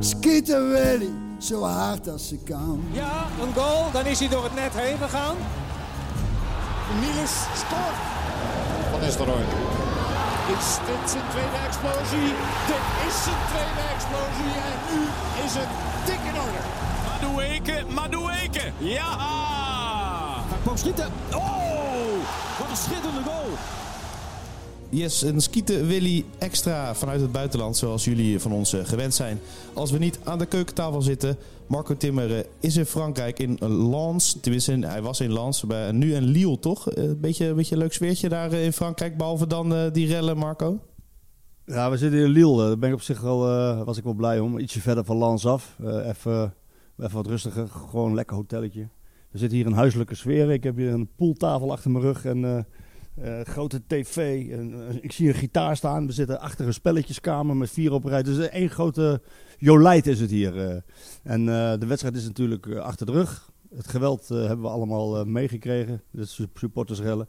Schieten 0.00 0.70
Willy, 0.70 1.10
zo 1.38 1.62
hard 1.62 2.08
als 2.08 2.28
ze 2.28 2.38
kan. 2.44 2.84
Ja, 2.92 3.26
een 3.42 3.54
goal, 3.54 3.90
dan 3.92 4.06
is 4.06 4.18
hij 4.18 4.28
door 4.28 4.44
het 4.44 4.54
net 4.54 4.72
heen 4.74 4.98
gegaan. 4.98 5.36
Niels 7.00 7.34
scoort. 7.54 7.98
Van 8.90 9.00
Nistelrooy. 9.00 9.44
Is 10.58 10.78
dit 10.86 11.10
zijn 11.10 11.24
tweede 11.30 11.58
explosie? 11.66 12.28
Dit 12.70 12.84
is 13.08 13.16
zijn 13.24 13.42
tweede 13.52 13.84
explosie 13.94 14.52
en 14.70 14.78
nu 14.90 15.00
is 15.44 15.52
het 15.60 15.72
dik 16.06 16.22
in 16.30 16.40
orde. 16.40 16.62
Madueke, 17.08 17.84
Madueke, 17.94 18.72
ja! 18.78 19.16
Hij 20.48 20.58
kwam 20.62 20.76
schieten. 20.76 21.12
Oh, 21.34 22.12
wat 22.58 22.70
een 22.70 22.76
schitterende 22.76 23.22
goal. 23.22 23.50
Yes, 24.90 25.22
een 25.22 25.40
skieten 25.40 25.86
Willy 25.86 26.24
extra 26.38 26.94
vanuit 26.94 27.20
het 27.20 27.32
buitenland, 27.32 27.76
zoals 27.76 28.04
jullie 28.04 28.38
van 28.40 28.52
ons 28.52 28.72
eh, 28.72 28.84
gewend 28.84 29.14
zijn. 29.14 29.38
Als 29.72 29.90
we 29.90 29.98
niet 29.98 30.18
aan 30.24 30.38
de 30.38 30.46
keukentafel 30.46 31.02
zitten. 31.02 31.36
Marco 31.66 31.96
Timmer 31.96 32.36
eh, 32.38 32.44
is 32.60 32.76
in 32.76 32.84
Frankrijk, 32.86 33.38
in 33.38 33.58
Lens. 33.90 34.38
Tenminste, 34.40 34.72
hij 34.86 35.02
was 35.02 35.20
in 35.20 35.32
Lens. 35.32 35.62
bij- 35.64 35.92
Nu 35.92 36.14
in 36.14 36.24
Lille, 36.24 36.58
toch? 36.58 36.94
Een 36.96 37.20
beetje, 37.20 37.46
een 37.46 37.56
beetje 37.56 37.76
leuk 37.76 37.92
sfeertje 37.92 38.28
daar 38.28 38.52
eh, 38.52 38.64
in 38.64 38.72
Frankrijk, 38.72 39.16
behalve 39.16 39.46
dan 39.46 39.74
eh, 39.74 39.92
die 39.92 40.06
rellen, 40.06 40.36
Marco? 40.36 40.78
Ja, 41.64 41.90
we 41.90 41.96
zitten 41.96 42.18
in 42.20 42.28
Lille. 42.30 42.56
Daar 42.66 42.78
ben 42.78 42.88
ik 42.88 42.94
op 42.94 43.02
zich 43.02 43.20
wel, 43.20 43.48
eh, 43.48 43.82
was 43.84 43.96
ik 43.98 44.04
wel 44.04 44.14
blij 44.14 44.40
om. 44.40 44.58
Ietsje 44.58 44.80
verder 44.80 45.04
van 45.04 45.16
Lans 45.16 45.46
af. 45.46 45.76
Eh, 45.84 46.08
even, 46.08 46.54
even 46.98 47.14
wat 47.14 47.26
rustiger. 47.26 47.68
Gewoon 47.68 48.08
een 48.08 48.14
lekker 48.14 48.36
hotelletje. 48.36 48.88
We 49.30 49.38
zitten 49.38 49.58
hier 49.58 49.66
in 49.66 49.72
huiselijke 49.72 50.14
sfeer. 50.14 50.50
Ik 50.50 50.62
heb 50.64 50.76
hier 50.76 50.92
een 50.92 51.08
pooltafel 51.16 51.72
achter 51.72 51.90
mijn 51.90 52.04
rug 52.04 52.24
en 52.24 52.44
eh, 52.44 52.58
eh, 53.22 53.40
grote 53.44 53.82
tv. 53.86 54.48
En, 54.50 54.98
ik 55.02 55.12
zie 55.12 55.28
een 55.28 55.34
gitaar 55.34 55.76
staan. 55.76 56.06
We 56.06 56.12
zitten 56.12 56.40
achter 56.40 56.66
een 56.66 56.72
spelletjeskamer 56.74 57.56
met 57.56 57.70
vier 57.70 57.92
op 57.92 58.04
rij. 58.04 58.22
Dus 58.22 58.48
één 58.48 58.70
grote 58.70 59.22
jolijt 59.58 60.06
is 60.06 60.20
het 60.20 60.30
hier. 60.30 60.68
eh. 60.70 60.76
En 61.22 61.40
eh, 61.40 61.78
de 61.78 61.86
wedstrijd 61.86 62.16
is 62.16 62.24
natuurlijk 62.24 62.74
achter 62.76 63.06
de 63.06 63.12
rug. 63.12 63.50
Het 63.74 63.88
geweld 63.88 64.28
hebben 64.28 64.60
we 64.62 64.68
allemaal 64.68 65.24
meegekregen. 65.24 66.02
De 66.10 66.24
su- 66.24 66.46
supportersrellen. 66.54 67.28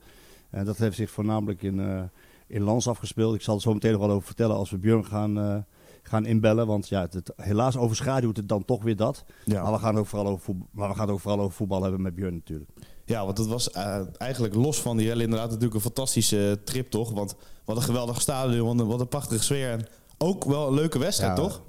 En 0.49 0.65
dat 0.65 0.77
heeft 0.77 0.95
zich 0.95 1.09
voornamelijk 1.09 1.63
in... 1.63 2.09
in 2.47 2.61
Lans 2.61 2.87
afgespeeld. 2.87 3.35
Ik 3.35 3.41
zal 3.41 3.55
er 3.55 3.61
zo 3.61 3.73
meteen 3.73 3.91
nog 3.91 4.01
wel 4.01 4.09
over 4.11 4.25
vertellen 4.27 4.55
als 4.55 4.69
we 4.69 4.77
Björn 4.77 5.05
gaan, 5.05 5.65
gaan 6.03 6.25
inbellen. 6.25 6.67
Want 6.67 6.89
ja, 6.89 7.01
het, 7.01 7.13
het- 7.13 7.33
helaas 7.35 7.77
overschaduwt 7.77 8.37
het 8.37 8.49
dan 8.49 8.65
toch 8.65 8.83
weer 8.83 8.95
dat. 8.95 9.25
Maar, 9.63 9.71
we 9.71 9.77
gaan 9.79 9.89
het 9.93 9.99
ook 9.99 10.07
vooral 10.07 10.27
over 10.27 10.43
voetbal, 10.43 10.67
maar 10.71 10.89
we 10.89 10.95
gaan 10.95 11.05
het 11.05 11.13
ook 11.13 11.19
vooral 11.19 11.39
over 11.41 11.55
voetbal 11.55 11.81
hebben 11.81 12.01
met 12.01 12.15
Björn 12.15 12.33
natuurlijk. 12.33 12.69
Ja, 13.09 13.25
want 13.25 13.37
het 13.37 13.47
was 13.47 13.71
eh, 13.71 13.99
eigenlijk 14.17 14.53
los 14.55 14.81
van 14.81 14.97
die 14.97 15.07
rellen 15.07 15.23
inderdaad 15.23 15.47
natuurlijk 15.47 15.75
een 15.75 15.81
fantastische 15.81 16.59
trip, 16.63 16.89
toch? 16.89 17.11
Want 17.11 17.35
wat 17.65 17.75
een 17.75 17.81
geweldig 17.83 18.21
stadion, 18.21 18.67
wat 18.67 18.79
een, 18.79 18.87
wat 18.91 18.99
een 18.99 19.07
prachtige 19.07 19.43
sfeer. 19.43 19.69
En 19.71 19.87
ook 20.17 20.43
wel 20.45 20.67
een 20.67 20.73
leuke 20.73 20.99
wedstrijd, 20.99 21.37
Ja, 21.37 21.43
toch? 21.43 21.61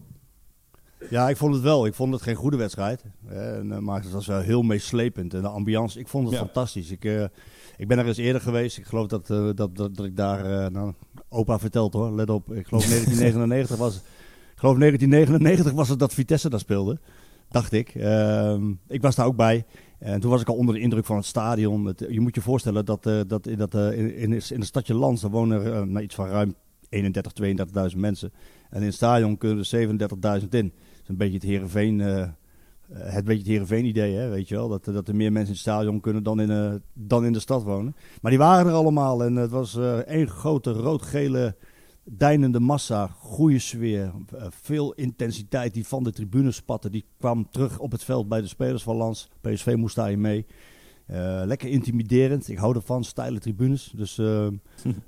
Ja, 1.10 1.28
ik 1.28 1.36
vond 1.36 1.54
het 1.54 1.62
wel. 1.62 1.86
Ik 1.86 1.94
vond 1.94 2.12
het 2.12 2.22
geen 2.22 2.34
goede 2.34 2.56
wedstrijd. 2.56 3.04
En, 3.28 3.72
eh, 3.72 3.78
maar 3.78 4.02
het 4.02 4.10
was 4.10 4.26
wel 4.26 4.40
heel 4.40 4.62
meeslepend. 4.62 5.34
En 5.34 5.42
de 5.42 5.48
ambiance, 5.48 5.98
ik 5.98 6.08
vond 6.08 6.24
het 6.24 6.34
Ja. 6.34 6.40
fantastisch. 6.40 6.90
Ik, 6.90 7.04
eh, 7.04 7.24
ik 7.76 7.88
ben 7.88 7.98
er 7.98 8.06
eens 8.06 8.16
eerder 8.16 8.40
geweest. 8.42 8.78
Ik 8.78 8.86
geloof 8.86 9.06
dat, 9.06 9.26
dat, 9.26 9.56
dat, 9.56 9.76
dat 9.76 10.04
ik 10.04 10.16
daar... 10.16 10.70
nou, 10.70 10.92
opa 11.28 11.58
vertelt 11.58 11.92
hoor, 11.92 12.10
let 12.10 12.30
op. 12.30 12.52
Ik 12.52 12.66
geloof 12.66 12.82
1999 12.88 13.76
was... 13.76 13.94
Ik 13.96 14.66
geloof 14.66 14.78
1999 14.78 15.72
was 15.72 15.88
het 15.88 15.98
dat 15.98 16.14
Vitesse 16.14 16.48
daar 16.50 16.60
speelde. 16.60 16.98
Dacht 17.48 17.72
ik. 17.72 17.88
Ehm, 17.94 18.72
ik 18.88 19.02
was 19.02 19.14
daar 19.14 19.26
ook 19.26 19.36
bij. 19.36 19.64
En 20.00 20.20
toen 20.20 20.30
was 20.30 20.40
ik 20.40 20.48
al 20.48 20.54
onder 20.54 20.74
de 20.74 20.80
indruk 20.80 21.04
van 21.04 21.16
het 21.16 21.24
stadion. 21.24 21.94
Je 22.08 22.20
moet 22.20 22.34
je 22.34 22.40
voorstellen 22.40 22.84
dat, 22.84 23.06
eh, 23.06 23.20
dat, 23.26 23.46
in, 23.46 23.58
dat 23.58 23.74
eh, 23.74 23.98
in, 23.98 24.14
in, 24.14 24.32
in 24.32 24.58
het 24.58 24.64
stadje 24.64 24.94
Lans... 24.94 25.20
daar 25.20 25.30
wonen 25.30 25.64
er 25.64 25.72
eh, 25.72 25.82
nou, 25.82 26.04
iets 26.04 26.14
van 26.14 26.28
ruim 26.28 26.54
31, 26.88 27.32
32.000 27.92 27.96
mensen. 27.96 28.32
En 28.70 28.80
in 28.80 28.86
het 28.86 28.94
stadion 28.94 29.36
kunnen 29.36 29.64
er 29.70 29.88
37.000 30.40 30.48
in. 30.48 30.68
Dat 30.68 31.02
is 31.02 31.08
een 31.08 31.16
beetje 31.16 31.34
het 31.34 31.42
Heerenveen... 31.42 32.00
eh, 32.00 32.28
eh, 32.92 33.12
het 33.12 33.24
beetje 33.24 33.38
het 33.38 33.48
Heerenveen-idee, 33.48 34.14
hè, 34.14 34.28
weet 34.28 34.48
je 34.48 34.54
wel. 34.54 34.68
Dat, 34.68 34.84
dat 34.84 35.08
er 35.08 35.16
meer 35.16 35.32
mensen 35.32 35.48
in 35.48 35.60
het 35.60 35.68
stadion 35.68 36.00
kunnen 36.00 36.22
dan 36.22 36.40
in, 36.40 36.50
eh, 36.50 36.72
dan 36.92 37.24
in 37.24 37.32
de 37.32 37.40
stad 37.40 37.62
wonen. 37.62 37.96
Maar 38.22 38.30
die 38.30 38.40
waren 38.40 38.66
er 38.66 38.72
allemaal. 38.72 39.24
En 39.24 39.36
het 39.36 39.50
was 39.50 39.76
eh, 39.76 39.96
één 39.96 40.28
grote 40.28 40.72
rood-gele 40.72 41.56
deinende 42.16 42.60
massa. 42.60 43.06
Goede 43.18 43.58
sfeer. 43.58 44.12
eh, 44.36 44.46
veel 44.50 44.92
intensiteit 44.92 45.74
die 45.74 45.86
van 45.86 46.02
de 46.02 46.12
tribunes 46.12 46.56
spatte. 46.56 46.90
Die 46.90 47.04
kwam 47.18 47.50
terug 47.50 47.78
op 47.78 47.92
het 47.92 48.04
veld 48.04 48.28
bij 48.28 48.40
de 48.40 48.46
spelers 48.46 48.82
van 48.82 48.96
Lans. 48.96 49.28
PSV 49.40 49.74
moest 49.76 49.96
daarin 49.96 50.20
mee. 50.20 50.46
Eh, 51.06 51.42
lekker 51.44 51.68
intimiderend. 51.68 52.48
Ik 52.48 52.58
hou 52.58 52.74
ervan. 52.74 53.04
Steile 53.04 53.38
tribunes. 53.38 53.92
Dus 53.96 54.18
eh, 54.18 54.46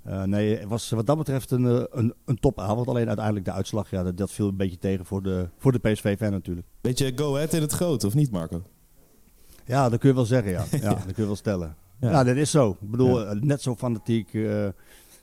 nee, 0.25 0.59
het 0.59 0.69
was 0.69 0.91
wat 0.91 1.07
dat 1.07 1.19
betreft 1.19 1.51
een, 1.51 1.87
een, 1.99 2.15
een 2.25 2.39
topavond. 2.41 2.89
Alleen 2.89 3.07
uiteindelijk 3.07 3.45
de 3.45 3.53
uitslag, 3.53 3.91
ja, 3.91 4.03
dat, 4.03 4.17
dat 4.17 4.33
viel 4.33 4.49
een 4.49 4.57
beetje 4.57 4.79
tegen 4.79 5.05
voor 5.05 5.23
de, 5.23 5.49
voor 5.59 5.73
de 5.73 5.79
PSV-fan 5.79 6.31
natuurlijk. 6.31 6.67
Beetje 6.81 7.13
go 7.15 7.35
ahead 7.35 7.53
in 7.53 7.61
het 7.61 7.73
groot, 7.73 8.05
of 8.05 8.15
niet, 8.15 8.31
Marco? 8.31 8.63
Ja, 9.65 9.89
dat 9.89 9.99
kun 9.99 10.09
je 10.09 10.15
wel 10.15 10.25
zeggen, 10.25 10.53
ja. 10.53 10.65
ja 10.81 10.95
dat 10.95 11.05
kun 11.05 11.15
je 11.17 11.27
wel 11.27 11.37
stellen. 11.37 11.77
Ja. 12.01 12.11
Ja, 12.11 12.25
dat 12.25 12.37
is 12.37 12.51
zo. 12.51 12.77
Ik 12.81 12.91
bedoel, 12.91 13.35
net 13.41 13.63
zo 13.63 13.75
fanatiek. 13.75 14.33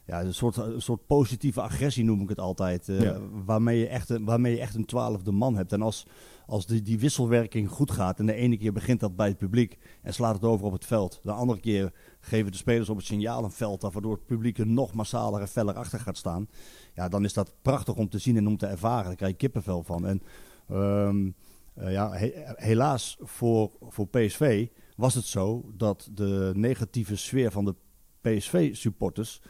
Ja, 0.09 0.21
een 0.23 0.33
soort, 0.33 0.57
een 0.57 0.81
soort 0.81 1.05
positieve 1.07 1.61
agressie 1.61 2.03
noem 2.03 2.21
ik 2.21 2.29
het 2.29 2.39
altijd. 2.39 2.89
eh, 2.89 3.01
Ja. 3.01 3.19
waarmee, 3.45 3.79
je 3.79 3.87
echt, 3.87 4.09
een- 4.09 4.25
waarmee 4.25 4.53
je 4.55 4.59
echt 4.61 4.75
een 4.75 4.85
twaalfde 4.85 5.31
man 5.31 5.55
hebt. 5.55 5.71
En 5.73 5.81
als, 5.81 6.05
als 6.45 6.65
die, 6.65 6.81
die 6.81 6.99
wisselwerking 6.99 7.69
goed 7.69 7.91
gaat 7.91 8.19
en 8.19 8.25
de 8.25 8.33
ene 8.33 8.57
keer 8.57 8.73
begint 8.73 8.99
dat 8.99 9.15
bij 9.15 9.27
het 9.27 9.37
publiek 9.37 9.77
en 10.01 10.13
slaat 10.13 10.35
het 10.35 10.43
over 10.43 10.65
op 10.65 10.71
het 10.71 10.85
veld. 10.85 11.19
De 11.23 11.31
andere 11.31 11.59
keer 11.59 11.93
geven 12.19 12.51
de 12.51 12.57
spelers 12.57 12.89
op 12.89 12.97
het 12.97 13.05
signaal 13.05 13.43
een 13.43 13.51
veld 13.51 13.83
af, 13.83 13.93
waardoor 13.93 14.11
het 14.13 14.25
publiek 14.25 14.57
er 14.57 14.67
nog 14.67 14.93
massaler 14.93 15.41
en 15.41 15.47
feller 15.47 15.73
achter 15.75 15.99
gaat 15.99 16.17
staan. 16.17 16.47
Ja, 16.93 17.07
dan 17.09 17.23
is 17.23 17.33
dat 17.33 17.53
prachtig 17.61 17.95
om 17.95 18.09
te 18.09 18.17
zien 18.17 18.37
en 18.37 18.47
om 18.47 18.57
te 18.57 18.65
ervaren. 18.67 19.05
Daar 19.05 19.15
krijg 19.15 19.31
je 19.31 19.37
kippenvel 19.37 19.83
van. 19.83 20.05
En 20.07 20.21
ehm, 20.69 21.29
eh, 21.75 21.91
ja, 21.91 22.11
he- 22.11 22.31
helaas 22.55 23.17
voor, 23.21 23.71
voor 23.89 24.07
PSV 24.07 24.67
was 24.95 25.13
het 25.13 25.25
zo 25.25 25.71
dat 25.77 26.09
de 26.13 26.51
negatieve 26.55 27.15
sfeer 27.15 27.51
van 27.51 27.65
de 27.65 27.75
PSV-supporters 28.21 29.41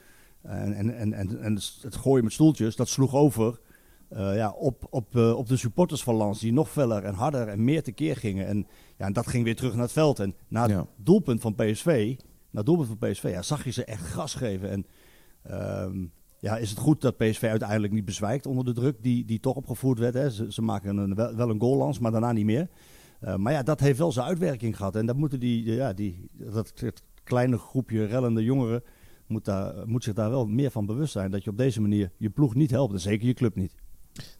en, 0.42 0.74
en, 0.74 0.96
en, 0.96 1.14
en, 1.14 1.42
en 1.42 1.54
het 1.82 1.96
gooien 1.96 2.24
met 2.24 2.34
stoeltjes, 2.34 2.76
dat 2.76 2.90
sloeg 2.90 3.16
over 3.16 3.60
eh, 4.10 4.36
ja, 4.36 4.52
op, 4.52 4.88
op, 4.90 5.16
eh, 5.16 5.38
op 5.38 5.48
de 5.48 5.58
supporters 5.58 6.04
van 6.04 6.16
Lans, 6.16 6.40
die 6.40 6.54
nog 6.54 6.70
feller 6.70 7.04
en 7.04 7.14
harder 7.14 7.48
en 7.48 7.64
meer 7.64 7.84
tekeer 7.84 8.16
gingen. 8.16 8.48
En, 8.48 8.68
ja, 8.98 9.06
en 9.06 9.14
dat 9.14 9.28
ging 9.28 9.44
weer 9.44 9.56
terug 9.56 9.74
naar 9.74 9.84
het 9.84 9.92
veld. 9.92 10.20
En 10.20 10.36
na 10.48 10.62
het 10.62 10.72
Ja. 10.72 10.86
doelpunt 10.96 11.42
van 11.42 11.56
PSV, 11.56 12.16
na 12.50 12.58
het 12.58 12.66
doelpunt 12.66 12.88
van 12.88 13.10
PSV, 13.10 13.24
ja, 13.24 13.42
zag 13.42 13.64
je 13.64 13.72
ze 13.72 13.84
echt 13.86 14.02
gas 14.06 14.34
geven. 14.34 14.70
En 14.70 14.86
ehm, 15.44 16.06
ja, 16.40 16.58
is 16.58 16.70
het 16.70 16.80
goed 16.80 17.02
dat 17.02 17.18
PSV 17.18 17.44
uiteindelijk 17.44 17.94
niet 17.94 18.06
bezwijkt 18.06 18.46
onder 18.46 18.66
de 18.66 18.74
druk 18.74 19.04
die, 19.04 19.26
die 19.26 19.40
toch 19.40 19.56
opgevoerd 19.56 20.00
werd. 20.00 20.14
Hè? 20.14 20.30
Ze, 20.30 20.52
ze 20.52 20.62
maken 20.62 20.98
een, 20.98 21.16
wel, 21.16 21.36
wel 21.36 21.50
een 21.50 21.60
goal 21.60 21.78
Lans, 21.78 22.00
maar 22.00 22.12
daarna 22.12 22.32
niet 22.32 22.46
meer. 22.46 22.70
Eh, 23.20 23.36
maar 23.36 23.54
ja, 23.54 23.64
dat 23.64 23.80
heeft 23.80 23.98
wel 23.98 24.12
zijn 24.12 24.26
uitwerking 24.28 24.78
gehad. 24.78 24.96
En 24.96 25.06
dat 25.06 25.16
moeten 25.16 25.40
die, 25.40 25.64
ja, 25.64 25.94
die, 25.94 26.30
dat, 26.32 26.54
dat 26.80 27.02
kleine 27.24 27.58
groepje 27.58 28.06
rellende 28.06 28.44
jongeren 28.44 28.84
moet, 29.30 29.46
daar, 29.46 29.74
moet 29.86 30.04
zich 30.04 30.14
daar 30.14 30.30
wel 30.30 30.46
meer 30.46 30.72
van 30.72 30.86
bewust 30.86 31.12
zijn. 31.12 31.32
Dat 31.32 31.44
je 31.44 31.50
op 31.50 31.58
deze 31.58 31.82
manier 31.82 32.12
je 32.18 32.30
ploeg 32.30 32.56
niet 32.56 32.72
helpt. 32.72 32.94
En 32.94 33.00
zeker 33.00 33.28
je 33.28 33.34
club 33.34 33.56
niet. 33.56 33.74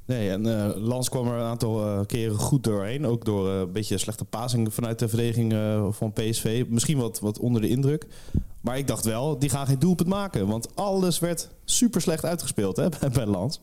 Nee, 0.06 0.30
en 0.30 0.46
eh, 0.46 0.76
Lans 0.76 1.10
kwam 1.10 1.28
er 1.28 1.34
een 1.34 1.46
aantal 1.46 1.86
eh, 1.86 2.06
keren 2.06 2.38
goed 2.38 2.64
doorheen. 2.64 3.06
Ook 3.06 3.26
door 3.26 3.50
eh, 3.50 3.60
een 3.60 3.72
beetje 3.72 3.98
slechte 3.98 4.26
passing 4.26 4.74
vanuit 4.74 5.00
de 5.00 5.08
verdediging 5.08 5.54
van 5.96 6.14
PSV. 6.14 6.66
Misschien 6.68 6.98
wat, 6.98 7.20
wat 7.20 7.40
onder 7.40 7.62
de 7.62 7.70
indruk. 7.70 8.08
Maar 8.62 8.78
ik 8.78 8.88
dacht 8.88 9.06
wel, 9.06 9.40
die 9.40 9.50
gaan 9.50 9.68
geen 9.68 9.80
doelpunt 9.80 10.10
maken. 10.10 10.48
Want 10.48 10.76
alles 10.76 11.20
werd 11.20 11.50
super 11.66 12.02
slecht 12.02 12.26
uitgespeeld 12.26 12.76
hè, 12.76 12.90
bij, 13.00 13.10
bij 13.10 13.26
Lans. 13.26 13.62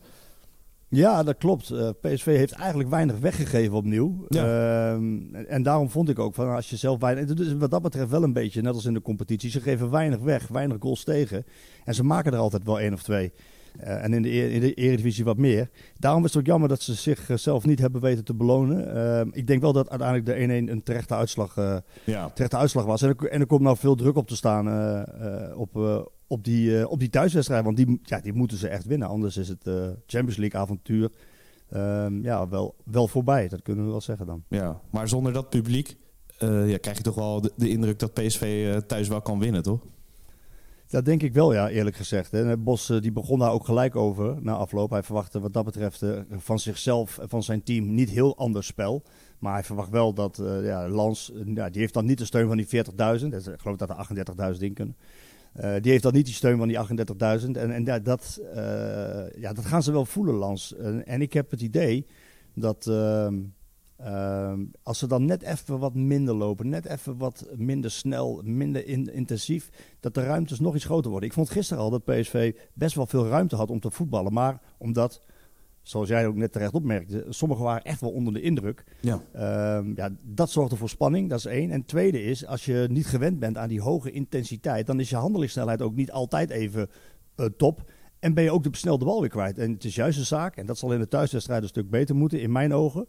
Ja, 0.89 1.23
dat 1.23 1.37
klopt. 1.37 1.69
Eh, 1.69 1.89
PSV 2.01 2.25
heeft 2.25 2.51
eigenlijk 2.51 2.89
weinig 2.89 3.19
weggegeven 3.19 3.75
opnieuw. 3.75 4.25
Ehm, 4.29 5.35
en, 5.35 5.47
en 5.47 5.63
daarom 5.63 5.89
vond 5.89 6.09
ik 6.09 6.19
ook 6.19 6.33
van 6.33 6.49
als 6.55 6.69
je 6.69 6.75
zelf 6.75 6.99
weinig. 6.99 7.53
Wat 7.57 7.71
dat 7.71 7.81
betreft 7.81 8.09
wel 8.09 8.23
een 8.23 8.33
beetje 8.33 8.61
net 8.61 8.73
als 8.73 8.85
in 8.85 8.93
de 8.93 9.01
competitie. 9.01 9.49
Ze 9.49 9.61
geven 9.61 9.89
weinig 9.91 10.19
weg, 10.19 10.47
weinig 10.47 10.77
goals 10.79 11.03
tegen. 11.03 11.45
En 11.83 11.93
ze 11.95 12.03
maken 12.03 12.31
er 12.33 12.39
altijd 12.39 12.63
wel 12.63 12.79
één 12.79 12.93
of 12.93 13.03
twee. 13.03 13.31
Eh, 13.79 14.03
en 14.03 14.13
in 14.13 14.21
de, 14.21 14.29
e- 14.29 14.53
in 14.53 14.59
de 14.61 14.73
Eredivisie 14.73 15.23
wat 15.25 15.37
meer. 15.37 15.69
Daarom 15.99 16.23
is 16.25 16.29
het 16.33 16.39
ook 16.41 16.47
jammer 16.47 16.69
dat 16.69 16.81
ze 16.81 16.93
zichzelf 16.93 17.65
niet 17.65 17.79
hebben 17.79 18.01
weten 18.01 18.23
te 18.23 18.33
belonen. 18.33 18.95
Ehm, 18.95 19.27
ik 19.31 19.47
denk 19.47 19.61
wel 19.61 19.73
dat 19.73 19.89
uiteindelijk 19.89 20.27
de 20.29 20.41
1-1 20.67 20.71
een 20.71 20.83
terechte 20.83 21.15
uitslag, 21.15 21.57
eh, 21.57 21.77
Ja. 22.03 22.29
terechte 22.29 22.57
uitslag 22.57 22.85
was. 22.85 23.01
En 23.01 23.09
er, 23.09 23.27
en 23.29 23.39
er 23.39 23.45
komt 23.45 23.61
nou 23.61 23.77
veel 23.77 23.95
druk 23.95 24.15
op 24.15 24.27
te 24.27 24.35
staan 24.35 24.67
op, 25.55 25.75
op, 26.27 26.43
die, 26.43 26.79
eh, 26.79 26.91
op 26.91 26.99
die 26.99 27.09
thuiswedstrijd. 27.09 27.63
Want 27.63 27.77
die, 27.77 27.99
ja, 28.03 28.19
die 28.19 28.33
moeten 28.33 28.57
ze 28.57 28.67
echt 28.67 28.85
winnen. 28.85 29.07
Anders 29.07 29.37
is 29.37 29.47
het 29.47 29.67
eh, 29.67 29.73
Champions 30.05 30.37
League 30.37 30.59
avontuur 30.59 31.11
ehm, 31.69 32.23
ja, 32.23 32.47
wel, 32.47 32.75
wel 32.83 33.07
voorbij. 33.07 33.47
Dat 33.47 33.61
kunnen 33.61 33.85
we 33.85 33.91
wel 33.91 34.01
zeggen 34.01 34.25
dan. 34.25 34.43
Ja, 34.47 34.81
maar 34.89 35.07
zonder 35.07 35.33
dat 35.33 35.49
publiek 35.49 35.97
eh, 36.37 36.69
ja, 36.69 36.77
krijg 36.77 36.97
je 36.97 37.03
toch 37.03 37.15
wel 37.15 37.41
de, 37.41 37.51
de 37.55 37.69
indruk 37.69 37.99
dat 37.99 38.13
PSV 38.13 38.73
thuis 38.81 39.07
wel 39.07 39.21
kan 39.21 39.39
winnen, 39.39 39.63
toch? 39.63 39.81
Dat 40.87 41.05
denk 41.05 41.23
ik 41.23 41.33
wel, 41.33 41.53
ja, 41.53 41.69
eerlijk 41.69 41.95
gezegd. 41.95 42.33
En 42.33 42.63
Bos 42.63 42.87
die 43.01 43.11
begon 43.11 43.39
daar 43.39 43.51
ook 43.51 43.65
gelijk 43.65 43.95
over 43.95 44.41
na 44.41 44.53
afloop. 44.53 44.89
Hij 44.89 45.03
verwachtte 45.03 45.39
wat 45.39 45.53
dat 45.53 45.65
betreft 45.65 46.03
van 46.29 46.59
zichzelf 46.59 47.17
en 47.17 47.29
van 47.29 47.43
zijn 47.43 47.63
team 47.63 47.93
niet 47.93 48.09
heel 48.09 48.37
anders 48.37 48.67
spel. 48.67 49.03
Maar 49.39 49.53
hij 49.53 49.63
verwacht 49.63 49.89
wel 49.89 50.13
dat 50.13 50.41
ja, 50.63 50.89
Lans, 50.89 51.31
ja, 51.45 51.69
die 51.69 51.81
heeft 51.81 51.93
dan 51.93 52.05
niet 52.05 52.17
de 52.17 52.25
steun 52.25 52.47
van 52.47 52.57
die 52.57 52.67
40.000. 53.19 53.25
Ik 53.51 53.61
geloof 53.61 53.77
dat 53.77 53.89
er 53.89 54.55
38.000 54.55 54.59
in 54.59 54.73
kunnen. 54.73 54.95
Uh, 55.57 55.75
die 55.81 55.91
heeft 55.91 56.03
dan 56.03 56.13
niet 56.13 56.25
die 56.25 56.33
steun 56.33 56.57
van 56.57 56.67
die 56.67 56.77
38.000. 56.77 57.51
En, 57.51 57.71
en 57.71 57.85
ja, 57.85 57.99
dat, 57.99 58.41
ja, 59.35 59.53
dat 59.53 59.65
gaan 59.65 59.83
ze 59.83 59.91
wel 59.91 60.05
voelen, 60.05 60.35
Lans. 60.35 60.75
En, 61.05 61.21
ik 61.21 61.33
heb 61.33 61.51
het 61.51 61.61
idee 61.61 62.05
dat 62.53 62.87
ehm, 62.87 63.35
ehm, 63.97 64.65
als 64.83 64.99
ze 64.99 65.07
dan 65.07 65.25
net 65.25 65.41
even 65.41 65.79
wat 65.79 65.93
minder 65.93 66.35
lopen, 66.35 66.69
net 66.69 66.85
even 66.85 67.17
wat 67.17 67.45
minder 67.55 67.91
snel, 67.91 68.41
minder 68.43 68.87
in, 68.87 69.13
intensief, 69.13 69.69
dat 69.99 70.13
de 70.13 70.23
ruimtes 70.23 70.59
nog 70.59 70.75
iets 70.75 70.85
groter 70.85 71.11
worden. 71.11 71.29
Ik 71.29 71.35
vond 71.35 71.49
gisteren 71.49 71.83
al 71.83 71.89
dat 71.89 72.05
PSV 72.05 72.55
best 72.73 72.95
wel 72.95 73.05
veel 73.05 73.27
ruimte 73.27 73.55
had 73.55 73.69
om 73.69 73.79
te 73.79 73.91
voetballen. 73.91 74.33
Maar 74.33 74.61
omdat 74.77 75.21
zoals 75.87 76.09
jij 76.09 76.27
ook 76.27 76.35
net 76.35 76.51
terecht 76.51 76.73
opmerkte, 76.73 77.25
sommigen 77.29 77.63
waren 77.63 77.83
echt 77.83 78.01
wel 78.01 78.09
onder 78.09 78.33
de 78.33 78.41
indruk. 78.41 78.83
Ja. 79.01 79.21
Um, 79.77 79.93
ja, 79.95 80.09
dat 80.23 80.49
zorgde 80.49 80.75
voor 80.75 80.89
spanning, 80.89 81.29
dat 81.29 81.39
is 81.39 81.45
één. 81.45 81.71
En 81.71 81.85
tweede 81.85 82.23
is, 82.23 82.45
als 82.45 82.65
je 82.65 82.87
niet 82.91 83.07
gewend 83.07 83.39
bent 83.39 83.57
aan 83.57 83.67
die 83.67 83.81
hoge 83.81 84.11
intensiteit, 84.11 84.85
dan 84.85 84.99
is 84.99 85.09
je 85.09 85.15
handelingssnelheid 85.15 85.81
ook 85.81 85.95
niet 85.95 86.11
altijd 86.11 86.49
even 86.49 86.89
uh, 87.35 87.45
top. 87.45 87.91
En 88.19 88.33
ben 88.33 88.43
je 88.43 88.51
ook 88.51 88.63
de 88.63 88.69
besnelde 88.69 89.05
bal 89.05 89.19
weer 89.19 89.29
kwijt. 89.29 89.57
En 89.57 89.71
het 89.71 89.83
is 89.83 89.95
juist 89.95 90.19
een 90.19 90.25
zaak, 90.25 90.55
en 90.55 90.65
dat 90.65 90.77
zal 90.77 90.93
in 90.93 90.99
de 90.99 91.07
thuiswedstrijd 91.07 91.61
een 91.61 91.67
stuk 91.67 91.89
beter 91.89 92.15
moeten, 92.15 92.41
in 92.41 92.51
mijn 92.51 92.73
ogen, 92.73 93.07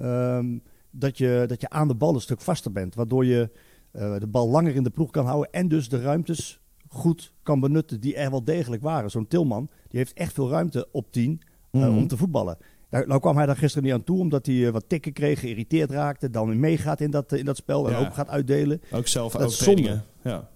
um, 0.00 0.62
dat, 0.90 1.18
je, 1.18 1.44
dat 1.46 1.60
je 1.60 1.70
aan 1.70 1.88
de 1.88 1.94
bal 1.94 2.14
een 2.14 2.20
stuk 2.20 2.40
vaster 2.40 2.72
bent. 2.72 2.94
Waardoor 2.94 3.24
je 3.24 3.50
uh, 3.92 4.18
de 4.18 4.26
bal 4.26 4.48
langer 4.48 4.74
in 4.74 4.82
de 4.82 4.90
ploeg 4.90 5.10
kan 5.10 5.26
houden 5.26 5.52
en 5.52 5.68
dus 5.68 5.88
de 5.88 6.00
ruimtes 6.00 6.60
goed 6.88 7.32
kan 7.42 7.60
benutten 7.60 8.00
die 8.00 8.16
er 8.16 8.30
wel 8.30 8.44
degelijk 8.44 8.82
waren. 8.82 9.10
Zo'n 9.10 9.28
Tilman, 9.28 9.68
die 9.88 9.98
heeft 9.98 10.12
echt 10.12 10.32
veel 10.32 10.50
ruimte 10.50 10.88
op 10.92 11.12
10 11.12 11.40
mm. 11.70 11.96
om 11.98 12.08
te 12.08 12.16
voetballen. 12.16 12.56
Nou, 12.90 13.06
nou 13.06 13.20
kwam 13.20 13.36
hij 13.36 13.46
daar 13.46 13.56
gisteren 13.56 13.84
niet 13.84 13.92
aan 13.92 14.04
toe, 14.04 14.18
omdat 14.18 14.46
hij 14.46 14.54
uh, 14.54 14.70
wat 14.70 14.84
tikken 14.86 15.12
kreeg, 15.12 15.40
geïrriteerd 15.40 15.90
raakte, 15.90 16.30
dan 16.30 16.60
meegaat 16.60 17.00
in 17.00 17.10
dat, 17.10 17.32
in 17.32 17.44
dat 17.44 17.56
spel 17.56 17.86
en 17.86 17.92
Ja. 17.92 17.98
ook 18.06 18.14
gaat 18.14 18.28
uitdelen. 18.28 18.80
Ook 18.92 19.06
zelf 19.06 19.32
Dat 19.32 19.42
ook 19.42 19.50
zonde. 19.50 20.00
Ja. 20.22 20.48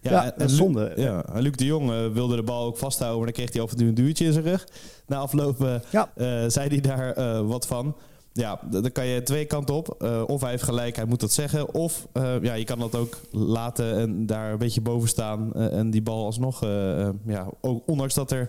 Ja, 0.00 0.32
en- 0.36 0.50
zonde. 0.50 0.92
Ja, 0.96 1.24
en 1.24 1.42
Luc 1.42 1.52
de 1.52 1.64
Jong 1.64 1.90
eh, 1.90 2.06
wilde 2.12 2.36
de 2.36 2.42
bal 2.42 2.64
ook 2.66 2.78
vasthouden, 2.78 3.18
maar 3.18 3.26
dan 3.32 3.36
kreeg 3.36 3.52
hij 3.54 3.62
af 3.62 3.70
en 3.70 3.76
toe 3.76 3.86
een 3.86 3.94
duwtje 3.94 4.24
in 4.24 4.32
zijn 4.32 4.44
rug. 4.44 4.68
Na 5.06 5.16
afloop 5.16 5.64
eh, 5.64 5.74
Ja. 5.90 6.10
eh, 6.14 6.26
zei 6.48 6.68
hij 6.68 6.80
daar 6.80 7.12
eh, 7.12 7.40
wat 7.40 7.66
van. 7.66 7.96
Ja, 8.32 8.60
dan 8.70 8.92
kan 8.92 9.06
je 9.06 9.22
twee 9.22 9.44
kanten 9.44 9.74
op. 9.74 9.94
Eh, 10.02 10.22
of 10.26 10.40
hij 10.40 10.50
heeft 10.50 10.62
gelijk, 10.62 10.96
hij 10.96 11.04
moet 11.04 11.20
dat 11.20 11.32
zeggen. 11.32 11.74
Of 11.74 12.06
eh, 12.12 12.42
ja, 12.42 12.54
je 12.54 12.64
kan 12.64 12.78
dat 12.78 12.94
ook 12.94 13.16
laten 13.30 13.96
en 13.96 14.26
daar 14.26 14.52
een 14.52 14.58
beetje 14.58 14.80
boven 14.80 15.08
staan. 15.08 15.52
eh, 15.54 15.78
en 15.78 15.90
die 15.90 16.02
bal 16.02 16.24
alsnog, 16.24 16.62
eh, 16.62 17.00
eh, 17.06 17.08
ja, 17.26 17.46
ook, 17.60 17.82
ondanks 17.86 18.14
dat 18.14 18.30
er 18.30 18.48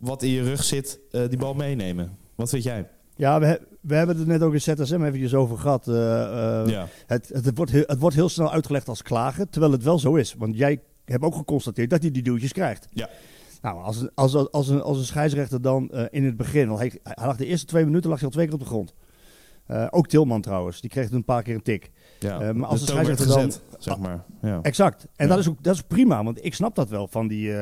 wat 0.00 0.22
in 0.22 0.30
je 0.30 0.42
rug 0.42 0.64
zit, 0.64 1.00
eh, 1.10 1.28
die 1.28 1.38
bal 1.38 1.54
meenemen. 1.54 2.16
Wat 2.34 2.48
vind 2.50 2.62
jij? 2.62 2.88
Ja, 3.16 3.40
we, 3.40 3.60
we 3.80 3.94
hebben 3.94 4.16
het 4.18 4.26
net 4.26 4.42
ook 4.42 4.52
in 4.52 4.60
ZSM 4.60 5.02
eventjes 5.04 5.34
over 5.34 5.58
gehad. 5.58 5.88
eh, 5.88 6.22
eh, 6.62 6.68
ja. 6.68 6.86
het, 7.06 7.28
het, 7.32 7.56
wordt 7.56 7.70
heel, 7.72 7.84
het 7.86 7.98
wordt 7.98 8.16
heel 8.16 8.28
snel 8.28 8.52
uitgelegd 8.52 8.88
als 8.88 9.02
klagen, 9.02 9.50
terwijl 9.50 9.72
het 9.72 9.82
wel 9.82 9.98
zo 9.98 10.14
is. 10.14 10.34
Want 10.38 10.56
jij 10.56 10.80
hebt 11.04 11.24
ook 11.24 11.34
geconstateerd 11.34 11.90
dat 11.90 12.02
hij 12.02 12.10
die 12.10 12.22
duwtjes 12.22 12.52
krijgt. 12.52 12.88
Ja. 12.90 13.08
Nou, 13.62 13.82
als 13.82 14.00
een, 14.00 14.10
als, 14.14 14.34
als, 14.34 14.50
als 14.52 14.68
een, 14.68 14.82
als 14.82 14.98
een 14.98 15.04
scheidsrechter 15.04 15.62
dan 15.62 15.90
in 16.10 16.24
het 16.24 16.36
begin, 16.36 16.68
al 16.68 16.78
hij, 16.78 16.92
hij 17.02 17.26
lag 17.26 17.36
de 17.36 17.46
eerste 17.46 17.66
twee 17.66 17.84
minuten 17.84 18.10
lag 18.10 18.18
hij 18.18 18.26
al 18.28 18.34
twee 18.34 18.44
keer 18.44 18.54
op 18.54 18.60
de 18.60 18.66
grond. 18.66 18.94
Ook 19.90 20.06
Tilman 20.08 20.40
trouwens, 20.40 20.80
die 20.80 20.90
kreeg 20.90 21.10
een 21.10 21.24
paar 21.24 21.42
keer 21.42 21.54
een 21.54 21.62
tik. 21.62 21.90
ja. 22.18 22.52
Maar 22.52 22.68
als 22.68 22.80
de 22.80 22.86
scheidsrechter 22.86 23.26
dan- 23.26 23.36
gezet, 23.42 23.62
zeg 23.78 23.98
maar. 23.98 24.24
Ja. 24.42 24.58
Exact. 24.62 25.06
En 25.16 25.26
Ja. 25.26 25.30
dat, 25.32 25.38
is 25.38 25.48
ook, 25.48 25.62
dat 25.64 25.74
is 25.74 25.82
prima, 25.82 26.24
want 26.24 26.44
ik 26.44 26.54
snap 26.54 26.74
dat 26.74 26.88
wel 26.88 27.08
van 27.08 27.26
die, 27.28 27.52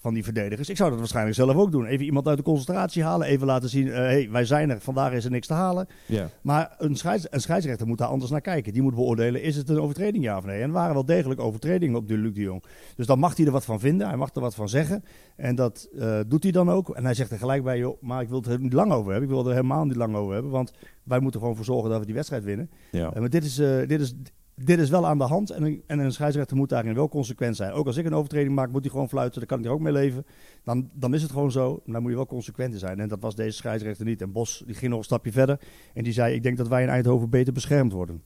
van 0.00 0.14
die 0.14 0.24
verdedigers. 0.24 0.68
Ik 0.68 0.76
zou 0.76 0.90
dat 0.90 0.98
waarschijnlijk 0.98 1.36
zelf 1.36 1.56
ook 1.56 1.72
doen. 1.72 1.86
Even 1.86 2.04
iemand 2.04 2.28
uit 2.28 2.36
de 2.36 2.42
concentratie 2.42 3.02
halen, 3.02 3.26
even 3.26 3.46
laten 3.46 3.68
zien, 3.68 3.88
eh, 3.88 3.94
hey, 3.94 4.28
wij 4.30 4.44
zijn 4.44 4.70
er, 4.70 4.80
vandaag 4.80 5.12
is 5.12 5.24
er 5.24 5.30
niks 5.30 5.46
te 5.46 5.52
halen. 5.52 5.86
Ja. 6.06 6.28
Maar 6.42 6.74
een, 6.78 6.96
scheids, 6.96 7.26
een 7.30 7.40
scheidsrechter 7.40 7.86
moet 7.86 7.98
daar 7.98 8.08
anders 8.08 8.30
naar 8.30 8.40
kijken. 8.40 8.72
Die 8.72 8.82
moet 8.82 8.94
beoordelen, 8.94 9.42
is 9.42 9.56
het 9.56 9.68
een 9.68 9.80
overtreding 9.80 10.24
ja 10.24 10.36
of 10.36 10.44
nee? 10.44 10.60
En 10.60 10.68
er 10.68 10.72
waren 10.72 10.94
wel 10.94 11.04
degelijk 11.04 11.40
overtredingen 11.40 11.96
op 11.96 12.08
de 12.08 12.16
Luc 12.16 12.34
de 12.34 12.40
Jong. 12.40 12.64
Dus 12.96 13.06
dan 13.06 13.18
mag 13.18 13.36
hij 13.36 13.46
er 13.46 13.52
wat 13.52 13.64
van 13.64 13.80
vinden, 13.80 14.08
hij 14.08 14.16
mag 14.16 14.34
er 14.34 14.40
wat 14.40 14.54
van 14.54 14.68
zeggen. 14.68 15.04
En 15.36 15.54
dat 15.54 15.88
eh, 15.98 16.20
doet 16.26 16.42
hij 16.42 16.52
dan 16.52 16.70
ook. 16.70 16.90
En 16.90 17.04
hij 17.04 17.14
zegt 17.14 17.30
er 17.30 17.38
gelijk 17.38 17.64
bij, 17.64 17.78
joh, 17.78 18.02
maar 18.02 18.22
ik 18.22 18.28
wil 18.28 18.38
het 18.38 18.46
er 18.46 18.60
niet 18.60 18.72
lang 18.72 18.92
over 18.92 19.10
hebben. 19.10 19.28
Ik 19.28 19.34
wil 19.34 19.46
er 19.46 19.54
helemaal 19.54 19.84
niet 19.84 19.96
lang 19.96 20.16
over 20.16 20.32
hebben, 20.32 20.50
want 20.50 20.72
wij 21.02 21.20
moeten 21.20 21.40
gewoon 21.40 21.56
voor 21.56 21.64
zorgen 21.64 21.90
dat 21.90 21.98
we 21.98 22.06
die 22.06 22.14
wedstrijd 22.14 22.44
winnen. 22.44 22.70
Ja. 22.90 23.12
Eh, 23.12 23.20
maar 23.20 23.30
dit 23.30 23.44
is, 23.44 23.54
dit, 23.86 24.00
is, 24.00 24.14
dit 24.64 24.78
is 24.78 24.90
wel 24.90 25.06
aan 25.06 25.18
de 25.18 25.24
hand 25.24 25.50
en 25.50 25.62
een, 25.62 25.82
en 25.86 25.98
een 25.98 26.12
scheidsrechter 26.12 26.56
moet 26.56 26.68
daarin 26.68 26.94
wel 26.94 27.08
consequent 27.08 27.56
zijn. 27.56 27.72
Ook 27.72 27.86
als 27.86 27.96
ik 27.96 28.06
een 28.06 28.14
overtreding 28.14 28.54
maak, 28.54 28.70
moet 28.70 28.82
hij 28.82 28.90
gewoon 28.90 29.08
fluiten, 29.08 29.38
dan 29.38 29.48
kan 29.48 29.58
ik 29.58 29.64
er 29.64 29.70
ook 29.70 29.80
mee 29.80 29.92
leven. 29.92 30.26
Dan, 30.64 30.90
dan 30.92 31.14
is 31.14 31.22
het 31.22 31.30
gewoon 31.30 31.50
zo, 31.50 31.70
maar 31.84 31.92
dan 31.92 32.02
moet 32.02 32.10
je 32.10 32.16
wel 32.16 32.26
consequent 32.26 32.72
in 32.72 32.78
zijn. 32.78 33.00
En 33.00 33.08
dat 33.08 33.20
was 33.20 33.34
deze 33.34 33.56
scheidsrechter 33.56 34.04
niet. 34.04 34.22
En 34.22 34.32
Bos 34.32 34.62
die 34.66 34.74
ging 34.74 34.90
nog 34.90 34.98
een 34.98 35.04
stapje 35.04 35.32
verder 35.32 35.60
en 35.94 36.04
die 36.04 36.12
zei, 36.12 36.34
ik 36.34 36.42
denk 36.42 36.56
dat 36.56 36.68
wij 36.68 36.82
in 36.82 36.88
Eindhoven 36.88 37.30
beter 37.30 37.52
beschermd 37.52 37.92
worden. 37.92 38.22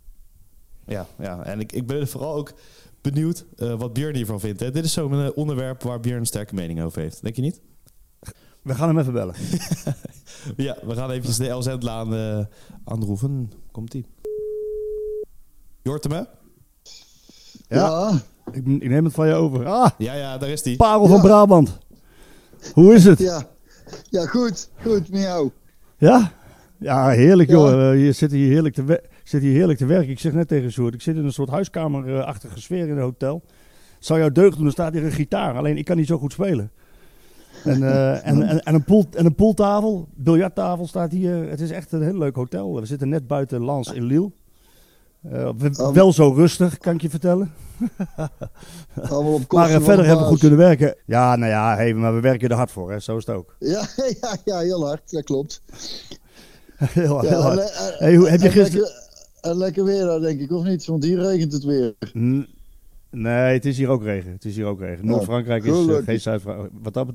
Ja, 0.86 1.06
ja. 1.19 1.44
en 1.44 1.60
ik, 1.60 1.72
ik 1.72 1.86
ben 1.86 2.08
vooral 2.08 2.34
ook 2.34 2.52
benieuwd 3.00 3.46
eh, 3.56 3.75
wat 3.75 3.92
Björn 3.92 4.14
hiervan 4.14 4.40
vindt. 4.40 4.60
Hè. 4.60 4.70
Dit 4.70 4.84
is 4.84 4.92
zo'n 4.92 5.25
eh, 5.25 5.28
onderwerp 5.34 5.82
waar 5.82 6.00
Björn 6.00 6.19
een 6.19 6.26
sterke 6.26 6.54
mening 6.54 6.82
over 6.82 7.00
heeft. 7.00 7.22
Denk 7.22 7.36
je 7.36 7.42
niet? 7.42 7.60
We 8.62 8.75
gaan 8.75 8.88
hem 8.88 8.98
even 8.98 9.12
bellen. 9.12 9.34
Ja, 10.56 10.76
we 10.82 10.94
gaan 10.94 11.10
eventjes 11.10 11.36
de 11.36 11.48
LZ-laan 11.48 12.14
eh 12.14 12.44
aanroeven. 12.84 13.52
Komt-ie. 13.70 14.06
Je 15.84 15.90
hoort 15.90 16.04
hem, 16.04 16.12
hè? 16.12 16.22
Ja, 17.76 18.10
Ik, 18.52 18.66
ik 18.66 18.88
neem 18.88 19.04
het 19.04 19.14
van 19.14 19.26
je 19.28 19.34
over. 19.34 19.66
Ah, 19.66 19.90
Ja, 19.98 20.14
ja, 20.14 20.38
daar 20.38 20.48
is 20.48 20.62
die. 20.62 20.76
parel 20.76 21.06
van. 21.06 21.20
Brabant. 21.20 21.78
Hoe 22.72 22.94
is 22.94 23.04
het? 23.04 23.19
Ja, 23.19 23.42
ja 24.10 24.26
goed, 24.26 24.70
goed 24.82 25.10
met 25.10 25.20
jou. 25.20 25.50
Ja? 25.98 26.32
Ja, 26.78 27.08
heerlijk 27.08 27.48
Ja. 27.48 27.54
joh. 27.54 27.90
Eh, 27.92 28.04
Je 28.04 28.12
zit 28.12 28.31
hier 28.31 28.48
heerlijk, 28.48 28.75
te 28.75 29.02
zit 29.25 29.42
hier 29.42 29.52
heerlijk 29.52 29.78
te 29.78 29.86
werken. 29.86 30.10
Ik 30.10 30.19
zeg 30.19 30.32
net 30.32 30.48
tegen 30.48 30.72
Sjoerd, 30.72 30.94
ik 30.94 31.02
zit 31.02 31.16
in 31.16 31.25
een 31.25 31.32
soort 31.32 31.48
huiskamerachtige 31.50 32.60
sfeer 32.60 32.86
in 32.88 32.96
een 32.96 33.02
hotel. 33.02 33.42
Zou 33.98 34.19
jou 34.19 34.32
deugd 34.32 34.56
doen, 34.56 34.66
er 34.66 34.72
staat 34.72 34.92
hier 34.92 35.04
een 35.04 35.12
gitaar. 35.12 35.56
Alleen 35.56 35.76
ik 35.78 35.84
kan 35.84 35.96
niet 35.96 36.06
zo 36.06 36.19
goed 36.19 36.32
spelen. 36.32 36.70
En, 37.64 37.82
eh, 37.82 38.26
en, 38.28 38.42
en, 38.42 38.60
en, 38.62 38.75
een 38.75 38.84
pool, 38.84 39.06
en 39.16 39.26
een 39.26 39.34
pooltafel, 39.34 40.08
biljarttafel 40.14 40.86
staat 40.86 41.12
hier. 41.12 41.48
Het 41.48 41.60
is 41.60 41.70
echt 41.70 41.92
een 41.92 42.02
heel 42.02 42.19
leuk 42.19 42.34
hotel. 42.36 42.75
We 42.81 42.86
zitten 42.86 43.08
net 43.08 43.26
buiten 43.26 43.60
Lans 43.60 43.92
in 43.92 44.04
Lille. 44.04 44.31
Eh, 45.31 45.50
we- 45.58 45.90
wel 45.93 46.12
zo 46.12 46.32
rustig, 46.32 46.78
kan 46.78 46.94
ik 46.94 47.00
je 47.00 47.10
vertellen. 47.10 47.52
Maar 49.48 49.70
eh, 49.70 49.81
verder 49.81 49.96
de 49.96 50.02
hebben 50.02 50.19
we 50.19 50.24
goed 50.31 50.38
kunnen 50.38 50.58
werken. 50.58 50.96
Ja, 51.06 51.36
nou 51.36 51.50
ja, 51.50 51.74
hey, 51.76 51.94
maar 51.94 52.14
we 52.14 52.20
werken 52.20 52.48
er 52.48 52.56
hard 52.56 52.70
voor. 52.70 52.90
Hè. 52.90 52.98
Zo 53.00 53.16
is 53.16 53.26
het 53.26 53.36
ook. 53.36 53.54
Ja, 53.74 53.86
ja, 54.20 54.36
ja, 54.44 54.58
heel 54.58 54.86
hard, 54.86 55.10
dat 55.10 55.24
klopt. 55.24 55.62
heel, 56.76 57.20
heel 57.20 57.31
Ja, 57.31 57.40
hard. 57.40 57.58
en, 57.58 57.64
en- 57.66 57.94
Hey, 57.98 58.14
hoe, 58.16 58.28
heb 58.28 58.40
je 58.40 58.46
en 58.46 58.52
gisteren... 58.52 58.88
lekker, 59.43 59.56
lekker 59.56 59.84
weer 59.84 60.04
daar, 60.04 60.20
denk 60.20 60.40
ik, 60.40 60.52
of 60.52 60.64
niet? 60.64 60.86
Want 60.86 61.04
hier 61.04 61.19
regent 61.20 61.52
het 61.52 61.64
weer. 61.64 61.94
N- 62.19 62.48
Nee, 63.10 63.52
het 63.54 63.64
is 63.66 63.76
hier 63.76 63.88
ook 63.88 64.02
regen. 64.02 64.32
Het 64.32 64.44
is 64.44 64.56
hier 64.56 64.64
ook 64.66 64.81
regen. 64.81 65.06
Noord-Frankrijk 65.06 65.64
is 65.64 65.86
eh, 65.86 65.96
geen 66.04 66.20
Zuid-Frankrijk. 66.20 66.72
Wat 66.82 66.94
dat 66.94 67.06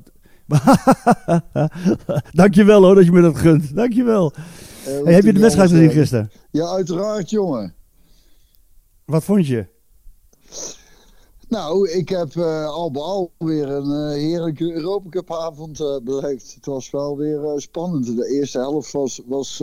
Dankjewel 2.32 2.82
hoor 2.82 2.94
dat 2.94 3.04
je 3.04 3.12
me 3.12 3.20
dat 3.20 3.36
gunt. 3.36 3.74
Dankjewel. 3.76 4.32
Eh, 4.32 4.38
Hey, 4.84 5.02
wat 5.02 5.12
heb 5.12 5.24
je 5.24 5.32
de 5.32 5.40
wedstrijd 5.40 5.70
gezien 5.70 5.90
gisteren? 5.90 6.30
Ja, 6.50 6.64
uiteraard, 6.66 7.30
jongen. 7.30 7.74
Wat 9.10 9.24
vond 9.24 9.46
je? 9.46 9.66
Nou, 11.48 11.90
ik 11.90 12.08
heb 12.08 12.36
eh, 12.36 12.66
al 12.66 12.90
bij 12.90 13.02
al 13.02 13.32
weer 13.38 13.68
een 13.68 13.90
eh, 13.90 14.18
heerlijke 14.18 14.72
Europa 14.72 15.08
Cup 15.08 15.32
avond 15.32 15.80
eh, 15.80 15.96
beleefd. 16.02 16.54
Het 16.54 16.66
was 16.66 16.90
wel 16.90 17.16
weer 17.16 17.52
spannend. 17.56 18.16
De 18.16 18.28
eerste 18.28 18.58
helft 18.58 18.92
was, 18.92 19.20
was, 19.26 19.58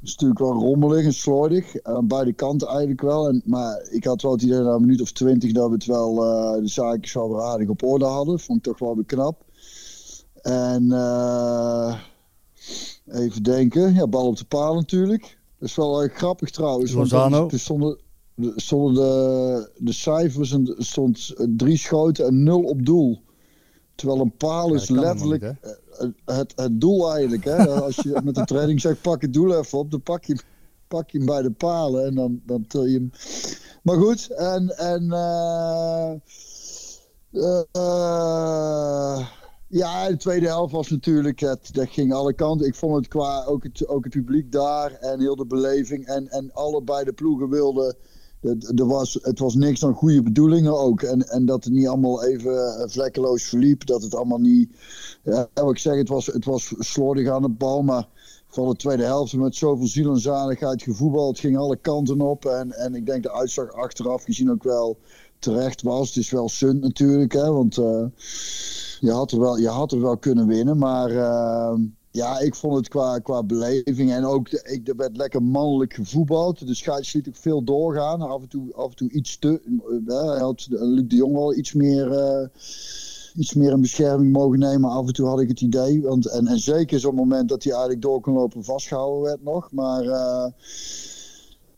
natuurlijk 0.00 0.38
wel 0.38 0.52
rommelig 0.52 1.04
en 1.04 1.14
slordig. 1.14 1.82
Aan 1.82 2.06
beide 2.06 2.32
kanten 2.32 2.68
eigenlijk 2.68 3.00
wel. 3.00 3.28
En, 3.28 3.42
maar 3.44 3.86
ik 3.90 4.04
had 4.04 4.22
wel 4.22 4.32
het 4.32 4.42
idee 4.42 4.60
na 4.60 4.72
een 4.72 4.80
minuut 4.80 5.00
of 5.00 5.12
twintig 5.12 5.52
dat 5.52 5.68
we 5.68 5.74
het 5.74 5.84
wel 5.84 6.14
de 6.60 6.68
zaakjes 6.68 7.12
wel 7.12 7.28
weer 7.28 7.42
aardig 7.42 7.68
op 7.68 7.82
orde 7.82 8.04
hadden. 8.04 8.40
Vond 8.40 8.58
ik 8.58 8.64
toch 8.64 8.78
wel 8.78 8.94
weer 8.94 9.04
knap. 9.04 9.44
En 10.42 10.82
even 13.06 13.42
denken. 13.42 13.94
Ja, 13.94 14.06
bal 14.06 14.26
op 14.26 14.36
de 14.36 14.44
paal 14.44 14.74
natuurlijk. 14.74 15.38
Dat 15.58 15.68
is 15.68 15.76
wel 15.76 16.08
grappig 16.08 16.50
trouwens. 16.50 16.92
want 16.92 17.10
Lozano. 17.10 17.48
er 17.48 17.58
stonden, 17.58 17.90
er 17.90 18.11
stonden 18.56 18.94
de, 18.94 19.70
de 19.78 19.92
cijfers 19.92 20.52
en 20.52 20.74
stond 20.78 21.34
drie 21.56 21.78
schoten 21.78 22.26
en 22.26 22.42
nul 22.42 22.62
op 22.62 22.86
doel. 22.86 23.22
Terwijl 23.94 24.20
een 24.20 24.36
paal 24.36 24.74
is 24.74 24.88
letterlijk 24.88 25.42
niet, 25.42 25.78
eh, 25.98 26.36
het, 26.36 26.52
het 26.56 26.80
doel 26.80 27.12
eigenlijk. 27.12 27.44
Hè? 27.44 27.68
Als 27.82 27.96
je 27.96 28.20
met 28.24 28.34
de 28.34 28.44
training 28.44 28.80
zegt 28.80 29.02
pak 29.02 29.22
het 29.22 29.32
doel 29.32 29.58
even 29.58 29.78
op, 29.78 29.90
dan 29.90 30.02
pak 30.02 30.24
je, 30.24 30.38
pak 30.88 31.10
je 31.10 31.18
hem 31.18 31.26
bij 31.26 31.42
de 31.42 31.50
palen 31.50 32.06
en 32.06 32.14
dan, 32.14 32.40
dan 32.46 32.66
til 32.66 32.86
je 32.86 32.94
hem. 32.98 33.10
Maar 33.82 33.96
goed, 33.96 34.30
en, 34.30 34.68
en 34.76 35.12
eh, 35.12 36.12
eh, 37.32 37.62
eh, 37.72 39.26
Ja, 39.68 40.08
de 40.08 40.16
tweede 40.16 40.46
helft 40.46 40.72
was 40.72 40.88
natuurlijk, 40.88 41.40
het, 41.40 41.74
dat 41.74 41.88
ging 41.88 42.12
alle 42.12 42.32
kanten. 42.34 42.66
Ik 42.66 42.74
vond 42.74 42.96
het 42.96 43.08
qua 43.08 43.44
ook 43.44 43.62
het, 43.62 43.88
ook 43.88 44.04
het 44.04 44.12
publiek 44.12 44.52
daar 44.52 44.92
en 44.92 45.20
heel 45.20 45.36
de 45.36 45.46
beleving. 45.46 46.06
En, 46.06 46.28
en 46.28 46.52
allebei 46.52 47.04
de 47.04 47.12
ploegen 47.12 47.48
wilden. 47.48 47.96
Er 48.76 48.86
was, 48.86 49.18
het 49.22 49.38
was 49.38 49.54
niks 49.54 49.80
dan 49.80 49.94
goede 49.94 50.22
bedoelingen 50.22 50.78
ook. 50.78 51.02
En, 51.02 51.28
en 51.28 51.46
dat 51.46 51.64
het 51.64 51.72
niet 51.72 51.86
allemaal 51.86 52.24
even 52.24 52.76
eh, 52.76 52.88
vlekkeloos 52.88 53.42
verliep. 53.44 53.86
Dat 53.86 54.02
het 54.02 54.14
allemaal 54.14 54.40
niet. 54.40 54.70
Ja, 55.22 55.48
wat 55.54 55.70
ik 55.70 55.78
zeg, 55.78 55.94
het 55.94 56.08
was, 56.08 56.26
het 56.26 56.44
was 56.44 56.74
slordig 56.78 57.28
aan 57.28 57.42
de 57.42 57.48
bal. 57.48 57.82
Maar 57.82 58.08
van 58.46 58.68
de 58.68 58.76
tweede 58.76 59.04
helft 59.04 59.36
met 59.36 59.56
zoveel 59.56 59.86
ziel 59.86 60.10
en 60.10 60.20
zaligheid 60.20 60.82
gevoetbald. 60.82 61.38
ging 61.38 61.58
alle 61.58 61.76
kanten 61.76 62.20
op. 62.20 62.44
En, 62.44 62.72
en 62.72 62.94
ik 62.94 63.06
denk 63.06 63.22
de 63.22 63.32
uitslag 63.32 63.72
achteraf 63.72 64.24
gezien 64.24 64.50
ook 64.50 64.62
wel 64.62 64.98
terecht 65.38 65.82
was. 65.82 66.08
Het 66.08 66.16
is 66.16 66.30
wel 66.30 66.48
sunt 66.48 66.80
natuurlijk, 66.80 67.32
hè, 67.32 67.52
want 67.52 67.76
uh, 67.76 68.04
je, 69.00 69.10
had 69.10 69.32
er 69.32 69.40
wel, 69.40 69.56
je 69.56 69.68
had 69.68 69.92
er 69.92 70.00
wel 70.00 70.16
kunnen 70.16 70.46
winnen. 70.46 70.78
Maar 70.78 71.10
uh, 71.10 71.74
ja, 72.12 72.38
ik 72.38 72.54
vond 72.54 72.76
het 72.76 72.88
qua, 72.88 73.18
qua 73.18 73.42
beleving 73.42 74.12
en 74.12 74.24
ook 74.24 74.48
ik, 74.48 74.88
er 74.88 74.96
werd 74.96 75.16
lekker 75.16 75.42
mannelijk 75.42 75.94
gevoetbald. 75.94 76.66
De 76.66 76.74
scheids 76.74 77.12
liet 77.12 77.28
ook 77.28 77.36
veel 77.36 77.64
doorgaan. 77.64 78.20
Af 78.20 78.42
en 78.42 78.48
toe, 78.48 78.74
af 78.74 78.90
en 78.90 78.96
toe 78.96 79.10
iets 79.10 79.38
te. 79.38 79.60
Uh, 80.06 80.40
had 80.40 80.66
Luc 80.70 81.08
de 81.08 81.16
Jong 81.16 81.32
wel 81.32 81.54
iets 81.54 81.72
meer 81.72 82.50
iets 83.34 83.54
meer 83.54 83.72
in 83.72 83.80
bescherming 83.80 84.32
mogen 84.32 84.58
nemen. 84.58 84.90
Af 84.90 85.06
en 85.06 85.12
toe 85.12 85.26
had 85.26 85.40
ik 85.40 85.48
het 85.48 85.60
idee. 85.60 86.02
Want, 86.02 86.26
en, 86.26 86.46
en 86.46 86.58
zeker 86.58 87.00
zo'n 87.00 87.14
moment 87.14 87.48
dat 87.48 87.62
hij 87.62 87.72
eigenlijk 87.72 88.02
door 88.02 88.20
kon 88.20 88.34
lopen 88.34 88.64
vastgehouden 88.64 89.22
werd 89.22 89.42
nog. 89.42 89.72
Maar 89.72 90.04
uh, 90.04 90.46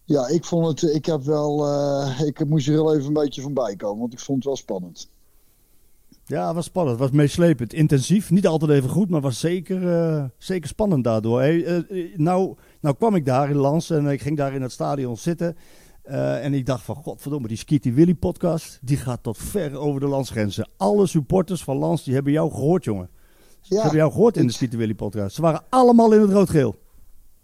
ja, 0.05 0.29
ik 0.29 0.45
vond 0.45 0.67
het. 0.67 0.95
Ik 0.95 1.07
heb 1.07 1.23
wel. 1.23 1.67
Uh, 1.67 2.21
ik 2.21 2.49
moest 2.49 2.67
er 2.67 2.73
heel 2.73 2.95
even 2.95 3.07
een 3.07 3.13
beetje 3.13 3.43
van 3.43 3.55
bij 3.55 3.77
komen. 3.77 4.01
Want 4.01 4.13
ik 4.13 4.21
vond 4.21 4.39
het 4.39 4.47
wel 4.47 4.57
spannend. 4.57 5.09
Ja, 6.27 6.47
het 6.47 6.55
was 6.55 6.65
spannend. 6.65 6.99
Het 6.99 7.09
was 7.09 7.19
meeslepend. 7.19 7.73
Intensief. 7.73 8.31
Niet 8.31 8.47
altijd 8.47 8.71
even 8.71 8.91
goed, 8.91 9.11
maar 9.11 9.21
was 9.21 9.41
zeker, 9.41 9.83
uh, 9.83 10.25
zeker 10.39 10.69
spannend 10.69 11.05
daardoor. 11.05 11.41
Hey, 11.41 11.85
nou, 12.17 12.57
nou 12.81 12.97
kwam 12.97 13.15
ik 13.15 13.25
daar 13.25 13.51
in 13.51 13.57
Lans 13.57 13.91
en 13.91 14.07
ik 14.07 14.21
ging 14.21 14.37
daar 14.37 14.55
in 14.55 14.63
het 14.63 14.73
stadion 14.73 15.17
zitten. 15.17 15.57
Uh, 16.07 16.45
en 16.45 16.55
ik 16.55 16.67
dacht 16.67 16.85
van, 16.85 16.95
godverdomme, 16.95 17.49
die 17.49 17.57
Skitty 17.57 17.93
Willy 17.93 18.15
podcast, 18.15 18.79
die 18.83 18.97
gaat 18.97 19.23
tot 19.23 19.39
ver 19.39 19.77
over 19.77 20.01
de 20.01 20.07
landsgrenzen. 20.07 20.69
Alle 20.77 21.07
supporters 21.07 21.65
van 21.65 21.77
Lans, 21.77 22.05
die 22.05 22.15
hebben 22.15 22.33
jou 22.33 22.51
gehoord, 22.51 22.85
jongen. 22.85 23.09
Ze 23.61 23.75
hebben 23.75 23.97
jou 23.97 24.13
gehoord 24.13 24.37
in 24.37 24.47
de 24.47 24.53
Skitty 24.53 24.77
Willy 24.77 24.95
podcast. 24.95 25.35
Ze 25.35 25.43
waren 25.43 25.65
allemaal 25.69 26.13
in 26.13 26.21
het 26.21 26.31
rood-geel. 26.31 26.77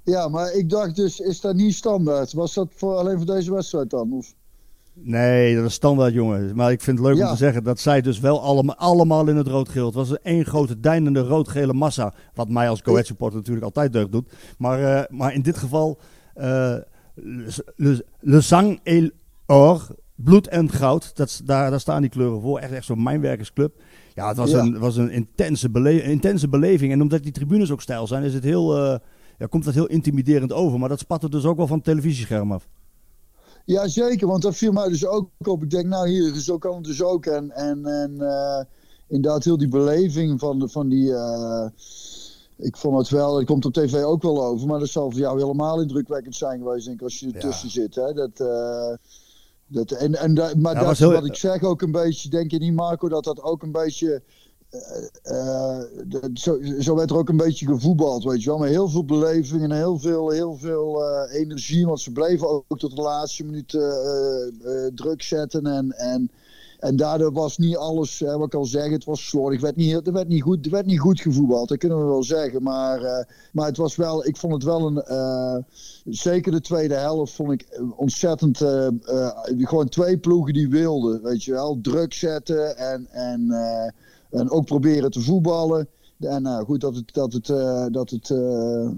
Ja, 0.02 0.28
maar 0.28 0.52
ik 0.52 0.70
dacht 0.70 0.96
dus, 0.96 1.20
is 1.20 1.40
dat 1.40 1.54
niet 1.54 1.74
standaard? 1.74 2.32
Was 2.32 2.54
dat 2.54 2.68
voor, 2.74 2.94
alleen 2.94 3.16
voor 3.16 3.26
deze 3.26 3.52
wedstrijd 3.52 3.90
dan? 3.90 4.12
Of? 4.12 4.34
Nee, 4.94 5.56
dat 5.56 5.64
is 5.64 5.74
standaard, 5.74 6.12
jongen. 6.12 6.56
Maar 6.56 6.72
ik 6.72 6.80
vind 6.80 6.98
het 6.98 7.06
leuk 7.06 7.16
ja. 7.16 7.24
om 7.24 7.30
te 7.30 7.36
zeggen 7.36 7.64
dat 7.64 7.80
zij 7.80 8.00
dus 8.00 8.20
wel 8.20 8.42
allemaal, 8.42 8.76
allemaal 8.76 9.28
in 9.28 9.36
het 9.36 9.46
rood-geel. 9.46 9.86
Het 9.86 9.94
was 9.94 10.18
één 10.18 10.44
grote 10.44 10.80
deinende 10.80 11.20
rood-gele 11.20 11.72
massa. 11.72 12.14
Wat 12.34 12.48
mij 12.48 12.68
als 12.68 12.80
Go 12.82 13.02
supporter 13.02 13.38
natuurlijk 13.38 13.64
altijd 13.64 13.92
deugd 13.92 14.12
doet. 14.12 14.32
Maar, 14.58 14.80
uh, 14.80 15.18
maar 15.18 15.34
in 15.34 15.42
dit 15.42 15.56
geval... 15.56 15.98
Uh, 16.36 16.76
Le, 17.76 18.04
le 18.20 18.40
Sang 18.40 18.80
et 18.82 19.12
Or, 19.46 19.86
bloed 20.14 20.48
en 20.48 20.70
goud. 20.70 21.16
Dat, 21.16 21.40
daar, 21.44 21.70
daar 21.70 21.80
staan 21.80 22.00
die 22.00 22.10
kleuren 22.10 22.40
voor. 22.40 22.58
Echt, 22.58 22.72
echt 22.72 22.84
zo'n 22.84 23.02
mijnwerkersclub. 23.02 23.82
Ja, 24.14 24.28
het 24.28 24.36
was, 24.36 24.50
ja. 24.50 24.58
Een, 24.58 24.78
was 24.78 24.96
een 24.96 25.10
intense, 25.10 25.70
bele 25.70 26.02
intense 26.02 26.48
beleving. 26.48 26.92
En 26.92 27.02
omdat 27.02 27.22
die 27.22 27.32
tribunes 27.32 27.70
ook 27.70 27.80
stijl 27.80 28.06
zijn, 28.06 28.22
is 28.22 28.34
het 28.34 28.44
heel, 28.44 28.92
uh, 28.92 28.98
ja, 29.38 29.46
komt 29.46 29.64
dat 29.64 29.74
heel 29.74 29.86
intimiderend 29.86 30.52
over. 30.52 30.78
Maar 30.78 30.88
dat 30.88 30.98
spat 30.98 31.22
er 31.22 31.30
dus 31.30 31.44
ook 31.44 31.56
wel 31.56 31.66
van 31.66 31.76
het 31.76 31.84
televisiescherm 31.84 32.52
af. 32.52 32.68
Ja, 33.70 33.88
zeker. 33.88 34.26
Want 34.26 34.42
dat 34.42 34.56
viel 34.56 34.72
mij 34.72 34.88
dus 34.88 35.06
ook 35.06 35.30
op. 35.38 35.62
Ik 35.62 35.70
denk, 35.70 35.86
nou 35.86 36.08
hier, 36.08 36.34
zo 36.34 36.58
kan 36.58 36.74
het 36.74 36.84
dus 36.84 37.02
ook. 37.02 37.26
En, 37.26 37.50
en, 37.50 37.86
en 37.86 38.14
uh, 38.18 38.60
inderdaad 39.08 39.44
heel 39.44 39.56
die 39.56 39.68
beleving 39.68 40.40
van, 40.40 40.58
de, 40.58 40.68
van 40.68 40.88
die... 40.88 41.08
Uh, 41.08 41.66
ik 42.56 42.76
vond 42.76 42.98
het 42.98 43.08
wel, 43.08 43.36
het 43.36 43.46
komt 43.46 43.64
op 43.64 43.72
tv 43.72 44.02
ook 44.02 44.22
wel 44.22 44.44
over, 44.44 44.66
maar 44.66 44.78
dat 44.78 44.88
zal 44.88 45.10
voor 45.10 45.20
jou 45.20 45.40
helemaal 45.40 45.80
indrukwekkend 45.80 46.36
zijn 46.36 46.58
geweest, 46.58 46.86
denk 46.86 46.98
ik, 46.98 47.04
als 47.04 47.20
je 47.20 47.32
ertussen 47.32 47.68
ja. 47.68 47.74
zit. 47.74 47.94
Hè? 47.94 48.12
Dat, 48.12 48.40
uh, 48.40 48.96
dat, 49.66 49.90
en, 49.90 50.14
en, 50.14 50.32
maar 50.60 50.74
ja, 50.74 50.84
dat 50.84 50.98
heel... 50.98 51.12
wat 51.12 51.26
ik 51.26 51.36
zeg 51.36 51.62
ook 51.62 51.82
een 51.82 51.92
beetje, 51.92 52.28
denk 52.28 52.50
je 52.50 52.58
niet 52.58 52.74
Marco, 52.74 53.08
dat 53.08 53.24
dat 53.24 53.42
ook 53.42 53.62
een 53.62 53.72
beetje, 53.72 54.22
uh, 54.70 55.80
de, 56.06 56.30
zo, 56.78 56.94
werd 56.94 57.10
er 57.10 57.16
ook 57.16 57.28
een 57.28 57.36
beetje 57.36 57.66
gevoetbald, 57.66 58.24
weet 58.24 58.42
je 58.42 58.48
wel. 58.48 58.58
Maar 58.58 58.68
heel 58.68 58.88
veel 58.88 59.04
beleving 59.04 59.62
en 59.62 59.72
heel 59.72 59.98
veel, 59.98 60.30
heel 60.30 60.56
veel 60.56 61.04
energie, 61.28 61.86
want 61.86 62.00
ze 62.00 62.12
bleven 62.12 62.48
ook 62.48 62.78
tot 62.78 62.96
de 62.96 63.02
laatste 63.02 63.44
minuut 63.44 63.68
druk 64.94 65.22
zetten 65.22 65.66
en... 65.66 65.92
en 65.92 66.30
en 66.80 66.96
daardoor 66.96 67.32
was 67.32 67.58
niet 67.58 67.76
alles, 67.76 68.18
hè, 68.18 68.36
wat 68.36 68.46
ik 68.46 68.54
al 68.54 68.64
zeg, 68.64 68.90
het 68.90 69.04
was 69.04 69.28
slordig. 69.28 69.60
Werd 69.60 69.76
niet, 69.76 69.92
het 69.92 70.10
werd 70.10 70.28
niet, 70.28 70.42
goed, 70.42 70.66
werd 70.66 70.86
niet 70.86 71.00
goed 71.00 71.20
gevoetbald, 71.20 71.68
dat 71.68 71.78
kunnen 71.78 71.98
we 71.98 72.04
wel 72.04 72.22
zeggen. 72.22 72.62
Maar, 72.62 73.26
maar 73.52 73.66
het 73.66 73.76
was 73.76 73.96
wel, 73.96 74.26
ik 74.26 74.36
vond 74.36 74.52
het 74.52 74.62
wel 74.62 74.86
een, 74.86 75.64
zeker 76.04 76.52
de 76.52 76.60
tweede 76.60 76.94
helft 76.94 77.32
vond 77.32 77.52
ik 77.52 77.80
ontzettend, 77.96 78.56
gewoon 79.58 79.88
twee 79.88 80.18
ploegen 80.18 80.52
die 80.52 80.68
wilden, 80.68 81.22
weet 81.22 81.44
je 81.44 81.52
wel. 81.52 81.78
Druk 81.82 82.12
zetten 82.12 82.76
en, 82.76 83.06
en, 83.10 83.46
en 84.30 84.50
ook 84.50 84.64
proberen 84.64 85.10
te 85.10 85.20
voetballen. 85.20 85.88
En 86.18 86.42
nou 86.42 86.64
goed, 86.64 86.80
dat 86.80 86.94
het, 86.94 87.14
dat, 87.14 87.32
het, 87.32 87.46
dat, 87.92 88.10
het, 88.10 88.28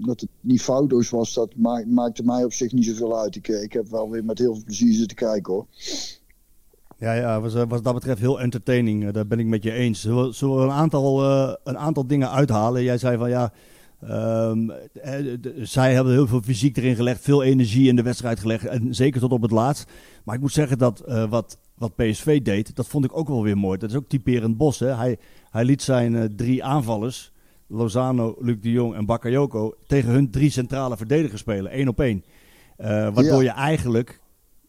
dat 0.05 0.19
het 0.19 0.29
niet 0.41 0.61
foutloos 0.61 1.09
was, 1.09 1.33
dat 1.33 1.55
maak, 1.55 1.85
maakte 1.85 2.23
mij 2.23 2.43
op 2.43 2.53
zich 2.53 2.71
niet 2.71 2.85
zoveel 2.85 3.19
uit. 3.19 3.35
Ik, 3.35 3.73
heb 3.73 3.87
wel 3.87 4.09
weer 4.09 4.25
met 4.25 4.37
heel 4.37 4.53
veel 4.53 4.63
plezier 4.63 4.93
zitten 4.93 5.17
kijken 5.17 5.53
hoor. 5.53 5.65
Ja, 6.97 7.13
ja 7.13 7.41
was, 7.41 7.53
was 7.53 7.81
dat 7.81 7.93
betreft 7.93 8.19
heel 8.19 8.41
entertaining. 8.41 9.11
Daar 9.11 9.27
ben 9.27 9.39
ik 9.39 9.45
met 9.45 9.63
je 9.63 9.71
eens. 9.71 10.01
Zullen, 10.01 10.31
we 10.57 10.63
een 10.63 10.71
aantal, 10.71 11.23
uh, 11.23 11.53
een 11.63 11.77
aantal 11.77 12.07
dingen 12.07 12.29
uithalen? 12.29 12.83
Jij 12.83 12.97
zei 12.97 13.17
van 13.17 13.29
ja, 13.29 13.51
um, 14.49 14.71
zij 15.61 15.93
hebben 15.93 16.13
heel 16.13 16.27
veel 16.27 16.41
fysiek 16.41 16.77
erin 16.77 16.95
gelegd, 16.95 17.21
veel 17.21 17.43
energie 17.43 17.87
in 17.87 17.95
de 17.95 18.01
wedstrijd 18.01 18.39
gelegd. 18.39 18.65
En 18.65 18.95
zeker 18.95 19.19
tot 19.19 19.31
op 19.31 19.41
het 19.41 19.51
laatst. 19.51 19.91
Maar 20.23 20.35
ik 20.35 20.41
moet 20.41 20.51
zeggen 20.51 20.77
dat 20.77 21.03
uh, 21.07 21.29
wat, 21.29 21.57
wat 21.75 21.95
PSV 21.95 22.41
deed, 22.41 22.75
dat 22.75 22.87
vond 22.87 23.05
ik 23.05 23.17
ook 23.17 23.27
wel 23.27 23.43
weer 23.43 23.57
mooi. 23.57 23.77
Dat 23.77 23.89
is 23.89 23.95
ook 23.95 24.07
typerend 24.07 24.57
Bos. 24.57 24.79
Hè? 24.79 24.95
Hij, 24.95 25.17
hij 25.49 25.65
liet 25.65 25.81
zijn 25.81 26.13
uh, 26.13 26.23
drie 26.23 26.63
aanvallers, 26.63 27.31
Lozano, 27.67 28.35
Luc 28.39 28.57
de 28.59 28.71
Jong 28.71 28.95
en 28.95 29.05
Bakayoko, 29.05 29.75
tegen 29.87 30.11
hun 30.11 30.31
drie 30.31 30.49
centrale 30.49 30.97
verdedigers 30.97 31.41
spelen. 31.41 31.71
één 31.71 31.87
op 31.87 31.99
één. 31.99 32.23
waardoor 32.77 33.25
ja. 33.25 33.41
je 33.41 33.49
eigenlijk 33.49 34.21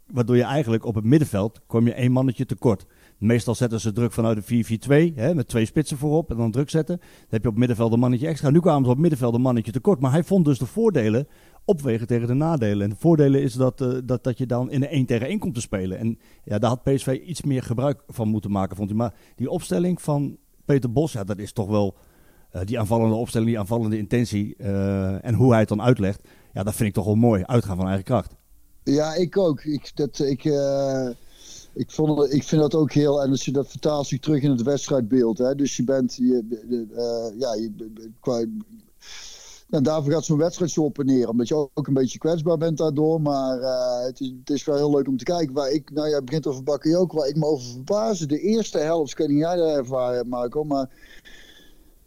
waardoor 0.06 0.36
je 0.36 0.42
eigenlijk 0.42 0.84
op 0.84 0.94
het 0.94 1.04
middenveld 1.04 1.60
kom 1.66 1.86
je 1.86 1.92
één 1.92 2.12
mannetje 2.12 2.46
tekort. 2.46 2.86
Meestal 3.18 3.54
zetten 3.54 3.80
ze 3.80 3.92
druk 3.92 4.12
vanuit 4.12 4.46
de 4.46 5.10
4-4-2, 5.12 5.14
hè, 5.14 5.34
met 5.34 5.48
twee 5.48 5.64
spitsen 5.64 5.98
voorop 5.98 6.30
en 6.30 6.36
dan 6.36 6.50
druk 6.50 6.70
zetten. 6.70 6.96
Dan 6.96 7.06
heb 7.28 7.42
je 7.42 7.48
op 7.48 7.54
het 7.54 7.58
middenveld 7.58 7.92
een 7.92 7.98
mannetje 7.98 8.26
extra. 8.26 8.50
Nu 8.50 8.60
kwamen 8.60 8.82
ze 8.82 8.88
op 8.88 8.92
het 8.92 9.00
middenveld 9.00 9.34
een 9.34 9.40
mannetje 9.40 9.72
tekort. 9.72 10.00
Maar 10.00 10.10
hij 10.10 10.24
vond 10.24 10.44
dus 10.44 10.58
de 10.58 10.66
voordelen 10.66 11.28
opwegen 11.64 12.06
tegen 12.06 12.26
de 12.26 12.34
nadelen. 12.34 12.82
En 12.82 12.90
de 12.90 12.96
voordelen 12.98 13.42
is 13.42 13.54
dat, 13.54 13.80
uh, 13.80 13.98
dat, 14.04 14.24
dat 14.24 14.38
je 14.38 14.46
dan 14.46 14.70
in 14.70 14.82
een 14.82 14.88
1 14.88 15.06
tegen 15.06 15.26
1 15.26 15.38
komt 15.38 15.54
te 15.54 15.60
spelen. 15.60 15.98
En 15.98 16.18
ja, 16.44 16.58
daar 16.58 16.70
had 16.70 16.82
PSV 16.82 17.20
iets 17.26 17.42
meer 17.42 17.62
gebruik 17.62 18.02
van 18.06 18.28
moeten 18.28 18.50
maken, 18.50 18.76
vond 18.76 18.88
hij. 18.88 18.98
Maar 18.98 19.14
die 19.36 19.50
opstelling 19.50 20.02
van 20.02 20.36
Peter 20.64 20.92
Bos, 20.92 21.12
ja, 21.12 21.24
dat 21.24 21.38
is 21.38 21.52
toch 21.52 21.68
wel 21.68 21.94
uh, 22.52 22.62
die 22.64 22.78
aanvallende 22.78 23.14
opstelling, 23.14 23.50
die 23.50 23.58
aanvallende 23.58 23.98
intentie 23.98 24.54
uh, 24.58 25.24
en 25.24 25.34
hoe 25.34 25.50
hij 25.50 25.60
het 25.60 25.68
dan 25.68 25.82
uitlegt. 25.82 26.28
Ja, 26.52 26.62
dat 26.62 26.74
vind 26.74 26.88
ik 26.88 26.94
toch 26.94 27.04
wel 27.04 27.14
mooi. 27.14 27.42
Uitgaan 27.42 27.76
van 27.76 27.86
eigen 27.86 28.04
kracht. 28.04 28.34
Ja, 28.82 29.14
ik 29.14 29.36
ook. 29.36 29.64
Ik, 29.64 29.90
dat, 29.94 30.18
ik, 30.18 30.44
ik, 31.74 31.90
vond, 31.90 32.32
ik 32.32 32.42
vind 32.42 32.60
dat 32.60 32.74
ook 32.74 32.92
heel. 32.92 33.22
En 33.22 33.30
als 33.30 33.44
je 33.44 33.52
dat 33.52 33.70
vertaalt 33.70 34.06
zich 34.06 34.20
terug 34.20 34.42
in 34.42 34.50
het 34.50 34.62
wedstrijdbeeld. 34.62 35.38
Hè, 35.38 35.54
dus 35.54 35.76
je 35.76 35.84
bent. 35.84 36.14
Je, 36.14 36.44
ja, 37.38 37.54
je, 37.54 37.72
qua, 38.20 38.44
en 39.70 39.82
daarvoor 39.82 40.12
gaat 40.12 40.24
zo'n 40.24 40.38
wedstrijd 40.38 40.70
zo 40.70 40.82
op 40.82 40.98
en 40.98 41.06
neer. 41.06 41.28
Omdat 41.28 41.48
je 41.48 41.54
ook 41.54 41.86
een 41.86 41.94
beetje 41.94 42.18
kwetsbaar 42.18 42.58
bent 42.58 42.78
daardoor. 42.78 43.20
Maar 43.20 43.58
uh, 43.58 44.04
het, 44.04 44.20
is, 44.20 44.32
het, 44.38 44.50
is, 44.50 44.64
wel 44.64 44.76
heel 44.76 44.90
leuk 44.90 45.08
om 45.08 45.16
te 45.16 45.24
kijken. 45.24 45.54
Waar 45.54 45.70
ik, 45.70 45.90
nou 45.90 46.08
ja, 46.08 46.14
het 46.14 46.24
begint 46.24 46.46
over 46.46 46.62
bakken 46.62 46.98
ook. 46.98 47.12
Waar 47.12 47.28
ik 47.28 47.36
me 47.36 47.46
over 47.46 47.66
verbazen. 47.66 48.28
De 48.28 48.40
eerste 48.40 48.78
helft, 48.78 49.10
ik 49.10 49.18
weet 49.18 49.28
niet 49.28 49.38
jij 49.38 49.56
dat 49.56 49.76
ervaren 49.76 50.28
Marco. 50.28 50.64
Maar 50.64 50.88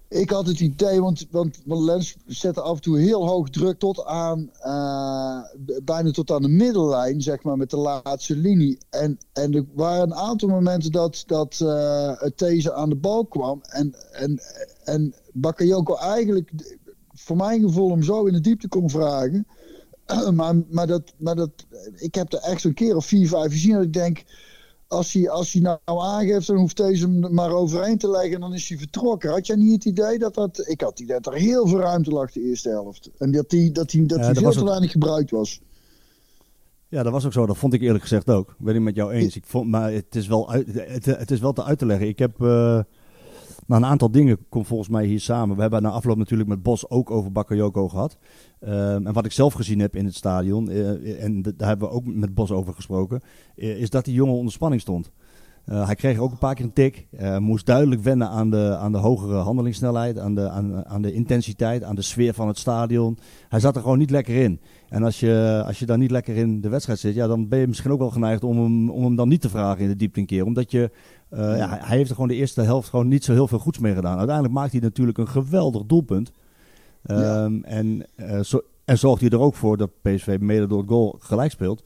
ik 0.09 0.29
had 0.29 0.47
het 0.47 0.59
idee, 0.59 1.01
want, 1.01 1.27
want, 1.31 1.59
Lens 1.65 2.15
zette 2.25 2.61
af 2.61 2.75
en 2.75 2.81
toe 2.81 2.99
heel 2.99 3.27
hoog 3.27 3.49
druk 3.49 3.79
tot 3.79 4.05
aan, 4.05 4.51
uh, 4.65 5.41
bijna 5.83 6.11
tot 6.11 6.31
aan 6.31 6.41
de 6.41 6.47
middellijn, 6.47 7.21
zeg 7.21 7.43
maar, 7.43 7.57
met 7.57 7.69
de 7.69 7.77
laatste 7.77 8.35
linie. 8.35 8.77
En, 8.89 9.17
en 9.33 9.53
er 9.53 9.65
waren 9.73 10.01
een 10.01 10.15
aantal 10.15 10.49
momenten 10.49 10.91
dat, 10.91 11.23
dat 11.25 11.59
uh, 11.63 12.11
These 12.35 12.73
aan 12.73 12.89
de 12.89 12.95
bal 12.95 13.25
kwam. 13.25 13.61
En, 13.63 13.95
en, 14.11 14.41
en 14.83 15.13
Bakayoko 15.33 15.95
eigenlijk, 15.95 16.51
voor 17.19 17.35
mijn 17.35 17.61
gevoel, 17.61 17.89
hem 17.89 18.03
zo 18.03 18.25
in 18.25 18.33
de 18.33 18.41
diepte 18.41 18.67
kon 18.67 18.89
vragen. 18.89 19.47
maar, 20.35 20.55
maar, 20.69 20.87
dat, 20.87 21.13
maar 21.17 21.35
dat, 21.35 21.51
ik 21.95 22.15
heb 22.15 22.33
er 22.33 22.39
echt 22.39 22.61
zo'n 22.61 22.73
keer 22.73 22.95
of 22.95 23.05
vier, 23.05 23.27
vijf 23.27 23.51
gezien 23.51 23.73
dat 23.73 23.83
ik 23.83 23.93
denk 23.93 24.23
als 24.87 25.13
hij, 25.13 25.29
als 25.29 25.53
hij 25.53 25.61
nou 25.61 25.79
aangeeft, 25.85 26.47
dan 26.47 26.55
hoeft 26.55 26.77
deze 26.77 27.03
hem 27.03 27.33
maar 27.33 27.51
overeind 27.51 27.99
te 27.99 28.09
leggen 28.09 28.33
en 28.33 28.39
dan 28.39 28.53
is 28.53 28.69
hij 28.69 28.77
vertrokken. 28.77 29.29
Had 29.29 29.47
jij 29.47 29.55
niet 29.55 29.83
het 29.83 29.85
idee 29.85 30.19
dat 30.19 30.33
dat... 30.33 30.63
Ik 30.67 30.81
had 30.81 30.89
het 30.89 30.99
idee 30.99 31.19
dat 31.19 31.33
er 31.33 31.39
heel 31.39 31.67
veel 31.67 31.79
ruimte 31.79 32.11
lag 32.11 32.31
de 32.31 32.41
eerste 32.41 32.69
helft. 32.69 33.09
En 33.17 33.31
dat 33.31 33.51
hij, 33.51 33.69
dat 33.73 33.91
hij, 33.91 34.05
dat 34.05 34.19
ja, 34.19 34.33
veel 34.33 34.51
te 34.51 34.63
weinig 34.63 34.91
gebruikt 34.91 35.31
was. 35.31 35.61
Ja, 36.87 37.03
dat 37.03 37.11
was 37.11 37.25
ook 37.25 37.33
zo. 37.33 37.45
Dat 37.45 37.57
vond 37.57 37.73
ik 37.73 37.81
eerlijk 37.81 38.03
gezegd 38.03 38.29
ook. 38.29 38.55
Ben 38.57 38.75
ik 38.75 38.81
met 38.81 38.95
jou 38.95 39.11
eens. 39.11 39.35
Ik 39.35 39.45
vond, 39.45 39.69
maar 39.69 39.91
het 39.91 40.15
is 40.15 40.27
wel, 40.27 40.51
uit, 40.51 40.67
het, 40.73 41.05
het 41.05 41.31
is 41.31 41.39
wel 41.39 41.53
te 41.53 41.63
uit 41.63 41.79
te 41.79 41.85
leggen. 41.85 42.07
Ik 42.07 42.19
heb... 42.19 42.41
Uh, 42.41 42.79
Maar 43.67 43.77
een 43.77 43.85
aantal 43.85 44.11
dingen 44.11 44.49
komt 44.49 44.67
volgens 44.67 44.89
mij 44.89 45.05
hier 45.05 45.19
samen. 45.19 45.55
We 45.55 45.61
hebben 45.61 45.81
na 45.81 45.89
afloop 45.89 46.17
natuurlijk 46.17 46.49
met 46.49 46.63
Bos 46.63 46.89
ook 46.89 47.11
over 47.11 47.31
Bakayoko 47.31 47.87
gehad. 47.87 48.17
Ehm, 48.59 49.07
en 49.07 49.13
wat 49.13 49.25
ik 49.25 49.31
zelf 49.31 49.53
gezien 49.53 49.79
heb 49.79 49.95
in 49.95 50.05
het 50.05 50.15
stadion, 50.15 50.69
eh, 50.69 51.23
en 51.23 51.41
daar 51.41 51.67
hebben 51.67 51.87
we 51.87 51.93
ook 51.93 52.05
met 52.05 52.33
Bos 52.33 52.51
over 52.51 52.73
gesproken, 52.73 53.21
eh, 53.55 53.79
is 53.79 53.89
dat 53.89 54.05
die 54.05 54.13
jongen 54.13 54.35
onder 54.35 54.53
spanning 54.53 54.81
stond. 54.81 55.11
Eh, 55.67 55.85
hij 55.85 55.95
kreeg 55.95 56.17
ook 56.17 56.31
een 56.31 56.37
paar 56.37 56.55
keer 56.55 56.65
een 56.65 56.73
tik. 56.73 57.07
Eh, 57.11 57.37
moest 57.37 57.65
duidelijk 57.65 58.01
wennen 58.01 58.29
aan 58.29 58.49
de, 58.49 58.75
aan 58.79 58.91
de 58.91 58.97
hogere 58.97 59.35
handelingssnelheid, 59.35 60.19
aan 60.19 60.35
de, 60.35 60.49
aan, 60.49 60.85
aan 60.85 61.01
de 61.01 61.13
intensiteit, 61.13 61.83
aan 61.83 61.95
de 61.95 62.01
sfeer 62.01 62.33
van 62.33 62.47
het 62.47 62.57
stadion. 62.57 63.17
Hij 63.49 63.59
zat 63.59 63.75
er 63.75 63.81
gewoon 63.81 63.97
niet 63.97 64.09
lekker 64.09 64.35
in. 64.35 64.59
En 64.89 65.03
als 65.03 65.19
je, 65.19 65.63
als 65.65 65.79
je 65.79 65.85
daar 65.85 65.97
niet 65.97 66.11
lekker 66.11 66.35
in 66.35 66.61
de 66.61 66.69
wedstrijd 66.69 66.99
zit, 66.99 67.15
ja, 67.15 67.27
dan 67.27 67.47
ben 67.47 67.59
je 67.59 67.67
misschien 67.67 67.91
ook 67.91 67.99
wel 67.99 68.09
geneigd 68.09 68.43
om 68.43 68.57
hem, 68.63 68.89
om 68.89 69.03
hem 69.03 69.15
dan 69.15 69.27
niet 69.27 69.41
te 69.41 69.49
vragen 69.49 69.81
in 69.83 69.87
de 69.87 69.95
diepte 69.95 70.19
een 70.19 70.25
keer. 70.25 70.45
Omdat 70.45 70.71
je, 70.71 70.91
eh, 71.29 71.57
ja, 71.57 71.69
hij- 71.69 71.97
heeft 71.97 72.09
er 72.09 72.15
gewoon 72.15 72.29
de 72.29 72.35
eerste 72.35 72.61
helft 72.61 72.89
gewoon 72.89 73.07
niet 73.07 73.23
zo 73.23 73.33
heel 73.33 73.47
veel 73.47 73.59
goeds 73.59 73.79
mee 73.79 73.93
gedaan. 73.95 74.17
Uiteindelijk 74.17 74.55
maakt 74.55 74.71
hij 74.71 74.81
natuurlijk 74.81 75.17
een 75.17 75.27
geweldig 75.27 75.83
doelpunt. 75.85 76.31
Ehm, 77.03 77.61
en, 77.63 78.05
zo, 78.41 78.61
en 78.85 78.97
zorgt 78.97 79.21
hij 79.21 79.29
er 79.29 79.39
ook 79.39 79.55
voor 79.55 79.77
dat 79.77 79.89
PSV 80.01 80.37
mede 80.39 80.67
door 80.67 80.79
het 80.79 80.89
goal 80.89 81.15
gelijk 81.19 81.51
speelt. 81.51 81.83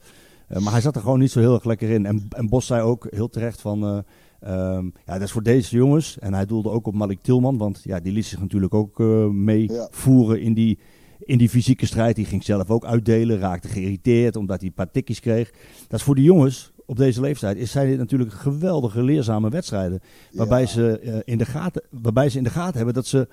Eh, 0.52 0.60
maar 0.62 0.72
hij 0.72 0.80
zat 0.80 0.94
er 0.96 1.02
gewoon 1.02 1.18
niet 1.18 1.30
zo 1.30 1.40
heel 1.40 1.54
erg 1.54 1.64
lekker 1.64 1.90
in. 1.90 2.06
En, 2.06 2.26
en 2.28 2.48
Bos 2.48 2.66
zei 2.66 2.82
ook 2.82 3.06
heel 3.10 3.28
terecht 3.28 3.60
van... 3.60 3.84
eh, 3.86 3.98
ehm, 4.40 4.84
ja, 4.84 5.12
dat 5.12 5.20
is 5.22 5.30
voor 5.30 5.42
deze 5.42 5.76
jongens. 5.76 6.18
En 6.18 6.34
hij 6.34 6.46
doelde 6.46 6.70
ook 6.70 6.86
op 6.86 6.94
Malik 6.94 7.18
Tilman. 7.22 7.58
Want 7.58 7.80
ja, 7.84 8.00
die 8.00 8.12
liet 8.12 8.26
zich 8.26 8.40
natuurlijk 8.40 8.74
ook 8.74 9.00
eh 9.00 9.26
meevoeren 9.26 10.40
in, 10.40 10.54
die, 10.54 10.78
in 11.18 11.38
die 11.38 11.48
fysieke 11.48 11.86
strijd. 11.86 12.16
Die 12.16 12.24
ging 12.24 12.44
zelf 12.44 12.70
ook 12.70 12.84
uitdelen. 12.84 13.38
Raakte 13.38 13.68
geïrriteerd 13.68 14.36
omdat 14.36 14.58
hij 14.58 14.68
een 14.68 14.74
paar 14.74 14.90
tikjes 14.90 15.20
kreeg. 15.20 15.50
Dat 15.88 15.98
is 15.98 16.04
voor 16.06 16.14
die 16.14 16.24
jongens 16.24 16.72
op 16.86 16.96
deze 16.96 17.20
leeftijd... 17.20 17.56
Is, 17.56 17.70
zijn 17.70 17.88
dit 17.88 17.98
natuurlijk 17.98 18.32
geweldige 18.32 19.02
leerzame 19.02 19.50
wedstrijden. 19.50 20.00
Waarbij, 20.32 20.66
ze, 20.66 21.22
in 21.24 21.38
de 21.38 21.44
gaten, 21.44 21.82
waarbij 21.90 22.28
ze 22.28 22.38
in 22.38 22.44
de 22.44 22.50
gaten 22.50 22.76
hebben 22.76 22.94
dat 22.94 23.06
ze 23.06 23.28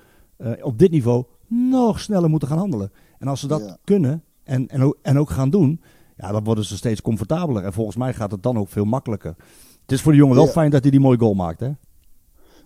op 0.62 0.78
dit 0.78 0.90
niveau 0.90 1.24
nog 1.46 2.00
sneller 2.00 2.30
moeten 2.30 2.48
gaan 2.48 2.58
handelen. 2.58 2.92
En 3.18 3.28
als 3.28 3.40
ze 3.40 3.46
dat 3.46 3.60
Ja. 3.60 3.76
kunnen 3.84 4.22
en, 4.44 4.68
en, 4.68 4.82
ook, 4.82 4.98
en 5.02 5.18
ook 5.18 5.30
gaan 5.30 5.50
doen, 5.50 5.80
ja, 6.20 6.32
dan 6.32 6.44
worden 6.44 6.64
ze 6.64 6.76
steeds 6.76 7.02
comfortabeler. 7.02 7.64
En 7.64 7.72
volgens 7.72 7.96
mij 7.96 8.14
gaat 8.14 8.30
het 8.30 8.42
dan 8.42 8.58
ook 8.58 8.68
veel 8.68 8.84
makkelijker. 8.84 9.34
Het 9.82 9.92
is 9.92 10.00
voor 10.02 10.12
de 10.12 10.18
jongen 10.18 10.36
wel 10.36 10.44
Ja. 10.44 10.50
fijn 10.50 10.70
dat 10.70 10.82
hij 10.82 10.90
die 10.90 11.00
mooie 11.00 11.18
goal 11.18 11.34
maakt, 11.34 11.60
hè? 11.60 11.70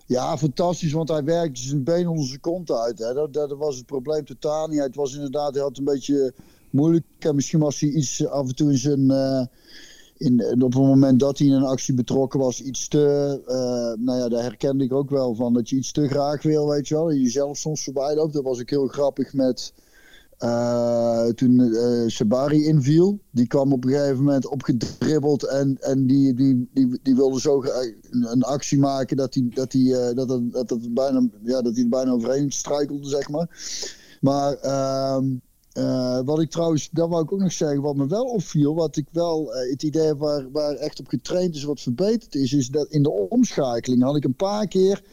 Ja, 0.07 0.37
fantastisch, 0.37 0.91
want 0.91 1.09
hij 1.09 1.23
werkte 1.23 1.61
zijn 1.61 1.83
been 1.83 2.07
onder 2.07 2.25
zijn 2.25 2.39
kont 2.39 2.71
uit. 2.71 2.99
Hè. 2.99 3.13
Dat, 3.13 3.33
dat 3.33 3.51
was 3.57 3.75
het 3.75 3.85
probleem 3.85 4.25
totaal 4.25 4.67
niet. 4.67 4.79
Het 4.79 4.95
was 4.95 5.13
inderdaad, 5.13 5.53
hij 5.53 5.63
had 5.63 5.77
een 5.77 5.83
beetje 5.83 6.33
moeilijk. 6.69 7.05
En 7.19 7.35
misschien 7.35 7.59
was 7.59 7.79
hij 7.79 7.89
iets 7.89 8.27
af 8.27 8.47
en 8.47 8.55
toe 8.55 8.71
in 8.71 8.77
zijn... 8.77 9.11
eh, 9.11 9.45
in, 10.17 10.43
op 10.63 10.73
het 10.73 10.81
moment 10.81 11.19
dat 11.19 11.37
hij 11.37 11.47
in 11.47 11.53
een 11.53 11.63
actie 11.63 11.93
betrokken 11.93 12.39
was, 12.39 12.61
iets 12.61 12.87
te... 12.87 13.41
eh, 13.47 14.03
nou 14.05 14.19
ja, 14.19 14.29
daar 14.29 14.43
herkende 14.43 14.83
ik 14.83 14.93
ook 14.93 15.09
wel 15.09 15.35
van. 15.35 15.53
Dat 15.53 15.69
je 15.69 15.75
iets 15.75 15.91
te 15.91 16.07
graag 16.07 16.41
wil, 16.43 16.67
weet 16.69 16.87
je 16.87 16.95
wel. 16.95 17.09
En 17.11 17.21
jezelf 17.21 17.57
soms 17.57 17.83
voorbij 17.83 18.15
loopt. 18.15 18.33
Dat 18.33 18.43
was 18.43 18.59
ook 18.59 18.69
heel 18.69 18.87
grappig 18.87 19.33
met... 19.33 19.73
eh, 20.37 21.27
toen 21.27 21.73
eh 21.73 22.07
Sabari 22.07 22.65
inviel, 22.65 23.19
die 23.31 23.47
kwam 23.47 23.73
op 23.73 23.83
een 23.83 23.91
gegeven 23.91 24.23
moment 24.23 24.47
opgedribbeld 24.47 25.43
en, 25.43 25.77
en 25.81 26.07
die, 26.07 26.33
die, 26.33 26.69
die, 26.73 26.99
die 27.03 27.15
wilde 27.15 27.39
zo 27.39 27.63
een, 28.09 28.43
actie 28.43 28.79
maken 28.79 29.17
dat 29.17 29.33
hij 29.33 29.49
dat 29.53 29.73
eh, 29.73 30.15
dat, 30.15 30.67
dat, 30.67 30.93
bijna, 30.93 31.27
ja, 31.43 31.61
dat 31.61 31.75
hij 31.75 31.87
bijna 31.87 32.11
overheen 32.11 32.51
struikelde, 32.51 33.07
zeg 33.07 33.29
maar. 33.29 33.49
Maar 34.21 34.53
ehm, 34.53 35.25
eh, 35.71 36.19
wat 36.25 36.41
ik 36.41 36.49
trouwens, 36.49 36.89
dat 36.91 37.09
wou 37.09 37.23
ik 37.23 37.31
ook 37.31 37.39
nog 37.39 37.51
zeggen, 37.51 37.81
wat 37.81 37.95
me 37.95 38.07
wel 38.07 38.25
opviel, 38.25 38.75
wat 38.75 38.95
ik 38.95 39.05
wel, 39.11 39.53
het 39.53 39.83
idee 39.83 40.15
waar, 40.15 40.51
waar 40.51 40.73
echt 40.75 40.99
op 40.99 41.07
getraind 41.07 41.55
is, 41.55 41.63
wat 41.63 41.81
verbeterd 41.81 42.35
is, 42.35 42.53
is 42.53 42.67
dat 42.67 42.87
in 42.89 43.03
de 43.03 43.11
omschakeling 43.11 44.03
had 44.03 44.15
ik 44.15 44.23
een 44.23 44.35
paar 44.35 44.67
keer, 44.67 45.03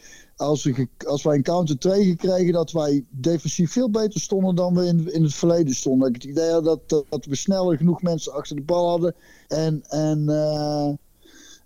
als, 0.43 0.65
we, 0.65 0.89
als 1.07 1.23
wij 1.23 1.37
een 1.37 1.43
counter 1.43 1.79
2 1.79 2.05
gekregen, 2.05 2.53
dat 2.53 2.73
wij 2.73 3.05
defensief 3.11 3.73
veel 3.73 3.91
beter 3.91 4.21
stonden 4.21 4.55
dan 4.55 4.75
we 4.75 4.87
in, 4.87 5.13
in 5.13 5.23
het 5.23 5.35
verleden 5.35 5.75
stonden. 5.75 6.01
Dat 6.01 6.17
ik 6.17 6.23
het 6.23 6.31
idee 6.31 6.51
had 6.51 6.65
dat, 6.65 6.89
dat, 6.89 7.05
dat 7.09 7.25
we 7.25 7.37
sneller 7.37 7.77
genoeg 7.77 8.03
mensen 8.03 8.33
achter 8.33 8.57
de 8.57 8.63
bal 8.63 8.89
hadden 8.89 9.15
en, 9.49 9.83
en, 9.89 10.29
eh, 10.29 10.89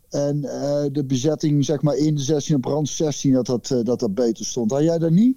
en 0.08 0.44
eh, 0.44 0.84
de 0.92 1.04
bezetting 1.06 1.64
zeg 1.64 1.82
maar 1.82 1.96
in 1.96 2.14
de 2.14 2.22
16 2.22 2.56
op 2.56 2.64
rand 2.64 2.88
16, 2.88 3.32
dat 3.32 3.46
dat, 3.46 3.70
eh, 3.70 3.84
dat 3.84 4.00
dat 4.00 4.14
beter 4.14 4.44
stond. 4.44 4.70
Had 4.70 4.82
jij 4.82 4.98
dat 4.98 5.10
niet? 5.10 5.36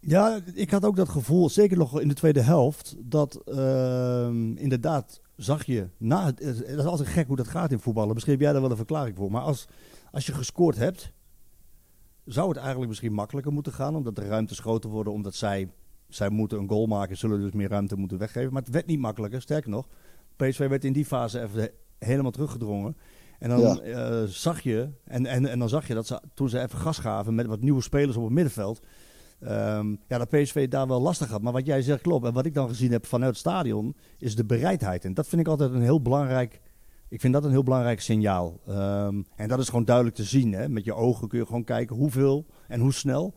Ja, 0.00 0.40
ik 0.54 0.70
had 0.70 0.84
ook 0.84 0.96
dat 0.96 1.08
gevoel, 1.08 1.48
zeker 1.48 1.76
nog 1.76 2.00
in 2.00 2.08
de 2.08 2.14
tweede 2.14 2.40
helft, 2.40 2.96
dat 2.98 3.40
inderdaad 4.54 5.20
zag 5.36 5.64
je, 5.66 5.88
na 5.96 6.26
het 6.26 6.40
is 6.40 6.84
altijd 6.84 7.08
gek 7.08 7.26
hoe 7.26 7.36
dat 7.36 7.48
gaat 7.48 7.72
in 7.72 7.80
voetballen. 7.80 8.12
Misschien 8.12 8.32
heb 8.32 8.42
jij 8.42 8.52
daar 8.52 8.60
wel 8.60 8.70
een 8.70 8.76
verklaring 8.76 9.16
voor. 9.16 9.30
Maar 9.30 9.42
als, 9.42 9.66
als 10.12 10.26
je 10.26 10.32
gescoord 10.32 10.76
hebt, 10.76 11.12
zou 12.24 12.48
het 12.48 12.56
eigenlijk 12.56 12.88
misschien 12.88 13.12
makkelijker 13.12 13.52
moeten 13.52 13.72
gaan, 13.72 13.96
omdat 13.96 14.16
de 14.16 14.26
ruimtes 14.26 14.58
groter 14.58 14.90
worden, 14.90 15.12
omdat 15.12 15.34
zij, 15.34 15.70
zij 16.08 16.28
moeten 16.30 16.58
een 16.58 16.68
goal 16.68 16.86
maken, 16.86 17.16
zullen 17.16 17.40
dus 17.40 17.52
meer 17.52 17.68
ruimte 17.68 17.96
moeten 17.96 18.18
weggeven. 18.18 18.52
Maar 18.52 18.62
het 18.62 18.72
werd 18.72 18.86
niet 18.86 18.98
makkelijker, 19.00 19.40
sterker 19.42 19.70
nog, 19.70 19.86
PSV 20.36 20.68
werd 20.68 20.84
in 20.84 20.92
die 20.92 21.04
fase 21.04 21.40
even 21.42 21.70
helemaal 21.98 22.30
teruggedrongen. 22.30 22.96
En 23.38 23.48
dan 23.48 23.60
Ja. 23.60 23.80
eh, 23.80 24.22
zag 24.28 24.60
je, 24.60 24.90
en, 25.04 25.26
en, 25.26 25.46
en 25.46 25.58
dan 25.58 25.68
zag 25.68 25.86
je 25.88 25.94
dat 25.94 26.06
ze, 26.06 26.20
toen 26.34 26.48
ze 26.48 26.60
even 26.60 26.78
gas 26.78 26.98
gaven 26.98 27.34
met 27.34 27.46
wat 27.46 27.60
nieuwe 27.60 27.82
spelers 27.82 28.16
op 28.16 28.24
het 28.24 28.32
middenveld, 28.32 28.80
Ehm, 29.40 29.96
ja, 30.08 30.18
dat 30.18 30.28
PSV 30.28 30.68
daar 30.68 30.86
wel 30.86 31.00
lastig 31.00 31.28
had. 31.28 31.42
Maar 31.42 31.52
wat 31.52 31.66
jij 31.66 31.82
zegt 31.82 32.02
klopt. 32.02 32.26
En 32.26 32.32
wat 32.32 32.46
ik 32.46 32.54
dan 32.54 32.68
gezien 32.68 32.90
heb 32.92 33.06
vanuit 33.06 33.30
het 33.30 33.38
stadion 33.40 33.96
is 34.18 34.36
de 34.36 34.44
bereidheid. 34.44 35.04
En 35.04 35.14
dat 35.14 35.26
vind 35.26 35.40
ik 35.40 35.48
altijd 35.48 35.72
een 35.72 35.80
heel 35.82 36.02
belangrijk. 36.02 36.60
Ik 37.10 37.20
vind 37.20 37.32
dat 37.32 37.44
een 37.44 37.50
heel 37.50 37.62
belangrijk 37.62 38.00
signaal. 38.00 38.60
Ehm, 38.66 39.22
en 39.36 39.48
dat 39.48 39.58
is 39.58 39.68
gewoon 39.68 39.84
duidelijk 39.84 40.16
te 40.16 40.24
zien. 40.24 40.52
Hè? 40.52 40.68
Met 40.68 40.84
je 40.84 40.94
ogen 40.94 41.28
kun 41.28 41.38
je 41.38 41.46
gewoon 41.46 41.64
kijken 41.64 41.96
hoeveel 41.96 42.46
en 42.68 42.80
hoe 42.80 42.92
snel. 42.92 43.34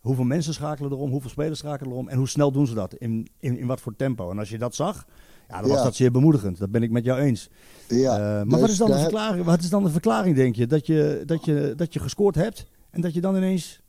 Hoeveel 0.00 0.24
mensen 0.24 0.54
schakelen 0.54 0.90
erom, 0.90 1.10
hoeveel 1.10 1.30
spelers 1.30 1.58
schakelen 1.58 1.92
erom. 1.92 2.08
En 2.08 2.18
hoe 2.18 2.28
snel 2.28 2.52
doen 2.52 2.66
ze 2.66 2.74
dat? 2.74 2.94
In, 2.94 3.28
in, 3.40 3.58
in 3.58 3.66
wat 3.66 3.80
voor 3.80 3.96
tempo. 3.96 4.30
En 4.30 4.38
als 4.38 4.48
je 4.50 4.58
dat 4.58 4.74
zag, 4.74 5.06
ja, 5.48 5.60
dan 5.60 5.68
was 5.68 5.78
Ja. 5.78 5.84
dat 5.84 5.94
zeer 5.94 6.10
bemoedigend. 6.10 6.58
Dat 6.58 6.70
ben 6.70 6.82
ik 6.82 6.90
met 6.90 7.04
jou 7.04 7.20
eens. 7.20 7.50
Ja. 7.88 8.16
Eh, 8.16 8.22
maar 8.22 8.44
dus 8.44 8.60
wat, 8.60 8.68
is 8.70 8.76
dan 8.76 8.90
de 8.90 8.98
verklaring, 8.98 9.44
wat 9.44 9.60
is 9.60 9.70
dan 9.70 9.82
de 9.84 9.90
verklaring, 9.90 10.36
denk 10.36 10.56
je? 10.56 10.66
Dat 10.66 10.86
je, 10.86 11.22
dat, 11.26 11.44
je? 11.44 11.72
dat 11.76 11.92
je 11.92 12.00
gescoord 12.00 12.34
hebt 12.34 12.66
en 12.90 13.00
dat 13.00 13.14
je 13.14 13.20
dan 13.20 13.36
ineens 13.36 13.80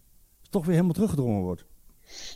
toch 0.49 0.61
weer 0.63 0.73
helemaal 0.73 0.93
teruggedrongen 0.93 1.41
wordt? 1.41 1.65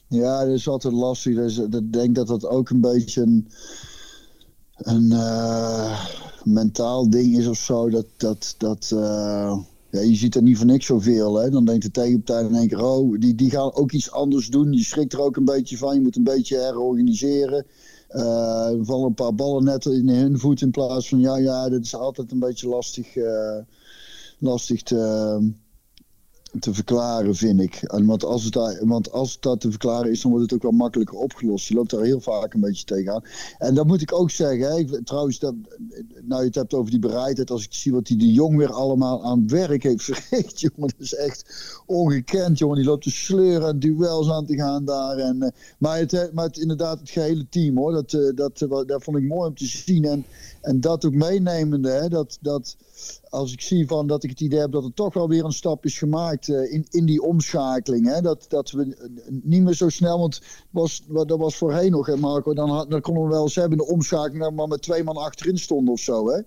Ja, 0.08 0.46
dat 0.46 0.54
is 0.54 0.68
altijd 0.68 0.94
lastig. 0.94 1.36
Dus, 1.36 1.58
ik 1.58 1.94
denk 1.94 2.16
dat 2.16 2.28
dat 2.28 2.46
ook 2.46 2.70
een 2.70 2.82
beetje 2.82 3.22
een, 3.22 3.48
een 4.82 5.12
eh, 5.12 6.06
mentaal 6.44 7.10
ding 7.10 7.38
is 7.38 7.48
of 7.48 7.58
zo. 7.58 7.90
Dat, 7.90 8.06
dat, 8.18 8.56
dat, 8.58 8.92
eh, 8.94 9.58
ja, 9.90 10.00
je 10.02 10.16
ziet 10.16 10.36
er 10.36 10.42
niet 10.42 10.58
voor 10.58 10.66
niks 10.66 10.86
zoveel. 10.86 11.36
Hè? 11.36 11.50
Dan 11.50 11.66
denkt 11.66 11.84
de 11.84 11.92
tegenpartij 11.92 12.44
in 12.44 12.56
één 12.56 12.68
keer, 12.68 12.84
oh, 12.84 13.20
die, 13.20 13.36
die 13.36 13.50
gaan 13.50 13.74
ook 13.74 13.92
iets 13.92 14.12
anders 14.12 14.48
doen. 14.48 14.74
Je 14.74 14.84
schrikt 14.84 15.14
er 15.14 15.22
ook 15.22 15.36
een 15.36 15.46
beetje 15.46 15.78
van. 15.78 15.94
Je 15.94 16.02
moet 16.02 16.16
een 16.16 16.24
beetje 16.24 16.58
herorganiseren. 16.58 17.66
Eh, 18.08 18.70
er 18.70 18.86
vallen 18.86 19.08
een 19.08 19.14
paar 19.14 19.36
ballen 19.36 19.64
net 19.64 19.86
in 19.86 20.10
hun 20.10 20.40
voet 20.40 20.62
in 20.62 20.72
plaats 20.72 21.10
van, 21.10 21.20
ja, 21.20 21.38
ja, 21.38 21.70
dat 21.70 21.82
is 21.82 21.96
altijd 21.96 22.32
een 22.32 22.40
beetje 22.40 22.68
lastig, 22.68 23.08
lastig 24.40 24.84
te 24.84 25.52
te 26.60 26.74
verklaren, 26.74 27.36
vind 27.36 27.60
ik. 27.60 27.80
Want, 28.04 28.24
als 28.24 28.44
het 28.44 28.54
daar, 28.54 28.86
want 28.86 29.12
als 29.12 29.40
dat 29.40 29.62
te 29.62 29.70
verklaren 29.70 30.12
is, 30.12 30.22
dan 30.22 30.32
wordt 30.32 30.46
het 30.46 30.54
ook 30.54 30.72
wel 30.72 30.80
makkelijker 30.80 31.18
opgelost. 31.18 31.68
Je 31.68 31.74
loopt 31.74 31.90
daar 31.90 32.04
heel 32.04 32.22
vaak 32.22 32.54
een 32.54 32.60
beetje 32.60 32.84
tegenaan. 32.84 33.24
En 33.58 33.74
dat 33.74 33.88
moet 33.88 34.02
ik 34.02 34.14
ook 34.14 34.32
zeggen. 34.32 35.04
Trouwens, 35.04 35.40
dat, 35.40 35.54
nou, 36.22 36.42
je 36.42 36.48
het 36.48 36.56
hebt 36.56 36.74
over 36.74 36.92
die 36.92 37.00
bereidheid. 37.00 37.52
Als 37.52 37.64
ik 37.64 37.74
zie 37.74 37.92
wat 37.92 38.06
die 38.06 38.18
de 38.18 38.32
Jong 38.32 38.58
weer 38.58 38.72
allemaal 38.72 39.24
aan 39.24 39.48
werk 39.48 39.84
heeft 39.84 40.04
verricht, 40.04 40.60
jongen. 40.76 40.76
Dat 40.78 40.94
is 40.98 41.16
echt 41.16 41.46
ongekend, 41.86 42.58
jongen. 42.58 42.78
Die 42.78 42.86
loopt 42.86 43.04
te 43.04 43.12
sleuren 43.12 43.70
en 43.70 43.80
duels 43.80 44.30
aan 44.30 44.46
te 44.46 44.56
gaan 44.56 44.86
daar. 44.86 45.18
En, 45.18 45.42
eh, 45.42 45.50
maar, 45.78 45.98
het, 45.98 46.30
maar 46.34 46.46
het, 46.46 46.58
inderdaad, 46.58 47.00
het 47.00 47.10
gehele 47.10 47.50
team, 47.50 47.78
hoor. 47.78 47.92
Dat, 47.92 48.14
eh, 48.14 48.36
dat, 48.36 48.62
eh, 48.62 48.86
dat 48.86 49.04
vond 49.04 49.18
ik 49.18 49.24
mooi 49.24 49.50
om 49.50 49.56
te 49.56 49.66
zien. 49.66 50.06
En, 50.06 50.26
en 50.62 50.80
dat 50.80 51.06
ook 51.06 51.14
meenemende, 51.14 51.90
hè. 51.90 52.10
Dat... 52.10 52.38
dat 52.42 52.76
als 53.30 53.54
ik 53.54 53.62
zie 53.62 53.88
van 53.88 54.08
dat 54.08 54.24
ik 54.24 54.30
het 54.30 54.40
idee 54.40 54.60
heb 54.60 54.72
dat 54.72 54.84
er 54.84 54.94
toch 54.94 55.14
wel 55.14 55.28
weer 55.28 55.44
een 55.46 55.52
stap 55.52 55.86
is 55.86 55.98
gemaakt 55.98 56.50
eh, 56.50 56.74
in, 56.74 56.86
in 56.90 57.06
die 57.06 57.22
omschakeling. 57.22 58.06
Hè? 58.08 58.22
Dat, 58.22 58.46
dat 58.48 58.72
we 58.72 59.10
niet 59.30 59.62
meer 59.62 59.74
zo 59.74 59.90
snel, 59.90 60.20
want 60.20 60.42
was, 60.70 61.04
dat 61.08 61.38
was 61.38 61.56
voorheen 61.58 61.92
nog, 61.92 62.06
hè, 62.06 62.16
Marco. 62.16 62.54
Dan, 62.54 62.70
had, 62.70 62.90
dan 62.90 63.02
konden 63.02 63.24
we 63.24 63.30
wel 63.30 63.44
eens 63.44 63.56
hebben 63.56 63.78
de 63.78 63.88
omschakeling 63.88 64.40
dat 64.40 64.50
we 64.50 64.56
maar 64.56 64.68
met 64.68 64.82
twee 64.82 65.04
man 65.04 65.18
achterin 65.18 65.58
stonden 65.58 65.94
of 65.94 66.00
zo. 66.00 66.30
Hè? 66.30 66.42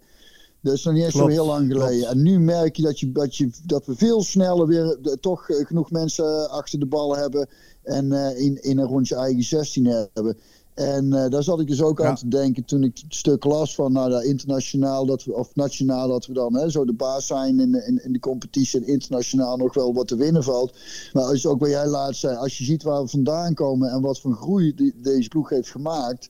Dat 0.61 0.75
is 0.75 0.85
nog 0.85 0.95
niet 0.95 1.05
eens 1.05 1.15
zo 1.15 1.27
heel 1.27 1.47
lang 1.47 1.73
geleden. 1.73 1.99
klopt. 1.99 2.13
En 2.13 2.23
nu 2.23 2.41
merk 2.41 2.77
je 2.77 2.83
dat, 2.83 3.01
je, 3.01 3.13
dat, 3.13 3.37
je 3.37 3.51
dat 3.67 3.87
we 3.87 3.97
veel 3.97 4.23
sneller 4.23 4.67
weer 4.67 4.99
eh, 5.03 5.13
toch 5.13 5.49
eh, 5.49 5.67
genoeg 5.67 5.91
mensen 5.91 6.51
achter 6.51 6.79
de 6.79 6.87
bal 6.87 7.17
hebben. 7.17 7.49
En 7.83 8.13
in, 8.37 8.63
in 8.63 8.79
een 8.79 8.87
rondje 8.87 9.17
eigen 9.17 9.43
16 9.43 9.87
hebben. 9.87 10.37
En 10.75 11.13
eh, 11.13 11.31
daar 11.31 11.43
zat 11.43 11.61
ik 11.61 11.67
dus 11.67 11.83
ook 11.83 11.99
Ja. 11.99 12.07
aan 12.09 12.15
te 12.17 12.29
denken 12.29 12.65
toen 12.65 12.83
ik 12.83 12.99
het 13.03 13.15
stuk 13.15 13.45
las 13.45 13.75
van 13.75 13.93
nou, 13.93 14.11
dat 14.11 14.23
internationaal 14.25 15.07
dat 15.07 15.25
we, 15.25 15.35
of 15.35 15.55
nationaal 15.55 16.09
dat 16.09 16.27
we 16.27 16.33
dan 16.33 16.55
hè, 16.57 16.71
zo 16.71 16.85
de 16.85 16.93
baas 16.93 17.27
zijn 17.27 17.61
in, 17.61 17.73
de- 17.73 17.85
in, 17.87 18.05
in 18.05 18.13
de 18.13 18.19
competitie 18.21 18.81
en 18.81 18.87
internationaal 18.87 19.57
nog 19.57 19.75
wel 19.75 19.95
wat 19.95 20.09
te 20.09 20.17
winnen 20.17 20.43
valt. 20.43 20.73
Maar 21.13 21.23
als 21.25 21.47
ook 21.47 21.61
wat 21.61 21.69
jij 21.69 21.87
laatst 21.87 22.21
zei, 22.21 22.37
als 22.37 22.59
je 22.59 22.65
ziet 22.65 22.83
waar 22.83 23.03
we 23.03 23.09
vandaan 23.09 23.55
komen 23.55 23.91
en 23.91 24.01
wat 24.01 24.21
voor 24.21 24.35
groei 24.35 24.75
die, 24.75 24.95
deze 25.03 25.29
ploeg 25.29 25.49
heeft 25.49 25.71
gemaakt. 25.71 26.29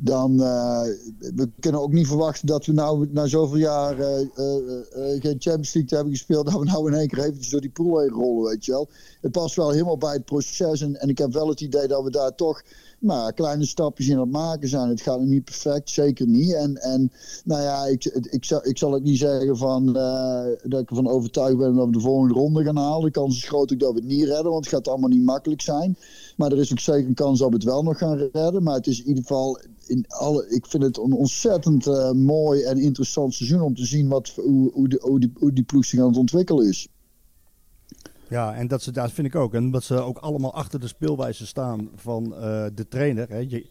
Dan 0.00 0.32
uh, 0.32 0.82
we 1.34 1.48
kunnen 1.60 1.80
ook 1.80 1.92
niet 1.92 2.06
verwachten 2.06 2.46
dat 2.46 2.66
we 2.66 2.72
nou 2.72 3.08
na 3.10 3.26
zoveel 3.26 3.56
jaar 3.56 3.98
uh, 3.98 4.20
uh, 4.20 5.20
geen 5.20 5.36
Champions 5.38 5.74
League 5.74 5.96
hebben 5.96 6.12
gespeeld, 6.12 6.44
dat 6.46 6.58
we 6.58 6.64
nou 6.64 6.92
in 6.92 6.98
één 6.98 7.08
keer 7.08 7.18
eventjes 7.18 7.48
door 7.48 7.60
die 7.60 7.70
pool 7.70 7.98
heen 7.98 8.08
rollen, 8.08 8.50
weet 8.50 8.64
je 8.64 8.72
wel. 8.72 8.88
Het 9.20 9.32
past 9.32 9.56
wel 9.56 9.70
helemaal 9.70 9.98
bij 9.98 10.12
het 10.12 10.24
proces 10.24 10.80
en, 10.80 11.08
ik 11.08 11.18
heb 11.18 11.32
wel 11.32 11.48
het 11.48 11.60
idee 11.60 11.86
dat 11.86 12.02
we 12.02 12.10
daar 12.10 12.34
toch 12.34 12.62
maar 12.98 13.32
kleine 13.32 13.66
stapjes 13.66 14.08
in 14.08 14.18
het 14.18 14.30
maken 14.30 14.68
zijn. 14.68 14.88
Het 14.88 15.00
gaat 15.00 15.20
niet 15.20 15.44
perfect, 15.44 15.90
zeker 15.90 16.26
niet. 16.26 16.52
En, 16.52 16.76
en 16.76 17.12
nou 17.44 17.62
ja, 17.62 17.86
ik, 17.86 18.04
ik, 18.04 18.44
zal, 18.44 18.66
ik 18.66 18.78
zal 18.78 18.92
het 18.92 19.02
niet 19.02 19.18
zeggen 19.18 19.56
van, 19.56 19.92
dat 20.62 20.80
ik 20.80 20.90
ervan 20.90 21.08
overtuigd 21.08 21.56
ben 21.56 21.74
dat 21.74 21.86
we 21.86 21.92
de 21.92 22.00
volgende 22.00 22.34
ronde 22.34 22.64
gaan 22.64 22.76
halen. 22.76 23.04
De 23.04 23.10
kans 23.10 23.36
is 23.36 23.48
groot 23.48 23.72
ook 23.72 23.78
dat 23.78 23.92
we 23.92 23.98
het 23.98 24.08
niet 24.08 24.24
redden, 24.24 24.52
want 24.52 24.64
het 24.64 24.74
gaat 24.74 24.88
allemaal 24.88 25.08
niet 25.08 25.24
makkelijk 25.24 25.60
zijn. 25.60 25.96
Maar 26.36 26.52
er 26.52 26.58
is 26.58 26.72
ook 26.72 26.78
zeker 26.78 27.08
een 27.08 27.14
kans 27.14 27.38
dat 27.38 27.48
we 27.48 27.54
het 27.54 27.64
wel 27.64 27.82
nog 27.82 27.98
gaan 27.98 28.28
redden. 28.32 28.62
Maar 28.62 28.74
het 28.74 28.86
is 28.86 29.00
in 29.00 29.06
ieder 29.06 29.22
geval, 29.22 29.58
in 29.88 30.04
alle, 30.08 30.48
ik 30.48 30.66
vind 30.66 30.82
het 30.82 30.96
een 30.96 31.12
ontzettend 31.12 31.86
uh, 31.86 32.10
mooi 32.10 32.62
en 32.62 32.78
interessant 32.78 33.34
seizoen 33.34 33.60
om 33.60 33.74
te 33.74 33.86
zien 33.86 34.08
wat, 34.08 34.28
hoe, 34.28 34.72
hoe, 34.72 34.88
de, 34.88 34.98
hoe, 35.00 35.20
die, 35.20 35.32
hoe 35.38 35.52
die 35.52 35.64
ploeg 35.64 35.84
zich 35.84 36.00
aan 36.00 36.08
het 36.08 36.16
ontwikkelen 36.16 36.68
is. 36.68 36.88
Ja, 38.28 38.54
en 38.54 38.68
dat, 38.68 38.82
ze, 38.82 38.90
dat 38.90 39.12
vind 39.12 39.26
ik 39.26 39.34
ook. 39.34 39.54
En 39.54 39.70
dat 39.70 39.84
ze 39.84 39.94
ook 40.00 40.18
allemaal 40.18 40.54
achter 40.54 40.80
de 40.80 40.88
speelwijze 40.88 41.46
staan 41.46 41.88
van 41.94 42.32
uh, 42.32 42.66
de 42.74 42.88
trainer. 42.88 43.28
Hè. 43.28 43.38
Je, 43.38 43.68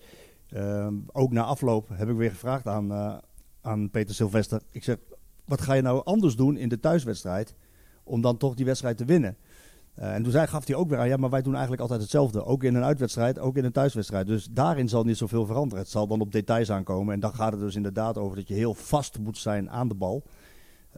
uh, 0.53 0.87
ook 1.11 1.31
na 1.31 1.43
afloop 1.43 1.89
heb 1.93 2.09
ik 2.09 2.15
weer 2.15 2.29
gevraagd 2.29 2.67
aan, 2.67 3.21
aan 3.61 3.89
Peter 3.89 4.15
Sylvester. 4.15 4.61
Ik 4.71 4.83
zeg, 4.83 4.97
wat 5.45 5.61
ga 5.61 5.73
je 5.73 5.81
nou 5.81 6.01
anders 6.03 6.35
doen 6.35 6.57
in 6.57 6.69
de 6.69 6.79
thuiswedstrijd 6.79 7.55
om 8.03 8.21
dan 8.21 8.37
toch 8.37 8.55
die 8.55 8.65
wedstrijd 8.65 8.97
te 8.97 9.05
winnen? 9.05 9.37
Uh, 9.99 10.13
en 10.13 10.23
toen 10.23 10.31
zei, 10.31 10.47
gaf 10.47 10.67
hij 10.67 10.75
ook 10.75 10.89
weer 10.89 10.99
aan, 10.99 11.07
ja, 11.07 11.17
maar 11.17 11.29
wij 11.29 11.41
doen 11.41 11.53
eigenlijk 11.53 11.81
altijd 11.81 12.01
hetzelfde. 12.01 12.45
Ook 12.45 12.63
in 12.63 12.75
een 12.75 12.83
uitwedstrijd, 12.83 13.39
ook 13.39 13.57
in 13.57 13.65
een 13.65 13.71
thuiswedstrijd. 13.71 14.27
Dus 14.27 14.47
daarin 14.51 14.89
zal 14.89 15.03
niet 15.03 15.17
zoveel 15.17 15.45
veranderen. 15.45 15.83
Het 15.83 15.91
zal 15.91 16.07
dan 16.07 16.21
op 16.21 16.31
details 16.31 16.71
aankomen. 16.71 17.13
En 17.13 17.19
dan 17.19 17.33
gaat 17.33 17.51
het 17.51 17.61
dus 17.61 17.75
inderdaad 17.75 18.17
over 18.17 18.35
dat 18.35 18.47
je 18.47 18.53
heel 18.53 18.73
vast 18.73 19.19
moet 19.19 19.37
zijn 19.37 19.69
aan 19.69 19.87
de 19.87 19.95
bal. 19.95 20.23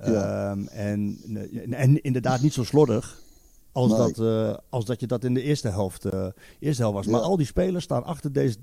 Ja. 0.03 0.55
Uh, 0.55 0.79
en, 0.88 1.17
en 1.69 2.01
inderdaad 2.01 2.41
niet 2.41 2.53
zo 2.53 2.63
slordig. 2.63 3.21
Als, 3.71 3.91
nee. 3.91 3.97
dat, 3.97 4.17
uh, 4.17 4.57
als 4.69 4.85
dat 4.85 4.99
je 4.99 5.07
dat 5.07 5.23
in 5.23 5.33
de 5.33 5.41
eerste 5.41 5.69
helft, 5.69 6.05
uh, 6.05 6.27
eerste 6.59 6.81
helft 6.81 6.97
was. 6.97 7.05
Ja. 7.05 7.12
Maar 7.12 7.21
al 7.21 7.38
die 7.38 7.45
spelers 7.45 7.83
staan 7.83 8.03
achter 8.03 8.31
deze. 8.31 8.57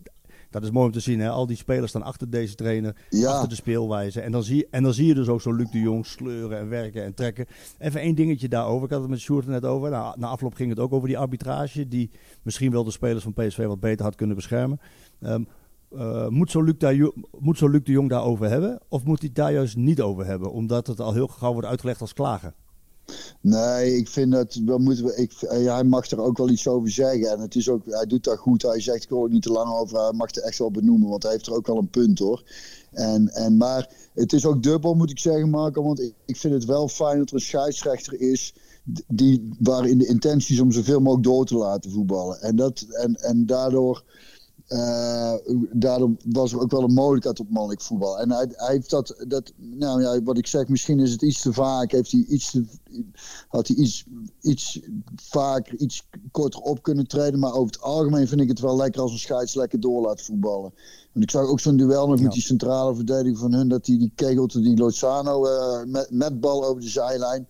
Dat 0.50 0.62
is 0.62 0.70
mooi 0.70 0.86
om 0.86 0.92
te 0.92 1.00
zien, 1.00 1.20
hè? 1.20 1.30
Al 1.30 1.46
die 1.46 1.56
spelers 1.56 1.90
staan 1.90 2.02
achter 2.02 2.30
deze 2.30 2.54
trainer, 2.54 2.96
ja. 3.10 3.30
achter 3.30 3.48
de 3.48 3.54
speelwijze. 3.54 4.20
En 4.20 4.32
dan, 4.32 4.42
zie, 4.42 4.66
en 4.70 4.82
dan 4.82 4.94
zie 4.94 5.06
je 5.06 5.14
dus 5.14 5.28
ook 5.28 5.40
zo 5.40 5.52
Luc 5.52 5.70
de 5.70 5.80
Jong 5.80 6.06
sleuren 6.06 6.58
en 6.58 6.68
werken 6.68 7.04
en 7.04 7.14
trekken. 7.14 7.46
Even 7.78 8.00
één 8.00 8.14
dingetje 8.14 8.48
daarover. 8.48 8.84
Ik 8.84 8.92
had 8.92 9.00
het 9.00 9.10
met 9.10 9.20
Sjoerd 9.20 9.46
net 9.46 9.64
over. 9.64 9.90
Nou, 9.90 10.18
na 10.18 10.26
afloop 10.26 10.54
ging 10.54 10.70
het 10.70 10.78
ook 10.78 10.92
over 10.92 11.08
die 11.08 11.18
arbitrage. 11.18 11.88
Die 11.88 12.10
misschien 12.42 12.70
wel 12.70 12.84
de 12.84 12.90
spelers 12.90 13.22
van 13.22 13.32
PSV 13.32 13.66
wat 13.66 13.80
beter 13.80 14.04
had 14.04 14.14
kunnen 14.14 14.36
beschermen. 14.36 14.80
Um, 15.20 15.46
uh, 15.92 16.28
moet, 16.28 16.50
zo 16.50 16.62
Luc 16.62 16.74
daar, 16.78 17.10
moet 17.38 17.58
zo 17.58 17.68
Luc 17.68 17.82
de 17.82 17.92
Jong 17.92 18.08
daarover 18.08 18.48
hebben? 18.48 18.80
Of 18.88 19.04
moet 19.04 19.20
hij 19.20 19.30
daar 19.32 19.52
juist 19.52 19.76
niet 19.76 20.00
over 20.00 20.26
hebben? 20.26 20.52
Omdat 20.52 20.86
het 20.86 21.00
al 21.00 21.12
heel 21.12 21.26
gauw 21.26 21.52
wordt 21.52 21.68
uitgelegd 21.68 22.00
als 22.00 22.12
klagen. 22.12 22.54
Nee, 23.40 23.96
ik 23.96 24.08
vind 24.08 24.32
dat 24.32 24.54
we 24.54 24.78
moeten. 24.78 25.20
Ik, 25.20 25.32
ja, 25.40 25.74
hij 25.74 25.84
mag 25.84 26.10
er 26.10 26.20
ook 26.20 26.38
wel 26.38 26.48
iets 26.48 26.68
over 26.68 26.90
zeggen. 26.90 27.30
En 27.30 27.40
het 27.40 27.54
is 27.54 27.68
ook, 27.68 27.82
hij 27.86 28.06
doet 28.06 28.24
dat 28.24 28.38
goed. 28.38 28.62
Hij 28.62 28.80
zegt, 28.80 29.02
ik 29.02 29.08
wil 29.08 29.24
er 29.24 29.30
niet 29.30 29.42
te 29.42 29.52
lang 29.52 29.72
over. 29.72 30.00
Hij 30.00 30.12
mag 30.12 30.34
er 30.34 30.42
echt 30.42 30.58
wel 30.58 30.70
benoemen, 30.70 31.08
want 31.08 31.22
hij 31.22 31.32
heeft 31.32 31.46
er 31.46 31.54
ook 31.54 31.66
wel 31.66 31.78
een 31.78 31.90
punt 31.90 32.18
hoor. 32.18 32.42
En, 32.92 33.28
en, 33.28 33.56
maar 33.56 33.90
het 34.14 34.32
is 34.32 34.46
ook 34.46 34.62
dubbel, 34.62 34.94
moet 34.94 35.10
ik 35.10 35.18
zeggen, 35.18 35.50
Marco. 35.50 35.82
Want 35.82 36.12
ik, 36.24 36.36
vind 36.36 36.54
het 36.54 36.64
wel 36.64 36.88
fijn 36.88 37.18
dat 37.18 37.28
er 37.28 37.34
een 37.34 37.40
scheidsrechter 37.40 38.20
is. 38.20 38.54
Die, 39.06 39.48
waarin 39.58 39.98
de 39.98 40.06
intentie 40.06 40.54
is 40.54 40.60
om 40.60 40.72
zoveel 40.72 41.00
mogelijk 41.00 41.26
door 41.26 41.46
te 41.46 41.56
laten 41.56 41.90
voetballen. 41.90 42.40
En, 42.40 42.56
dat, 42.56 42.80
en, 42.80 43.14
en 43.14 43.46
daardoor. 43.46 44.04
Uh, 44.68 45.34
daardoor 45.72 46.10
was 46.24 46.52
er 46.52 46.60
ook 46.60 46.70
wel 46.70 46.82
een 46.82 46.94
mogelijkheid 46.94 47.40
op 47.40 47.50
mannelijk 47.50 47.80
voetbal. 47.80 48.18
En 48.18 48.30
hij, 48.30 48.48
hij 48.50 48.74
heeft 48.74 48.90
dat, 48.90 49.24
dat, 49.28 49.52
nou 49.56 50.02
ja, 50.02 50.22
wat 50.22 50.38
ik 50.38 50.46
zeg, 50.46 50.68
misschien 50.68 51.00
is 51.00 51.12
het 51.12 51.22
iets 51.22 51.40
te 51.40 51.52
vaak. 51.52 51.90
Heeft 51.90 52.10
hij 52.10 52.24
iets 52.28 52.50
te, 52.50 52.64
had 53.48 53.68
hij 53.68 53.76
iets, 53.76 54.04
iets 54.40 54.80
vaker, 55.16 55.78
iets 55.78 56.08
korter 56.30 56.60
op 56.60 56.82
kunnen 56.82 57.06
treden. 57.06 57.38
Maar 57.38 57.52
over 57.52 57.66
het 57.66 57.80
algemeen 57.80 58.28
vind 58.28 58.40
ik 58.40 58.48
het 58.48 58.60
wel 58.60 58.76
lekker 58.76 59.00
als 59.00 59.12
een 59.12 59.18
scheids 59.18 59.54
lekker 59.54 59.80
door 59.80 60.02
laat 60.02 60.22
voetballen. 60.22 60.72
Want 61.12 61.24
ik 61.24 61.30
zag 61.30 61.46
ook 61.46 61.60
zo'n 61.60 61.76
duel 61.76 62.08
nog 62.08 62.16
ja. 62.16 62.22
met 62.22 62.32
die 62.32 62.42
centrale 62.42 62.94
verdediger 62.94 63.38
van 63.38 63.52
hun. 63.52 63.68
Dat 63.68 63.86
hij 63.86 63.98
die 63.98 64.12
kegelde 64.14 64.60
die 64.60 64.76
Lozano 64.76 65.46
uh, 65.46 65.84
met, 65.84 66.10
met 66.10 66.40
bal 66.40 66.64
over 66.64 66.80
de 66.80 66.88
zijlijn. 66.88 67.48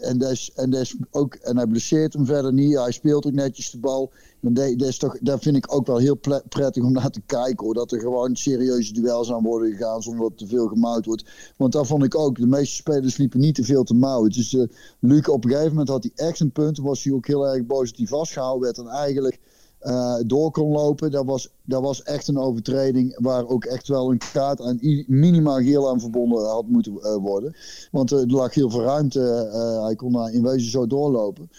En, 0.00 0.18
des, 0.18 0.52
en, 0.54 0.70
des 0.70 0.96
ook, 1.10 1.34
en 1.34 1.56
hij 1.56 1.66
blesseert 1.66 2.12
hem 2.12 2.26
verder 2.26 2.52
niet. 2.52 2.78
Hij 2.78 2.92
speelt 2.92 3.26
ook 3.26 3.32
netjes 3.32 3.70
de 3.70 3.78
bal. 3.78 4.12
Dat, 4.40 4.88
is 4.88 4.98
toch, 4.98 5.18
dat 5.20 5.42
vind 5.42 5.56
ik 5.56 5.74
ook 5.74 5.86
wel 5.86 5.96
heel 5.96 6.18
prettig 6.48 6.82
om 6.82 6.92
naar 6.92 7.10
te 7.10 7.20
kijken. 7.26 7.64
Hoor. 7.64 7.74
Dat 7.74 7.92
er 7.92 8.00
gewoon 8.00 8.36
serieuze 8.36 8.92
duels 8.92 9.32
aan 9.32 9.42
worden 9.42 9.70
gegaan 9.70 10.02
zonder 10.02 10.28
dat 10.28 10.38
te 10.38 10.46
veel 10.46 10.66
gemouwd 10.66 11.06
wordt. 11.06 11.24
Want 11.56 11.72
dat 11.72 11.86
vond 11.86 12.04
ik 12.04 12.14
ook. 12.14 12.36
De 12.36 12.46
meeste 12.46 12.74
spelers 12.74 13.16
liepen 13.16 13.40
niet 13.40 13.54
te 13.54 13.64
veel 13.64 13.84
te 13.84 13.94
mouwen. 13.94 14.30
Dus 14.30 14.52
uh, 14.52 14.64
Luc 14.98 15.28
op 15.28 15.44
een 15.44 15.50
gegeven 15.50 15.70
moment 15.70 15.88
had 15.88 16.02
hij 16.02 16.26
echt 16.26 16.40
een 16.40 16.52
punt. 16.52 16.78
Was 16.78 17.04
hij 17.04 17.12
ook 17.12 17.26
heel 17.26 17.46
erg 17.48 17.62
hij 17.96 18.06
vastgehouden 18.06 18.62
werd. 18.62 18.78
En 18.78 18.86
eigenlijk 18.86 19.40
uh, 19.82 20.14
door 20.26 20.50
kon 20.50 20.72
lopen. 20.72 21.10
Dat 21.10 21.24
was, 21.24 21.48
dat 21.64 21.82
was 21.82 22.02
echt 22.02 22.28
een 22.28 22.38
overtreding 22.38 23.18
waar 23.20 23.48
ook 23.48 23.64
echt 23.64 23.88
wel 23.88 24.10
een 24.10 24.20
kaart 24.32 24.60
aan 24.60 24.78
minimaal 25.06 25.58
geel 25.58 25.90
aan 25.90 26.00
verbonden 26.00 26.46
had 26.46 26.66
moeten 26.66 26.92
uh, 26.92 27.14
worden. 27.16 27.56
Want 27.90 28.10
er 28.10 28.26
lag 28.26 28.54
heel 28.54 28.70
veel 28.70 28.82
ruimte. 28.82 29.50
Uh, 29.54 29.84
hij 29.84 29.94
kon 29.94 30.12
daar 30.12 30.32
in 30.32 30.42
wezen 30.42 30.70
zo 30.70 30.86
doorlopen. 30.86 31.50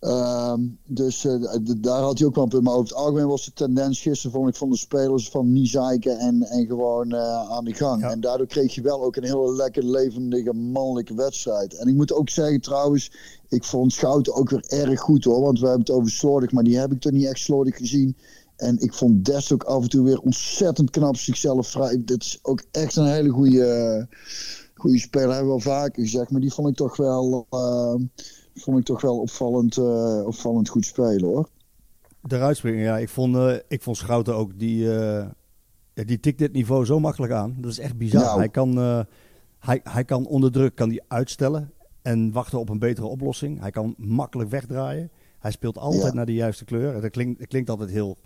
Uh, 0.00 0.54
dus 0.84 1.24
uh, 1.24 1.56
daar 1.80 2.00
had 2.00 2.18
hij 2.18 2.26
ook 2.26 2.34
wel 2.34 2.44
een 2.44 2.50
punt. 2.50 2.62
Maar 2.62 2.72
over 2.72 2.88
het 2.88 2.94
algemeen 2.94 3.26
was 3.26 3.44
de 3.44 3.52
tendens 3.52 4.00
gisteren, 4.00 4.32
vond 4.32 4.48
ik, 4.48 4.54
van 4.54 4.70
de 4.70 4.76
spelers 4.76 5.28
van 5.28 5.52
niet 5.52 5.68
zeiken 5.68 6.18
en, 6.18 6.42
en 6.42 6.66
gewoon 6.66 7.14
uh, 7.14 7.50
aan 7.50 7.64
de 7.64 7.74
gang. 7.74 8.00
Ja. 8.00 8.10
En 8.10 8.20
daardoor 8.20 8.46
kreeg 8.46 8.74
je 8.74 8.80
wel 8.80 9.02
ook 9.02 9.16
een 9.16 9.24
hele 9.24 9.54
lekker 9.54 9.84
levendige 9.84 10.52
mannelijke 10.52 11.14
wedstrijd. 11.14 11.74
En 11.74 11.88
ik 11.88 11.94
moet 11.94 12.12
ook 12.12 12.28
zeggen 12.28 12.60
trouwens, 12.60 13.12
ik 13.48 13.64
vond 13.64 13.92
Schouten 13.92 14.34
ook 14.34 14.50
weer 14.50 14.64
erg 14.66 15.00
goed 15.00 15.24
hoor. 15.24 15.40
Want 15.40 15.60
we 15.60 15.66
hebben 15.66 15.86
het 15.86 15.96
over 15.96 16.10
slordig, 16.10 16.52
maar 16.52 16.64
die 16.64 16.78
heb 16.78 16.92
ik 16.92 17.00
toch 17.00 17.12
niet 17.12 17.26
echt 17.26 17.40
slordig 17.40 17.76
gezien. 17.76 18.16
En 18.56 18.78
ik 18.78 18.94
vond 18.94 19.24
Dest 19.24 19.52
ook 19.52 19.62
af 19.62 19.82
en 19.82 19.88
toe 19.88 20.04
weer 20.04 20.20
ontzettend 20.20 20.90
knap 20.90 21.16
zichzelf 21.16 21.68
vrij. 21.68 22.02
Dit 22.04 22.22
is 22.22 22.38
ook 22.42 22.62
echt 22.70 22.96
een 22.96 23.06
hele 23.06 23.28
goede, 23.28 24.08
goede 24.74 24.98
speler, 24.98 25.28
hebben 25.28 25.54
we 25.54 25.62
wel 25.62 25.74
vaker 25.74 26.02
gezegd. 26.02 26.30
Maar 26.30 26.40
die 26.40 26.52
vond 26.52 26.68
ik 26.68 26.76
toch 26.76 26.96
wel 26.96 27.46
uh, 27.50 27.94
vond 28.60 28.78
ik 28.78 28.84
toch 28.84 29.00
wel 29.00 29.20
opvallend, 29.20 29.76
uh, 29.76 30.22
opvallend 30.26 30.68
goed 30.68 30.84
spelen 30.84 31.24
hoor. 31.24 31.48
Eruit 32.28 32.56
springen, 32.56 32.82
ja. 32.82 32.98
Ik 32.98 33.08
vond, 33.08 33.36
uh, 33.36 33.54
ik 33.68 33.82
vond 33.82 33.96
Schouten 33.96 34.34
ook, 34.34 34.58
die, 34.58 34.84
ja, 35.94 36.04
die 36.04 36.20
tikt 36.20 36.38
dit 36.38 36.52
niveau 36.52 36.84
zo 36.84 37.00
makkelijk 37.00 37.32
aan. 37.32 37.56
Dat 37.58 37.70
is 37.70 37.78
echt 37.78 37.96
bizar. 37.96 38.22
Nou. 38.22 38.38
Hij, 38.38 38.48
kan, 38.48 38.76
hij, 39.58 39.80
hij 39.82 40.04
kan 40.04 40.26
onder 40.26 40.52
druk 40.52 40.74
kan 40.74 40.88
die 40.88 41.02
uitstellen 41.08 41.72
en 42.02 42.32
wachten 42.32 42.58
op 42.58 42.68
een 42.68 42.78
betere 42.78 43.06
oplossing. 43.06 43.60
Hij 43.60 43.70
kan 43.70 43.94
makkelijk 43.98 44.50
wegdraaien. 44.50 45.10
Hij 45.38 45.50
speelt 45.50 45.78
altijd 45.78 46.02
ja. 46.02 46.12
naar 46.12 46.26
de 46.26 46.34
juiste 46.34 46.64
kleur. 46.64 47.00
Dat 47.00 47.10
klinkt, 47.10 47.38
dat 47.38 47.48
klinkt 47.48 47.70
altijd 47.70 47.90
heel... 47.90 48.16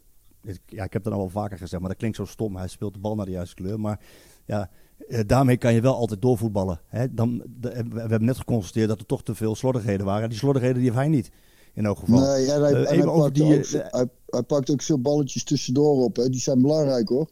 Ja, 0.66 0.84
ik 0.84 0.92
heb 0.92 1.02
dat 1.02 1.12
al 1.12 1.18
wel 1.18 1.28
vaker 1.28 1.58
gezegd, 1.58 1.80
maar 1.80 1.90
dat 1.90 1.98
klinkt 1.98 2.16
zo 2.16 2.24
stom. 2.24 2.56
Hij 2.56 2.68
speelt 2.68 2.94
de 2.94 3.00
bal 3.00 3.14
naar 3.14 3.26
de 3.26 3.30
juiste 3.30 3.54
kleur. 3.54 3.80
Maar 3.80 4.00
ja, 4.44 4.70
uh, 5.08 5.20
daarmee 5.26 5.56
kan 5.56 5.74
je 5.74 5.80
wel 5.80 5.94
altijd 5.94 6.22
doorvoetballen. 6.22 6.80
Hè? 6.86 7.14
Dan, 7.14 7.42
de, 7.60 7.84
we 7.90 8.00
hebben 8.00 8.24
net 8.24 8.36
geconstateerd 8.36 8.88
dat 8.88 8.98
er 8.98 9.06
toch 9.06 9.22
te 9.22 9.34
veel 9.34 9.54
slordigheden 9.54 10.06
waren. 10.06 10.28
Die 10.28 10.38
slordigheden 10.38 10.76
die 10.76 10.84
heeft 10.84 10.96
hij 11.02 11.08
niet. 11.08 11.30
In 11.74 11.84
elk 11.84 11.98
geval. 11.98 12.20
Nee, 12.20 12.46
hij, 12.46 12.58
uh, 12.58 12.88
hij, 12.88 13.02
pakt 13.04 13.34
die, 13.34 13.58
ook, 13.58 13.66
hij, 13.66 14.08
hij, 14.26 14.42
pakt 14.42 14.70
ook 14.70 14.82
veel 14.82 15.00
balletjes 15.00 15.44
tussendoor 15.44 16.04
op. 16.04 16.16
Hè? 16.16 16.28
Die 16.28 16.40
zijn 16.40 16.62
belangrijk 16.62 17.08
hoor. 17.08 17.28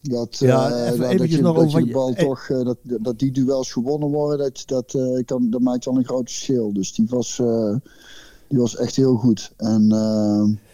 Dat, 0.00 0.38
ja, 0.38 0.86
even, 0.86 0.98
dat, 0.98 1.18
dat 1.18 1.30
je, 1.30 1.40
nog 1.40 1.56
dat 1.56 1.72
je 1.72 1.84
de 1.84 1.92
bal 1.92 2.08
je, 2.08 2.14
toch, 2.14 2.46
dat, 2.46 2.76
dat 2.82 3.18
die 3.18 3.30
duels 3.30 3.72
gewonnen 3.72 4.08
worden, 4.08 4.38
dat, 4.38 4.62
dat, 4.66 5.24
kan, 5.24 5.50
dat 5.50 5.60
maakt 5.60 5.84
dan 5.84 5.96
een 5.96 6.04
groot 6.04 6.30
verschil. 6.30 6.72
Dus 6.72 6.94
die 6.94 7.06
was, 7.08 7.36
die 8.48 8.58
was 8.58 8.76
echt 8.76 8.96
heel 8.96 9.16
goed. 9.16 9.52
En, 9.56 9.90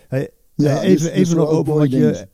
hey, 0.09 0.31
ja, 0.55 0.83
even, 0.83 1.05
dus, 1.05 1.07
even 1.07 1.19
dus 1.19 1.35
nog 1.35 1.49
over 1.49 1.75
wat 1.75 1.91
je... 1.91 2.29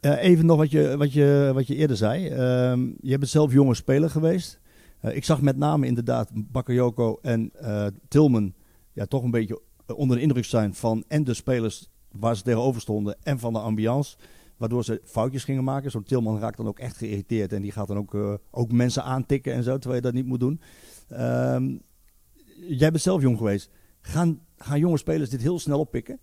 Uh, 0.00 0.22
even 0.22 0.46
nog 0.46 0.56
wat 0.56 0.70
je, 0.70 0.96
wat 0.96 1.12
je, 1.12 1.50
wat 1.54 1.66
je 1.66 1.74
eerder 1.74 1.96
zei. 1.96 2.24
Uh, 2.24 2.94
je 3.00 3.18
bent 3.18 3.28
zelf 3.30 3.52
jonge 3.52 3.74
speler 3.74 4.10
geweest. 4.10 4.60
Uh, 5.04 5.16
ik 5.16 5.24
zag 5.24 5.40
met 5.40 5.56
name 5.56 5.86
inderdaad 5.86 6.30
Bakayoko 6.34 7.18
en 7.22 7.52
uh, 7.62 7.86
Tilman 8.08 8.54
ja, 8.92 9.06
toch 9.06 9.22
een 9.22 9.30
beetje 9.30 9.60
onder 9.94 10.16
de 10.16 10.22
indruk 10.22 10.44
zijn 10.44 10.74
van 10.74 11.04
en 11.08 11.24
de 11.24 11.34
spelers 11.34 11.90
waar 12.10 12.36
ze 12.36 12.42
tegenover 12.42 12.80
stonden 12.80 13.16
en 13.22 13.38
van 13.38 13.52
de 13.52 13.58
ambiance. 13.58 14.16
Waardoor 14.56 14.84
ze 14.84 15.00
foutjes 15.04 15.44
gingen 15.44 15.64
maken. 15.64 15.90
Zo'n 15.90 16.02
Tilman 16.02 16.38
raakt 16.38 16.56
dan 16.56 16.68
ook 16.68 16.78
echt 16.78 16.96
geïrriteerd 16.96 17.52
en 17.52 17.62
die 17.62 17.72
gaat 17.72 17.88
dan 17.88 17.96
ook, 17.96 18.40
ook 18.50 18.72
mensen 18.72 19.04
aantikken 19.04 19.52
en 19.52 19.62
zo, 19.62 19.78
terwijl 19.78 19.94
je 19.94 20.06
dat 20.06 20.14
niet 20.14 20.26
moet 20.26 20.40
doen. 20.40 20.60
Ehm, 21.08 21.76
jij 22.68 22.90
bent 22.90 23.02
zelf 23.02 23.22
jong 23.22 23.36
geweest. 23.38 23.70
Gaan, 24.00 24.40
gaan 24.56 24.78
jonge 24.78 24.98
spelers 24.98 25.30
dit 25.30 25.40
heel 25.40 25.58
snel 25.58 25.78
oppikken? 25.78 26.20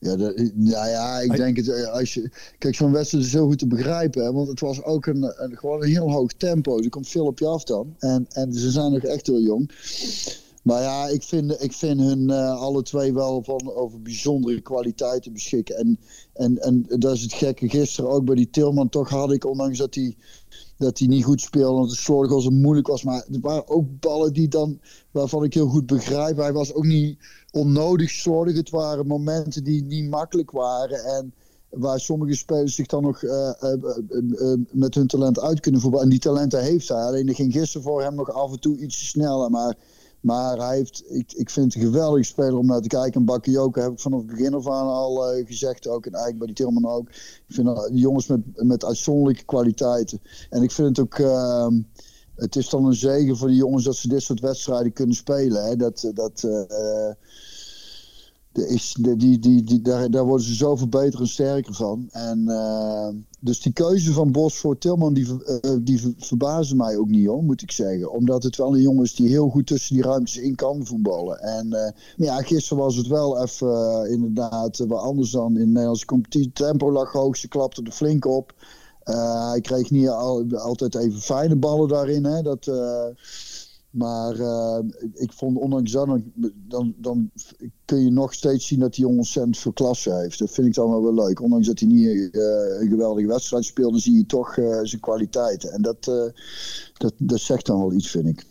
Ja, 0.00 0.16
de, 0.16 0.50
nou 0.54 0.88
ja, 0.88 1.20
ik 1.20 1.36
denk 1.36 1.56
het. 1.56 1.86
Als 1.86 2.14
je, 2.14 2.30
kijk, 2.58 2.74
zo'n 2.74 2.92
wedstrijd 2.92 3.24
is 3.24 3.32
heel 3.32 3.46
goed 3.46 3.58
te 3.58 3.66
begrijpen. 3.66 4.24
Hè, 4.24 4.32
want 4.32 4.48
het 4.48 4.60
was 4.60 4.82
ook 4.82 5.06
een, 5.06 5.42
een, 5.42 5.56
gewoon 5.56 5.82
een 5.82 5.88
heel 5.88 6.10
hoog 6.10 6.32
tempo. 6.32 6.78
Er 6.78 6.88
komt 6.88 7.08
veel 7.08 7.26
op 7.26 7.38
je 7.38 7.46
af 7.46 7.64
dan. 7.64 7.94
En, 7.98 8.26
en 8.28 8.52
ze 8.52 8.70
zijn 8.70 8.92
nog 8.92 9.02
echt 9.02 9.26
heel 9.26 9.40
jong. 9.40 9.70
Maar 10.62 10.82
ja, 10.82 11.08
ik 11.08 11.22
vind, 11.22 11.62
ik 11.62 11.72
vind 11.72 12.00
hun 12.00 12.30
uh, 12.30 12.60
alle 12.60 12.82
twee 12.82 13.14
wel 13.14 13.42
van 13.42 13.74
over 13.74 14.02
bijzondere 14.02 14.60
kwaliteiten 14.60 15.32
beschikken. 15.32 15.76
En, 15.76 15.98
en, 16.32 16.58
en 16.58 16.86
dat 16.98 17.14
is 17.14 17.22
het 17.22 17.32
gekke. 17.32 17.68
Gisteren 17.68 18.10
ook 18.10 18.24
bij 18.24 18.34
die 18.34 18.50
Tilman. 18.50 18.88
Toch 18.88 19.08
had 19.08 19.32
ik, 19.32 19.44
ondanks 19.44 19.78
dat 19.78 19.94
hij 19.94 20.16
dat 20.78 20.98
hij 20.98 21.08
niet 21.08 21.24
goed 21.24 21.40
speelde. 21.40 21.78
Want 21.78 21.90
het 21.90 21.98
slordig 21.98 22.32
was 22.32 22.46
en 22.46 22.60
moeilijk 22.60 22.86
was. 22.86 23.02
Maar 23.02 23.24
er 23.32 23.40
waren 23.40 23.68
ook 23.68 24.00
ballen 24.00 24.32
die 24.32 24.48
dan, 24.48 24.80
waarvan 25.10 25.44
ik 25.44 25.54
heel 25.54 25.68
goed 25.68 25.86
begrijp. 25.86 26.36
Hij 26.36 26.52
was 26.52 26.74
ook 26.74 26.84
niet 26.84 27.18
onnodig 27.50 28.10
slordig. 28.10 28.56
Het 28.56 28.70
waren 28.70 29.06
momenten 29.06 29.64
die 29.64 29.84
niet 29.84 30.10
makkelijk 30.10 30.50
waren. 30.50 31.04
En 31.04 31.32
waar 31.70 32.00
sommige 32.00 32.34
spelers 32.34 32.74
zich 32.74 32.86
dan 32.86 33.02
nog 33.02 33.22
uh, 33.22 33.50
uh, 33.60 34.52
met 34.70 34.94
hun 34.94 35.06
talent 35.06 35.40
uit 35.40 35.60
kunnen 35.60 35.80
voetballen. 35.80 36.06
En 36.06 36.12
die 36.12 36.20
talenten 36.20 36.62
heeft 36.62 36.88
hij. 36.88 37.02
Alleen 37.02 37.28
er 37.28 37.34
ging 37.34 37.52
gisteren 37.52 37.82
voor 37.82 38.02
hem 38.02 38.14
nog 38.14 38.32
af 38.32 38.52
en 38.52 38.60
toe 38.60 38.78
iets 38.78 39.08
sneller. 39.08 39.50
Maar 39.50 39.76
maar 40.20 40.58
hij 40.58 40.76
heeft, 40.76 41.02
ik, 41.08 41.32
ik 41.32 41.50
vind 41.50 41.74
het 41.74 41.82
een 41.82 41.88
geweldige 41.88 42.24
speler 42.24 42.56
om 42.56 42.66
naar 42.66 42.80
te 42.80 42.88
kijken. 42.88 43.20
En 43.20 43.24
Bakayoko 43.24 43.80
heb 43.80 43.92
ik 43.92 44.00
vanaf 44.00 44.18
het 44.18 44.28
begin 44.28 44.54
af 44.54 44.68
aan 44.68 44.86
al 44.86 45.38
uh, 45.38 45.46
gezegd. 45.46 45.88
Ook 45.88 46.06
en 46.06 46.12
eigenlijk 46.12 46.38
bij 46.38 46.46
die 46.46 46.56
Tilman 46.56 46.92
ook. 46.92 47.08
Ik 47.08 47.44
vind 47.48 47.68
uh, 47.68 47.82
jongens 47.92 48.26
met, 48.26 48.40
met 48.54 48.84
uitzonderlijke 48.84 49.44
kwaliteiten. 49.44 50.20
En 50.50 50.62
ik 50.62 50.70
vind 50.70 50.88
het 50.88 51.00
ook... 51.06 51.18
Uh, 51.18 51.68
het 52.34 52.56
is 52.56 52.68
dan 52.68 52.84
een 52.84 52.94
zegen 52.94 53.36
voor 53.36 53.48
die 53.48 53.56
jongens 53.56 53.84
dat 53.84 53.96
ze 53.96 54.08
dit 54.08 54.22
soort 54.22 54.40
wedstrijden 54.40 54.92
kunnen 54.92 55.16
spelen. 55.16 55.64
Hè? 55.64 55.76
Dat... 55.76 56.10
dat 56.14 56.42
uh, 56.42 57.10
is, 58.66 58.96
die, 59.00 59.38
die, 59.38 59.62
die, 59.62 59.82
daar, 59.82 60.10
daar 60.10 60.24
worden 60.24 60.46
ze 60.46 60.54
zoveel 60.54 60.88
beter 60.88 61.20
en 61.20 61.28
sterker 61.28 61.74
van. 61.74 62.08
En, 62.10 62.44
uh, 62.46 63.08
dus 63.40 63.60
die 63.60 63.72
keuze 63.72 64.12
van 64.12 64.32
Bos 64.32 64.56
voor 64.56 64.78
Tilman, 64.78 65.14
die, 65.14 65.26
uh, 65.26 65.76
die 65.80 66.14
verbazen 66.18 66.76
mij 66.76 66.96
ook 66.96 67.08
niet 67.08 67.26
hoor, 67.26 67.42
moet 67.42 67.62
ik 67.62 67.72
zeggen. 67.72 68.12
Omdat 68.12 68.42
het 68.42 68.56
wel 68.56 68.74
een 68.74 68.80
jongen 68.80 69.04
is 69.04 69.14
die 69.14 69.28
heel 69.28 69.48
goed 69.48 69.66
tussen 69.66 69.94
die 69.94 70.04
ruimtes 70.04 70.36
in 70.36 70.54
kan 70.54 70.86
voetballen. 70.86 71.38
En 71.38 71.66
uh, 71.66 72.26
ja, 72.26 72.42
gisteren 72.42 72.82
was 72.82 72.96
het 72.96 73.06
wel 73.06 73.42
even 73.42 74.10
inderdaad 74.10 74.78
wat 74.78 75.00
anders 75.00 75.30
dan 75.30 75.56
in 75.56 75.64
de 75.64 75.66
Nederlandse 75.66 76.06
competitie. 76.06 76.52
Tempo 76.52 76.92
lag 76.92 77.12
hoog, 77.12 77.36
ze 77.36 77.48
klapte 77.48 77.82
er 77.82 77.92
flink 77.92 78.24
op. 78.24 78.54
hij 79.04 79.60
kreeg 79.60 79.90
niet 79.90 80.08
al, 80.08 80.44
altijd 80.50 80.94
even 80.94 81.20
fijne 81.20 81.56
ballen 81.56 81.88
daarin. 81.88 82.24
Hè, 82.24 82.42
dat... 82.42 82.70
Maar 83.90 84.36
uh, 84.36 84.78
ik 85.14 85.32
vond 85.32 85.56
ondanks 85.56 85.92
dat, 85.92 86.20
dan, 86.54 86.94
dan 86.96 87.30
kun 87.84 88.04
je 88.04 88.10
nog 88.10 88.34
steeds 88.34 88.66
zien 88.66 88.78
dat 88.78 88.96
hij 88.96 89.04
ontzettend 89.04 89.58
veel 89.58 89.72
klasse 89.72 90.14
heeft. 90.14 90.38
Dat 90.38 90.50
vind 90.50 90.66
ik 90.66 90.74
dan 90.74 91.02
wel 91.02 91.14
leuk. 91.14 91.40
Ondanks 91.42 91.66
dat 91.66 91.78
hij 91.78 91.88
niet 91.88 92.06
uh, 92.06 92.80
een 92.80 92.88
geweldige 92.88 93.26
wedstrijd 93.26 93.64
speelt, 93.64 93.90
dan 93.90 94.00
zie 94.00 94.16
je 94.16 94.26
toch 94.26 94.56
uh, 94.56 94.80
zijn 94.82 95.00
kwaliteiten. 95.00 95.72
En 95.72 95.82
dat, 95.82 96.04
dat, 96.92 97.12
dat 97.16 97.40
zegt 97.40 97.66
dan 97.66 97.78
wel 97.78 97.92
iets, 97.92 98.10
vind 98.10 98.26
ik. 98.26 98.46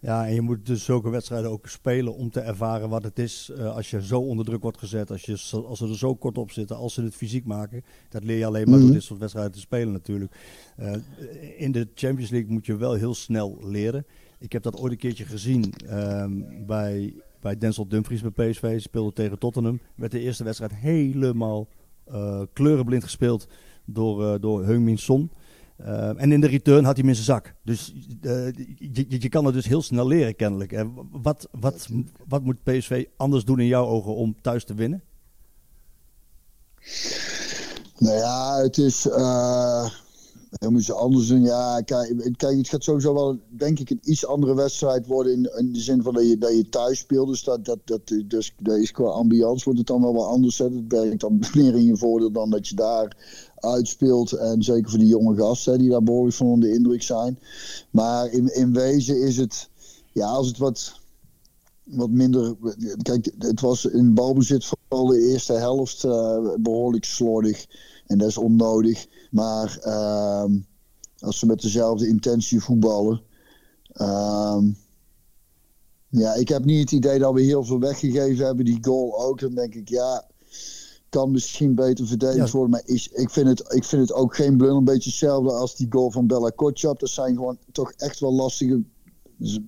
Ja, 0.00 0.26
en 0.26 0.34
je 0.34 0.40
moet 0.40 0.66
dus 0.66 0.84
zulke 0.84 1.10
wedstrijden 1.10 1.50
ook 1.50 1.68
spelen 1.68 2.14
om 2.14 2.30
te 2.30 2.40
ervaren 2.40 2.88
wat 2.88 3.02
het 3.02 3.18
is 3.18 3.50
uh, 3.56 3.74
als 3.74 3.90
je 3.90 4.02
zo 4.02 4.20
onder 4.20 4.44
druk 4.44 4.62
wordt 4.62 4.78
gezet, 4.78 5.10
als, 5.10 5.22
je, 5.22 5.62
als 5.66 5.78
ze 5.78 5.88
er 5.88 5.98
zo 5.98 6.14
kort 6.14 6.38
op 6.38 6.50
zitten, 6.50 6.76
als 6.76 6.94
ze 6.94 7.02
het 7.02 7.14
fysiek 7.14 7.44
maken. 7.44 7.82
Dat 8.08 8.24
leer 8.24 8.38
je 8.38 8.46
alleen 8.46 8.70
maar 8.70 8.78
mm. 8.78 8.84
door 8.84 8.94
dit 8.94 9.02
soort 9.02 9.20
wedstrijden 9.20 9.52
te 9.52 9.60
spelen 9.60 9.92
natuurlijk. 9.92 10.34
Uh, 10.78 10.94
in 11.56 11.72
de 11.72 11.88
Champions 11.94 12.30
League 12.30 12.52
moet 12.52 12.66
je 12.66 12.76
wel 12.76 12.94
heel 12.94 13.14
snel 13.14 13.58
leren. 13.62 14.06
Ik 14.38 14.52
heb 14.52 14.62
dat 14.62 14.76
ooit 14.76 14.92
een 14.92 14.98
keertje 14.98 15.24
gezien 15.24 15.72
um, 15.90 16.66
bij, 16.66 17.14
bij 17.40 17.58
Denzel 17.58 17.88
Dumfries 17.88 18.22
bij 18.22 18.50
PSV. 18.50 18.80
Speelde 18.80 19.12
tegen 19.12 19.38
Tottenham. 19.38 19.80
Werd 19.94 20.12
de 20.12 20.20
eerste 20.20 20.44
wedstrijd 20.44 20.74
helemaal 20.74 21.68
uh, 22.12 22.42
kleurenblind 22.52 23.04
gespeeld 23.04 23.48
door, 23.84 24.40
door 24.40 24.64
Heung-Min 24.64 24.98
Son. 24.98 25.30
Uh, 25.86 26.22
en 26.22 26.32
in 26.32 26.40
de 26.40 26.46
return 26.46 26.84
had 26.84 26.96
hij 26.96 27.00
hem 27.00 27.08
in 27.08 27.14
zijn 27.14 27.26
zak. 27.26 27.54
Dus 27.64 27.94
uh, 28.22 28.52
je, 28.76 29.06
je, 29.08 29.28
kan 29.28 29.44
het 29.44 29.54
dus 29.54 29.66
heel 29.66 29.82
snel 29.82 30.06
leren 30.06 30.36
kennelijk. 30.36 30.72
Uh, 30.72 30.82
wat, 31.10 31.48
wat, 31.50 31.88
wat 32.28 32.42
moet 32.42 32.62
PSV 32.62 33.04
anders 33.16 33.44
doen 33.44 33.60
in 33.60 33.66
jouw 33.66 33.86
ogen 33.86 34.14
om 34.14 34.36
thuis 34.40 34.64
te 34.64 34.74
winnen? 34.74 35.02
Nou 37.98 38.16
ja, 38.16 38.62
het 38.62 38.78
is... 38.78 39.06
Dan 40.50 40.72
moeten 40.72 40.94
ze 40.94 41.00
anders 41.00 41.26
doen. 41.26 41.42
Ja, 41.42 41.80
kijk, 41.80 42.34
kijk, 42.36 42.56
het 42.56 42.68
gaat 42.68 42.84
sowieso 42.84 43.14
wel, 43.14 43.38
denk 43.48 43.78
ik, 43.78 43.90
een 43.90 44.00
iets 44.02 44.26
andere 44.26 44.54
wedstrijd 44.54 45.06
worden. 45.06 45.32
In, 45.32 45.50
in 45.58 45.72
de 45.72 45.80
zin 45.80 46.02
van 46.02 46.14
dat 46.14 46.28
je, 46.28 46.38
dat 46.38 46.56
je 46.56 46.68
thuis 46.68 46.98
speelt. 46.98 47.28
Dus, 47.28 47.44
dat, 47.44 47.64
dat, 47.64 47.78
dat, 47.84 48.00
dus 48.26 48.54
dat 48.58 48.76
is 48.76 48.90
qua 48.90 49.04
ambiance 49.04 49.64
wordt 49.64 49.78
het 49.78 49.88
dan 49.88 50.02
wel 50.02 50.14
wat 50.14 50.26
anders. 50.26 50.58
Hè. 50.58 50.86
Dat 50.86 51.00
werkt 51.02 51.20
dan 51.20 51.38
meer 51.54 51.74
in 51.74 51.84
je 51.84 51.96
voordeel 51.96 52.32
dan 52.32 52.50
dat 52.50 52.68
je 52.68 52.74
daar 52.74 53.16
uitspeelt. 53.60 54.32
En 54.32 54.62
zeker 54.62 54.90
voor 54.90 54.98
die 54.98 55.08
jonge 55.08 55.36
gasten 55.36 55.78
die 55.78 55.90
daar 55.90 56.02
behoorlijk 56.02 56.36
van 56.36 56.46
onder 56.46 56.68
de 56.68 56.74
indruk 56.74 57.02
zijn. 57.02 57.38
Maar 57.90 58.32
in, 58.32 58.54
in 58.54 58.72
wezen 58.72 59.22
is 59.22 59.36
het, 59.36 59.68
ja, 60.12 60.26
als 60.26 60.46
het 60.46 60.58
wat, 60.58 61.00
wat 61.84 62.10
minder. 62.10 62.56
Kijk, 63.02 63.32
het 63.38 63.60
was 63.60 63.84
in 63.84 64.14
balbezit 64.14 64.64
vooral 64.64 65.06
de 65.06 65.28
eerste 65.28 65.52
helft 65.52 66.04
uh, 66.04 66.54
behoorlijk 66.60 67.04
slordig. 67.04 67.66
En 68.06 68.18
dat 68.18 68.28
is 68.28 68.38
onnodig. 68.38 69.06
Maar 69.30 69.78
uh, 69.86 70.44
als 71.18 71.38
ze 71.38 71.46
met 71.46 71.60
dezelfde 71.60 72.08
intentie 72.08 72.60
voetballen. 72.60 73.22
Uh, 73.94 74.58
ja, 76.08 76.34
ik 76.34 76.48
heb 76.48 76.64
niet 76.64 76.80
het 76.80 76.92
idee 76.92 77.18
dat 77.18 77.34
we 77.34 77.40
heel 77.40 77.64
veel 77.64 77.78
weggegeven 77.78 78.46
hebben. 78.46 78.64
Die 78.64 78.78
goal 78.80 79.24
ook. 79.24 79.40
Dan 79.40 79.54
denk 79.54 79.74
ik, 79.74 79.88
ja, 79.88 80.26
kan 81.10 81.30
misschien 81.30 81.74
beter 81.74 82.06
verdedigd 82.06 82.46
ja. 82.46 82.52
worden. 82.52 82.70
Maar 82.70 82.82
is, 82.84 83.08
ik, 83.08 83.30
vind 83.30 83.48
het, 83.48 83.74
ik 83.74 83.84
vind 83.84 84.02
het 84.02 84.12
ook 84.12 84.34
geen 84.34 84.56
blunder. 84.56 84.78
Een 84.78 84.84
beetje 84.84 85.10
hetzelfde 85.10 85.52
als 85.52 85.76
die 85.76 85.86
goal 85.90 86.10
van 86.10 86.26
Bella 86.26 86.50
Kotschap. 86.50 87.00
Dat 87.00 87.08
zijn 87.08 87.34
gewoon 87.34 87.58
toch 87.72 87.92
echt 87.92 88.20
wel 88.20 88.32
lastige 88.32 88.82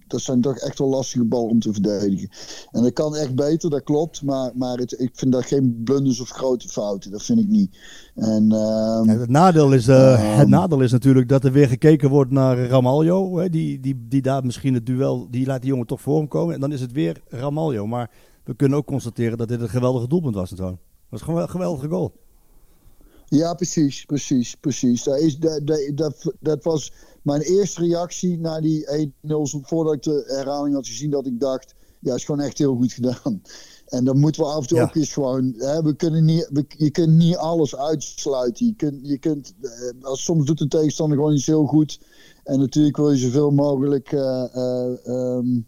dat 0.06 0.20
zijn 0.20 0.40
toch 0.40 0.56
echt 0.56 0.78
wel 0.78 0.88
lastige 0.88 1.24
ballen 1.24 1.50
om 1.50 1.60
te 1.60 1.72
verdedigen. 1.72 2.28
En 2.70 2.82
dat 2.82 2.92
kan 2.92 3.16
echt 3.16 3.34
beter, 3.34 3.70
dat 3.70 3.82
klopt. 3.82 4.22
Maar, 4.22 4.50
maar 4.54 4.78
het, 4.78 5.00
ik 5.00 5.10
vind 5.12 5.32
dat 5.32 5.44
geen 5.44 5.80
blunders 5.84 6.20
of 6.20 6.28
grote 6.28 6.68
fouten. 6.68 7.10
Dat 7.10 7.22
vind 7.22 7.38
ik 7.38 7.48
niet. 7.48 7.78
En, 8.14 8.46
ja, 8.48 9.04
het, 9.04 9.28
nadeel 9.28 9.72
is, 9.72 9.88
uh, 9.88 9.96
uh, 9.96 10.36
het 10.36 10.48
nadeel 10.48 10.80
is 10.80 10.92
natuurlijk 10.92 11.28
dat 11.28 11.44
er 11.44 11.52
weer 11.52 11.68
gekeken 11.68 12.10
wordt 12.10 12.30
naar 12.30 12.66
Ramaljo. 12.66 13.38
Hè, 13.38 13.48
die, 13.48 13.80
die, 13.80 14.06
die 14.08 14.22
daar 14.22 14.44
misschien 14.44 14.74
het 14.74 14.86
duel, 14.86 15.26
die 15.30 15.46
laat 15.46 15.60
die 15.60 15.70
jongen 15.70 15.86
toch 15.86 16.00
voor 16.00 16.18
hem 16.18 16.28
komen. 16.28 16.54
En 16.54 16.60
dan 16.60 16.72
is 16.72 16.80
het 16.80 16.92
weer 16.92 17.22
Ramaljo. 17.28 17.86
Maar 17.86 18.10
we 18.44 18.54
kunnen 18.54 18.78
ook 18.78 18.86
constateren 18.86 19.38
dat 19.38 19.48
dit 19.48 19.60
een 19.60 19.68
geweldige 19.68 20.08
doelpunt 20.08 20.34
was. 20.34 20.50
Dat 20.50 20.76
was 21.12 21.22
gewoon 21.22 21.42
een 21.42 21.48
geweldige 21.48 21.88
goal. 21.88 22.12
Ja, 23.28 23.54
precies, 23.54 24.04
precies, 24.04 24.56
precies. 24.56 25.02
Dat, 25.02 25.18
is, 25.18 25.38
dat, 25.38 25.66
dat, 25.94 26.32
dat, 26.40 26.64
was 26.64 26.92
mijn 27.22 27.40
eerste 27.40 27.80
reactie 27.80 28.38
na 28.38 28.60
die 28.60 29.10
1-0, 29.10 29.10
voordat 29.62 29.94
ik 29.94 30.02
de 30.02 30.24
herhaling 30.26 30.74
had 30.74 30.86
gezien, 30.86 31.10
dat 31.10 31.26
ik 31.26 31.40
dacht, 31.40 31.74
ja, 32.00 32.14
is 32.14 32.24
gewoon 32.24 32.40
echt 32.40 32.58
heel 32.58 32.76
goed 32.76 32.92
gedaan. 32.92 33.42
En 33.86 34.04
dan 34.04 34.18
moeten 34.18 34.42
we 34.42 34.48
af 34.48 34.60
en 34.60 34.66
toe 34.66 34.78
ja. 34.78 34.84
ook 34.84 34.94
eens 34.94 35.12
gewoon, 35.12 35.54
hè, 35.56 35.82
we 35.82 35.94
kunnen 35.94 36.24
niet, 36.24 36.48
we, 36.52 36.64
je 36.68 36.90
kunt 36.90 37.16
niet 37.16 37.36
alles 37.36 37.76
uitsluiten. 37.76 38.66
Je 38.66 38.74
kunt, 38.74 39.08
je 39.08 39.18
kunt 39.18 39.54
uh, 39.60 39.70
als 40.02 40.24
soms 40.24 40.46
doet 40.46 40.58
de 40.58 40.68
tegenstander 40.68 41.16
gewoon 41.16 41.34
iets 41.34 41.46
heel 41.46 41.66
goed. 41.66 42.00
En 42.44 42.58
natuurlijk 42.58 42.96
wil 42.96 43.10
je 43.10 43.18
zoveel 43.18 43.50
mogelijk 43.50 44.12
uh, 44.12 44.44
uh, 44.54 45.06
um, 45.06 45.66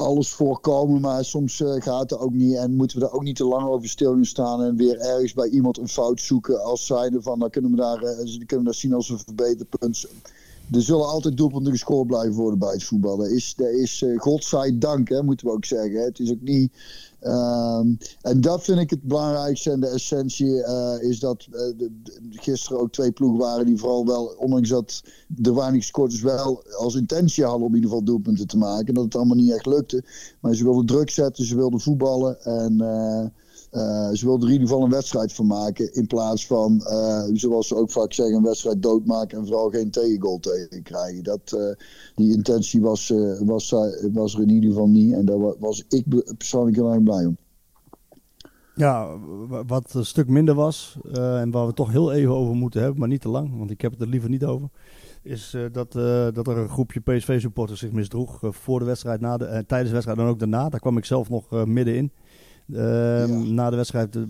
alles 0.00 0.30
voorkomen, 0.30 1.00
maar 1.00 1.24
soms 1.24 1.60
uh, 1.60 1.72
gaat 1.78 2.10
het 2.10 2.18
ook 2.18 2.32
niet. 2.32 2.56
En 2.56 2.74
moeten 2.74 2.98
we 2.98 3.04
daar 3.04 3.12
ook 3.12 3.22
niet 3.22 3.36
te 3.36 3.44
lang 3.44 3.68
over 3.68 3.88
stil 3.88 4.16
staan 4.20 4.62
en 4.62 4.76
weer 4.76 4.98
ergens 4.98 5.32
bij 5.32 5.48
iemand 5.48 5.78
een 5.78 5.88
fout 5.88 6.20
zoeken 6.20 6.62
als 6.62 6.86
zijnde 6.86 7.22
van, 7.22 7.38
dan 7.38 7.50
kunnen 7.50 7.70
we 7.70 7.76
daar, 7.76 8.02
uh, 8.02 8.18
kunnen 8.18 8.58
we 8.58 8.64
dat 8.64 8.74
zien 8.74 8.94
als 8.94 9.08
een 9.08 9.18
verbeterpunt 9.18 10.06
er 10.72 10.82
zullen 10.82 11.08
altijd 11.08 11.36
doelpunten 11.36 11.72
gescoord 11.72 12.06
blijven 12.06 12.34
worden 12.34 12.58
bij 12.58 12.72
het 12.72 12.84
voetbal. 12.84 13.16
Dat 13.16 13.28
is, 13.28 13.54
is 13.56 14.00
uh, 14.00 14.18
godzijdank, 14.18 15.08
hè, 15.08 15.22
moeten 15.22 15.46
we 15.46 15.52
ook 15.52 15.64
zeggen. 15.64 16.04
Het 16.04 16.18
is 16.18 16.30
ook 16.30 16.40
niet... 16.40 16.72
Um, 17.22 17.98
en 18.22 18.40
dat 18.40 18.62
vind 18.62 18.78
ik 18.78 18.90
het 18.90 19.02
belangrijkste 19.02 19.70
en 19.70 19.80
de 19.80 19.86
essentie 19.86 20.46
uh, 20.46 20.94
is 21.00 21.18
dat 21.18 21.46
uh, 21.50 21.58
de, 21.58 21.90
de, 22.02 22.20
gisteren 22.30 22.80
ook 22.80 22.92
twee 22.92 23.12
ploegen 23.12 23.38
waren 23.38 23.66
die 23.66 23.78
vooral 23.78 24.06
wel, 24.06 24.24
ondanks 24.24 24.68
dat 24.68 25.02
weinig 25.28 25.80
gescoord 25.80 26.12
is, 26.12 26.22
wel 26.22 26.62
als 26.78 26.94
intentie 26.94 27.44
hadden 27.44 27.66
om 27.66 27.68
in 27.68 27.74
ieder 27.74 27.90
geval 27.90 28.04
doelpunten 28.04 28.46
te 28.46 28.56
maken. 28.56 28.94
Dat 28.94 29.04
het 29.04 29.14
allemaal 29.14 29.36
niet 29.36 29.52
echt 29.52 29.66
lukte. 29.66 30.04
Maar 30.40 30.54
ze 30.54 30.64
wilden 30.64 30.86
druk 30.86 31.10
zetten, 31.10 31.44
ze 31.44 31.56
wilden 31.56 31.80
voetballen 31.80 32.42
en... 32.42 33.32
Uh, 33.72 34.10
ze 34.12 34.24
wilden 34.24 34.48
er 34.48 34.54
in 34.54 34.60
ieder 34.60 34.68
geval 34.68 34.84
een 34.84 34.90
wedstrijd 34.90 35.32
van 35.32 35.46
maken. 35.46 35.94
In 35.94 36.06
plaats 36.06 36.46
van, 36.46 36.80
uh, 36.84 37.22
zoals 37.32 37.68
ze 37.68 37.76
ook 37.76 37.90
vaak 37.90 38.12
zeggen, 38.12 38.36
een 38.36 38.42
wedstrijd 38.42 38.82
doodmaken 38.82 39.38
en 39.38 39.46
vooral 39.46 39.70
geen 39.70 39.90
tegengoal 39.90 40.38
tegen 40.38 40.82
krijgen. 40.82 41.24
Dat, 41.24 41.52
uh, 41.54 41.70
die 42.14 42.32
intentie 42.32 42.80
was, 42.80 43.12
was, 43.44 43.74
was 44.12 44.34
er 44.34 44.40
in 44.40 44.50
ieder 44.50 44.70
geval 44.70 44.88
niet. 44.88 45.12
En 45.12 45.24
daar 45.24 45.58
was 45.58 45.84
ik 45.88 46.04
persoonlijk 46.36 46.76
heel 46.76 46.92
erg 46.92 47.02
blij 47.02 47.24
om. 47.24 47.36
Ja, 48.74 49.18
wat 49.66 49.94
een 49.94 50.06
stuk 50.06 50.28
minder 50.28 50.54
was, 50.54 50.98
en 51.12 51.50
waar 51.50 51.66
we 51.66 51.72
toch 51.72 51.90
heel 51.90 52.12
even 52.12 52.34
over 52.34 52.54
moeten 52.54 52.80
hebben, 52.80 52.98
maar 52.98 53.08
niet 53.08 53.20
te 53.20 53.28
lang, 53.28 53.58
want 53.58 53.70
ik 53.70 53.80
heb 53.80 53.92
het 53.92 54.00
er 54.00 54.08
liever 54.08 54.28
niet 54.28 54.44
over. 54.44 54.68
Is 55.22 55.56
dat, 55.72 55.92
dat 56.34 56.46
er 56.46 56.58
een 56.58 56.68
groepje 56.68 57.00
PSV-supporters 57.00 57.80
zich 57.80 57.92
misdroeg 57.92 58.38
voor 58.40 58.78
de 58.78 58.84
wedstrijd, 58.84 59.20
na 59.20 59.36
de, 59.36 59.44
tijdens 59.44 59.88
de 59.88 59.92
wedstrijd 59.92 60.18
en 60.18 60.24
ook 60.24 60.38
daarna. 60.38 60.68
Daar 60.68 60.80
kwam 60.80 60.96
ik 60.96 61.04
zelf 61.04 61.30
nog 61.30 61.66
middenin. 61.66 62.12
Ja. 62.72 63.26
Na 63.26 63.70
de 63.70 63.76
wedstrijd 63.76 64.16
uh, 64.16 64.22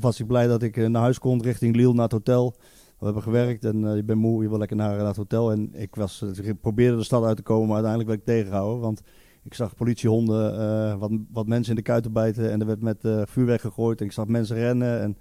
was 0.00 0.20
ik 0.20 0.26
blij 0.26 0.46
dat 0.46 0.62
ik 0.62 0.76
uh, 0.76 0.88
naar 0.88 1.02
huis 1.02 1.18
kon 1.18 1.42
richting 1.42 1.76
Lille 1.76 1.92
naar 1.92 2.02
het 2.02 2.12
hotel. 2.12 2.54
We 2.98 3.04
hebben 3.04 3.22
gewerkt 3.22 3.64
en 3.64 3.96
je 3.96 4.02
bent 4.04 4.18
moe, 4.18 4.42
je 4.42 4.48
wil 4.48 4.58
lekker 4.58 4.76
naar, 4.76 4.96
naar, 4.96 5.06
het 5.06 5.16
hotel. 5.16 5.52
En 5.52 5.70
ik, 5.72 5.94
was, 5.94 6.22
ik 6.42 6.60
probeerde 6.60 6.96
de 6.96 7.04
stad 7.04 7.24
uit 7.24 7.36
te 7.36 7.42
komen, 7.42 7.66
maar 7.66 7.74
uiteindelijk 7.74 8.10
werd 8.10 8.20
ik 8.20 8.34
tegengehouden. 8.34 8.80
Want 8.80 9.02
Ik 9.48 9.54
zag 9.54 9.74
politiehonden 9.74 10.60
eh, 10.60 10.98
wat, 10.98 11.10
wat 11.32 11.46
mensen 11.46 11.70
in 11.70 11.76
de 11.76 11.82
kuiten 11.82 12.12
bijten 12.12 12.50
en 12.50 12.60
er 12.60 12.66
werd 12.66 12.82
met 12.82 13.04
uh, 13.04 13.22
vuurwerk 13.24 13.60
gegooid. 13.60 14.00
En 14.00 14.06
ik 14.06 14.12
zag 14.12 14.26
mensen 14.26 14.56
rennen 14.56 15.00
en 15.00 15.16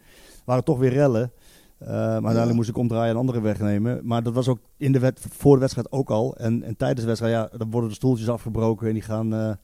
waren 0.46 0.64
toch 0.64 0.80
weer 0.80 0.94
rellen. 0.94 1.32
Uh, 1.82 1.88
maar 1.88 2.14
uiteindelijk 2.14 2.56
moest 2.56 2.70
ik 2.70 2.78
omdraaien 2.78 3.06
en 3.06 3.12
een 3.12 3.20
andere 3.20 3.42
weg 3.42 3.60
nemen. 3.60 4.00
Maar 4.04 4.24
dat 4.24 4.34
was 4.34 4.48
ook 4.48 4.60
in 4.78 4.92
de 4.92 5.00
wet, 5.00 5.26
voor 5.30 5.54
de 5.54 5.60
wedstrijd 5.60 5.92
ook 5.92 6.10
al. 6.10 6.36
En, 6.36 6.64
en 6.64 6.78
tijdens 6.78 7.02
de 7.02 7.08
wedstrijd, 7.08 7.34
ja, 7.34 7.58
dan 7.58 7.72
worden 7.72 7.90
de 7.90 7.96
stoeltjes 7.96 8.30
afgebroken 8.30 8.88
en 8.88 8.94
die 8.94 9.02
gaan 9.02 9.58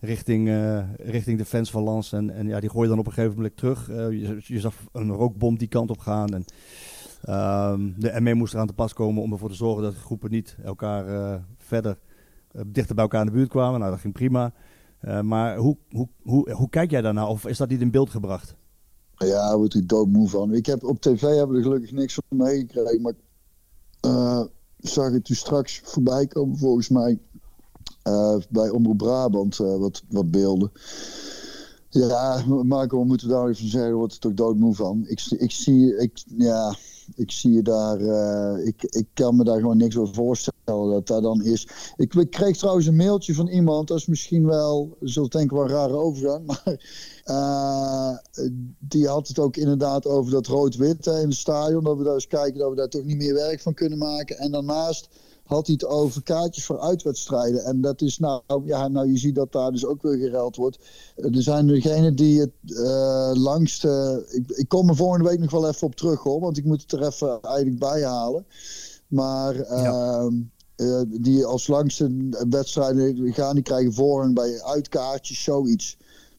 richting, 0.00 0.48
richting 0.96 1.38
de 1.38 1.44
fans 1.44 1.70
van 1.70 1.82
Lans. 1.82 2.12
En, 2.12 2.30
en 2.30 2.46
ja, 2.46 2.60
die 2.60 2.70
gooien 2.70 2.88
dan 2.88 2.98
op 2.98 3.06
een 3.06 3.12
gegeven 3.12 3.36
moment 3.36 3.56
terug. 3.56 3.86
Je, 3.86 4.40
je, 4.42 4.60
zag 4.60 4.74
een 4.92 5.12
rookbom 5.12 5.58
die 5.58 5.68
kant 5.68 5.90
op 5.90 5.98
gaan. 5.98 6.28
En 6.28 6.44
ehm, 7.22 7.90
de 7.96 8.20
ME 8.20 8.34
moest 8.34 8.54
eraan 8.54 8.66
te 8.66 8.72
pas 8.72 8.92
komen 8.92 9.22
om 9.22 9.32
ervoor 9.32 9.48
te 9.48 9.54
zorgen 9.54 9.82
dat 9.82 9.92
de 9.92 10.00
groepen 10.00 10.30
niet 10.30 10.56
elkaar 10.64 11.40
verder 11.58 11.98
eh, 12.52 12.62
dichter 12.66 12.94
bij 12.94 13.04
elkaar 13.04 13.20
in 13.20 13.26
de 13.26 13.32
buurt 13.32 13.48
kwamen. 13.48 13.78
Nou, 13.80 13.92
dat 13.92 14.00
ging 14.00 14.14
prima. 14.14 14.52
Maar 15.22 15.56
hoe, 15.56 15.76
hoe, 15.90 16.08
hoe, 16.22 16.52
hoe 16.52 16.68
kijk 16.68 16.90
jij 16.90 17.00
daarna? 17.00 17.26
Of 17.26 17.46
is 17.46 17.56
dat 17.56 17.68
niet 17.68 17.80
in 17.80 17.90
beeld 17.90 18.10
gebracht? 18.10 18.54
Ja, 19.16 19.48
daar 19.48 19.56
word 19.56 19.74
ik 19.74 19.88
doodmoe 19.88 20.28
van. 20.28 20.54
Ik 20.54 20.66
heb, 20.66 20.84
op 20.84 21.00
tv 21.00 21.20
hebben 21.20 21.48
we 21.48 21.56
er 21.56 21.62
gelukkig 21.62 21.92
niks 21.92 22.14
van 22.14 22.38
meegekregen. 22.38 23.00
Maar 23.00 23.12
zag 24.78 25.12
het 25.12 25.24
toen 25.24 25.36
straks 25.36 25.80
voorbij 25.84 26.26
komen, 26.26 26.58
volgens 26.58 26.88
mij. 26.88 27.18
Uh, 28.08 28.36
bij 28.48 28.70
Omroep 28.70 28.98
Brabant, 28.98 29.56
wat, 29.56 30.02
wat 30.08 30.30
beelden. 30.30 30.72
Ja, 31.90 32.44
Marco, 32.62 32.98
we 32.98 33.06
moeten 33.06 33.28
daar 33.28 33.48
even 33.48 33.68
zeggen, 33.68 33.94
wordt 33.94 34.12
er 34.12 34.18
toch 34.18 34.34
doodmoe 34.34 34.74
van. 34.74 35.04
Ik, 35.06 35.20
ik 35.38 35.50
zie, 35.50 35.96
ik, 35.96 36.22
ja, 36.36 36.76
ik 37.14 37.30
zie 37.30 37.52
je 37.52 37.62
daar, 37.62 38.00
uh, 38.00 38.66
ik, 38.66 38.82
ik 38.82 39.06
kan 39.14 39.36
me 39.36 39.44
daar 39.44 39.60
gewoon 39.60 39.76
niks 39.76 39.96
over 39.96 40.14
voorstellen 40.14 40.90
dat 40.90 41.06
daar 41.06 41.20
dan 41.20 41.44
is. 41.44 41.68
Ik, 41.96 42.14
ik, 42.14 42.30
kreeg 42.30 42.56
trouwens 42.56 42.86
een 42.86 42.96
mailtje 42.96 43.34
van 43.34 43.48
iemand, 43.48 43.88
dat 43.88 43.98
is 43.98 44.06
misschien 44.06 44.46
wel, 44.46 44.96
zult 45.00 45.32
denken 45.32 45.56
wel 45.56 45.68
rare 45.68 45.96
overgang, 45.96 46.46
maar 46.46 46.78
die 48.78 49.08
had 49.08 49.28
het 49.28 49.38
ook 49.38 49.56
inderdaad 49.56 50.06
over 50.06 50.30
dat 50.32 50.46
rood-wit 50.46 51.06
in 51.06 51.12
het 51.12 51.34
stadion, 51.34 51.84
dat 51.84 51.96
we 51.96 52.04
daar 52.04 52.14
eens 52.14 52.26
kijken 52.26 52.58
dat 52.58 52.70
we 52.70 52.76
daar 52.76 52.88
toch 52.88 53.04
niet 53.04 53.18
meer 53.18 53.34
werk 53.34 53.60
van 53.60 53.74
kunnen 53.74 53.98
maken. 53.98 54.38
En 54.38 54.50
daarnaast 54.50 55.08
had 55.48 55.66
hij 55.66 55.76
het 55.78 55.90
over 55.90 56.22
kaartjes 56.22 56.64
voor 56.64 56.80
uitwedstrijden. 56.80 57.64
En 57.64 57.80
dat 57.80 58.00
is 58.00 58.18
nou, 58.18 58.42
ja, 58.64 58.88
nou 58.88 59.10
je 59.12 59.18
ziet 59.18 59.34
dat 59.34 59.52
daar 59.52 59.72
dus 59.72 59.86
ook 59.86 60.02
weer 60.02 60.16
gereld 60.16 60.56
wordt. 60.56 60.78
Er 61.16 61.42
zijn 61.42 61.66
degenen 61.66 62.16
die 62.16 62.40
het 62.40 62.52
uh, 62.64 63.30
langste. 63.34 64.24
Ik, 64.30 64.50
ik 64.50 64.68
kom 64.68 64.88
er 64.88 64.96
volgende 64.96 65.28
week 65.28 65.38
nog 65.38 65.50
wel 65.50 65.68
even 65.68 65.86
op 65.86 65.94
terug 65.94 66.22
hoor, 66.22 66.40
want 66.40 66.56
ik 66.56 66.64
moet 66.64 66.82
het 66.82 66.92
er 66.92 67.06
even 67.06 67.42
eigenlijk 67.42 67.78
bij 67.78 68.04
halen. 68.04 68.46
Maar 69.06 69.54
uh, 69.54 70.26
uh, 70.76 71.00
die 71.08 71.44
als 71.44 71.66
langste 71.66 72.28
wedstrijden 72.48 73.32
gaan, 73.32 73.54
die 73.54 73.64
krijgen 73.64 73.92
voorrang 73.92 74.34
bij 74.34 74.62
uitkaartjes, 74.62 75.42
zoiets. 75.42 75.96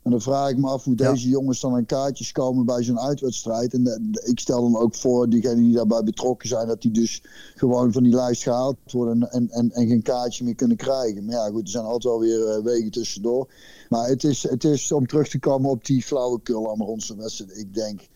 En 0.09 0.15
dan 0.15 0.23
vraag 0.23 0.49
ik 0.49 0.57
me 0.57 0.67
af 0.67 0.83
hoe 0.83 0.95
deze 0.95 1.29
jongens 1.29 1.59
dan 1.59 1.73
aan 1.73 1.85
kaartjes 1.85 2.31
komen 2.31 2.65
bij 2.65 2.83
zo'n 2.83 2.99
uitwedstrijd. 2.99 3.73
En 3.73 3.83
de, 3.83 4.21
ik 4.25 4.39
stel 4.39 4.61
dan 4.61 4.81
ook 4.81 4.95
voor, 4.95 5.29
diegenen 5.29 5.63
die 5.63 5.73
daarbij 5.73 6.03
betrokken 6.03 6.47
zijn, 6.47 6.67
dat 6.67 6.81
die 6.81 6.91
dus 6.91 7.23
gewoon 7.55 7.91
van 7.91 8.03
die 8.03 8.13
lijst 8.13 8.43
gehaald 8.43 8.77
worden 8.91 9.31
en, 9.31 9.49
en, 9.49 9.71
en 9.71 9.87
geen 9.87 10.01
kaartje 10.01 10.43
meer 10.43 10.55
kunnen 10.55 10.77
krijgen. 10.77 11.25
Maar 11.25 11.35
ja, 11.35 11.49
goed, 11.49 11.61
er 11.61 11.69
zijn 11.69 11.83
altijd 11.83 12.03
wel 12.03 12.19
weer 12.19 12.57
uh, 12.57 12.63
wegen 12.63 12.91
tussendoor. 12.91 13.47
Maar 13.89 14.07
het 14.07 14.23
is, 14.23 14.43
het 14.43 14.63
is 14.63 14.91
om 14.91 15.07
terug 15.07 15.27
te 15.27 15.39
komen 15.39 15.69
op 15.69 15.85
die 15.85 16.03
flauwekul 16.03 16.67
allemaal 16.67 16.87
onze 16.87 17.15
wedstrijd. 17.15 17.57
Ik 17.57 17.73
denk, 17.73 18.07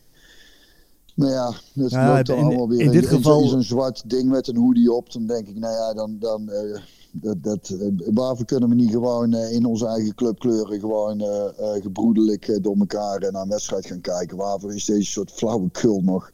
nou 1.15 1.31
ja, 1.31 1.53
het 1.73 1.91
ja, 1.91 2.15
loopt 2.15 2.27
dan 2.27 2.37
in, 2.37 2.43
allemaal 2.43 2.69
weer 2.69 2.81
in, 2.81 2.91
dit 2.91 3.05
geval... 3.05 3.47
zo'n 3.47 3.63
zwart 3.63 4.09
ding 4.09 4.29
met 4.29 4.47
een 4.47 4.57
hoodie 4.57 4.91
op. 4.91 5.11
Dan 5.11 5.25
denk 5.25 5.47
ik, 5.47 5.55
nou 5.55 5.73
ja, 5.73 5.93
dan... 5.93 6.17
dan 6.19 6.49
uh, 6.49 6.79
dat, 7.15 7.43
dat, 7.43 7.69
eh, 7.69 7.87
waarvoor 8.13 8.45
kunnen 8.45 8.69
we 8.69 8.75
niet 8.75 8.91
gewoon 8.91 9.33
uh, 9.33 9.51
in 9.51 9.65
onze 9.65 9.87
eigen 9.87 10.15
clubkleuren 10.15 10.79
gewoon 10.79 11.21
uh, 11.21 11.45
gebroedelijk 11.81 12.59
door 12.61 12.75
elkaar 12.77 13.31
naar 13.31 13.41
een 13.41 13.49
wedstrijd 13.49 13.85
gaan 13.85 14.01
kijken? 14.01 14.37
Waarvoor 14.37 14.75
is 14.75 14.85
deze 14.85 15.11
soort 15.11 15.31
flauwekul 15.31 16.01
nog, 16.01 16.31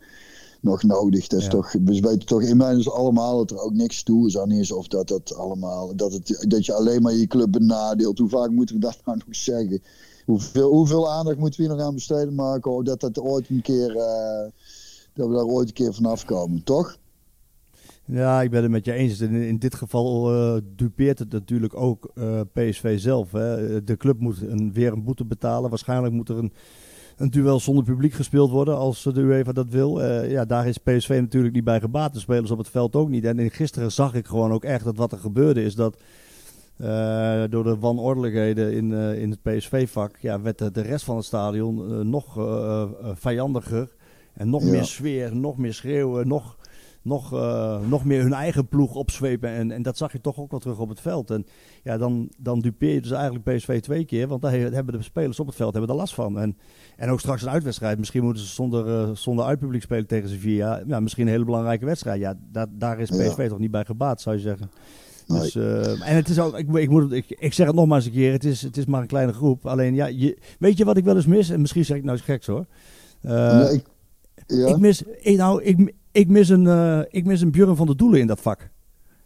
nog 0.61 0.83
nodig? 0.83 1.27
Dat 1.27 1.39
is 1.39 1.45
ja. 1.45 1.51
toch, 1.51 1.71
we 1.71 1.99
weten 1.99 2.25
toch 2.25 2.41
inmiddels 2.41 2.91
allemaal 2.91 3.37
dat 3.37 3.51
er 3.51 3.59
ook 3.59 3.73
niks 3.73 4.03
toe 4.03 4.41
aan 4.41 4.51
is. 4.51 4.71
Of 4.71 4.87
dat, 4.87 5.07
dat, 5.07 5.35
allemaal, 5.35 5.95
dat, 5.95 6.13
het, 6.13 6.45
dat 6.47 6.65
je 6.65 6.73
alleen 6.73 7.01
maar 7.01 7.13
je 7.13 7.27
club 7.27 7.51
benadeelt. 7.51 8.17
Hoe 8.17 8.29
vaak 8.29 8.49
moeten 8.49 8.75
we 8.75 8.81
dat 8.81 8.97
nou 9.05 9.17
nog 9.25 9.35
zeggen? 9.35 9.81
Hoeveel, 10.25 10.73
hoeveel 10.73 11.11
aandacht 11.11 11.37
moeten 11.37 11.61
we 11.61 11.67
hier 11.67 11.75
nog 11.75 11.85
aan 11.85 11.93
besteden, 11.93 12.33
Marco? 12.33 12.83
Dat 12.83 12.99
dat 12.99 13.19
ooit 13.19 13.49
een 13.49 13.61
keer, 13.61 13.93
dat 15.13 15.27
we 15.27 15.33
daar 15.33 15.45
ooit 15.45 15.67
een 15.67 15.73
keer 15.73 15.93
vanaf 15.93 16.25
komen, 16.25 16.63
toch? 16.63 16.97
Ja, 18.11 18.41
ik 18.41 18.49
ben 18.49 18.61
het 18.61 18.71
met 18.71 18.85
je 18.85 18.93
eens. 18.93 19.21
In, 19.21 19.33
in 19.33 19.57
dit 19.57 19.75
geval 19.75 20.33
uh, 20.33 20.61
dupeert 20.75 21.19
het 21.19 21.31
natuurlijk 21.31 21.75
ook 21.75 22.11
uh, 22.15 22.41
PSV 22.53 22.99
zelf. 22.99 23.31
Hè. 23.31 23.83
De 23.83 23.97
club 23.97 24.19
moet 24.19 24.41
een, 24.41 24.73
weer 24.73 24.91
een 24.91 25.03
boete 25.03 25.25
betalen. 25.25 25.69
Waarschijnlijk 25.69 26.13
moet 26.13 26.29
er 26.29 26.37
een, 26.37 26.53
een 27.17 27.29
duel 27.29 27.59
zonder 27.59 27.83
publiek 27.83 28.13
gespeeld 28.13 28.51
worden 28.51 28.77
als 28.77 29.03
de 29.03 29.21
UEFA 29.21 29.51
dat 29.51 29.69
wil. 29.69 30.01
Uh, 30.01 30.31
ja, 30.31 30.45
daar 30.45 30.67
is 30.67 30.77
PSV 30.77 31.17
natuurlijk 31.21 31.53
niet 31.53 31.63
bij 31.63 31.79
gebaat. 31.79 32.13
De 32.13 32.19
spelers 32.19 32.51
op 32.51 32.57
het 32.57 32.69
veld 32.69 32.95
ook 32.95 33.09
niet. 33.09 33.25
En 33.25 33.51
gisteren 33.51 33.91
zag 33.91 34.13
ik 34.13 34.25
gewoon 34.25 34.51
ook 34.51 34.63
echt 34.63 34.83
dat 34.83 34.97
wat 34.97 35.11
er 35.11 35.17
gebeurde 35.17 35.63
is 35.63 35.75
dat... 35.75 35.97
door 37.49 37.63
de 37.63 37.77
wanordelijkheden 37.79 38.73
in, 38.73 38.91
in 38.93 39.29
het 39.29 39.41
PSV-vak 39.41 40.17
ja, 40.21 40.41
werd 40.41 40.57
de, 40.57 40.71
de, 40.71 40.81
rest 40.81 41.05
van 41.05 41.15
het 41.15 41.25
stadion 41.25 42.09
nog 42.09 42.37
vijandiger. 43.13 43.89
En 44.33 44.49
nog 44.49 44.63
ja. 44.63 44.69
meer 44.69 44.85
sfeer, 44.85 45.35
nog 45.35 45.57
meer 45.57 45.73
schreeuwen, 45.73 46.27
nog 46.27 46.57
nog, 47.09 47.33
uh, 47.33 47.79
nog 47.87 48.05
meer 48.05 48.21
hun 48.21 48.33
eigen 48.33 48.67
ploeg 48.67 48.95
opzwepen. 48.95 49.49
En, 49.49 49.71
en 49.71 49.81
dat 49.81 49.97
zag 49.97 50.11
je 50.11 50.21
toch 50.21 50.37
ook 50.37 50.51
wel 50.51 50.59
terug 50.59 50.79
op 50.79 50.89
het 50.89 51.01
veld. 51.01 51.31
En 51.31 51.45
ja, 51.83 51.97
dan, 51.97 52.31
dan 52.37 52.59
dupeer 52.59 52.93
je 52.93 53.01
dus 53.01 53.11
eigenlijk 53.11 53.43
PSV 53.43 53.81
twee 53.81 54.05
keer. 54.05 54.27
Want 54.27 54.41
daar 54.41 54.51
hebben 54.51 54.93
de 54.93 55.01
spelers 55.01 55.39
op 55.39 55.47
het 55.47 55.55
veld 55.55 55.71
hebben 55.71 55.91
er 55.91 55.97
last 55.97 56.13
van. 56.13 56.39
En, 56.39 56.57
en 56.97 57.09
ook 57.09 57.19
straks 57.19 57.41
een 57.41 57.49
uitwedstrijd. 57.49 57.97
Misschien 57.97 58.23
moeten 58.23 58.43
ze 58.43 58.49
zonder, 58.49 58.87
uh, 58.87 59.15
zonder 59.15 59.45
uitpubliek 59.45 59.81
spelen 59.81 60.07
tegen 60.07 60.29
Sevilla. 60.29 60.83
Ja, 60.87 60.99
misschien 60.99 61.25
een 61.25 61.31
hele 61.31 61.45
belangrijke 61.45 61.85
wedstrijd. 61.85 62.19
Ja, 62.19 62.37
daar, 62.51 62.67
daar 62.71 62.99
is 62.99 63.09
PSV 63.09 63.37
ja. 63.37 63.47
toch 63.47 63.59
niet 63.59 63.71
bij 63.71 63.85
gebaat, 63.85 64.21
zou 64.21 64.35
je 64.35 64.41
zeggen. 64.41 64.71
Nee. 65.27 65.39
Dus, 65.39 65.55
uh, 65.55 66.09
en 66.09 66.15
het 66.15 66.29
is 66.29 66.39
ook, 66.39 66.57
ik, 66.57 66.75
ik, 66.75 66.89
moet, 66.89 67.11
ik, 67.11 67.25
ik 67.29 67.53
zeg 67.53 67.67
het 67.67 67.75
nog 67.75 67.87
maar 67.87 67.97
eens 67.97 68.05
een 68.05 68.11
keer, 68.11 68.31
het 68.31 68.43
is, 68.43 68.61
het 68.61 68.77
is 68.77 68.85
maar 68.85 69.01
een 69.01 69.07
kleine 69.07 69.33
groep. 69.33 69.65
Alleen 69.65 69.95
ja, 69.95 70.05
je, 70.05 70.37
weet 70.59 70.77
je 70.77 70.85
wat 70.85 70.97
ik 70.97 71.03
wel 71.03 71.15
eens 71.15 71.25
mis? 71.25 71.49
En 71.49 71.61
misschien 71.61 71.85
zeg 71.85 71.97
ik 71.97 72.03
nou 72.03 72.17
eens 72.17 72.25
geks 72.25 72.47
hoor. 72.47 72.65
nee, 73.21 73.73
ik, 73.73 73.85
ja. 74.47 74.67
ik 74.67 74.77
mis, 74.77 75.01
ik, 75.01 75.37
nou, 75.37 75.63
ik, 75.63 75.93
ik 76.11 76.27
mis 76.27 76.49
een, 76.49 76.63
uh, 76.63 77.01
ik 77.09 77.25
mis 77.25 77.41
een 77.41 77.51
Björn 77.51 77.75
van 77.75 77.87
de 77.87 77.95
Doelen 77.95 78.19
in 78.19 78.27
dat 78.27 78.39
vak. 78.39 78.69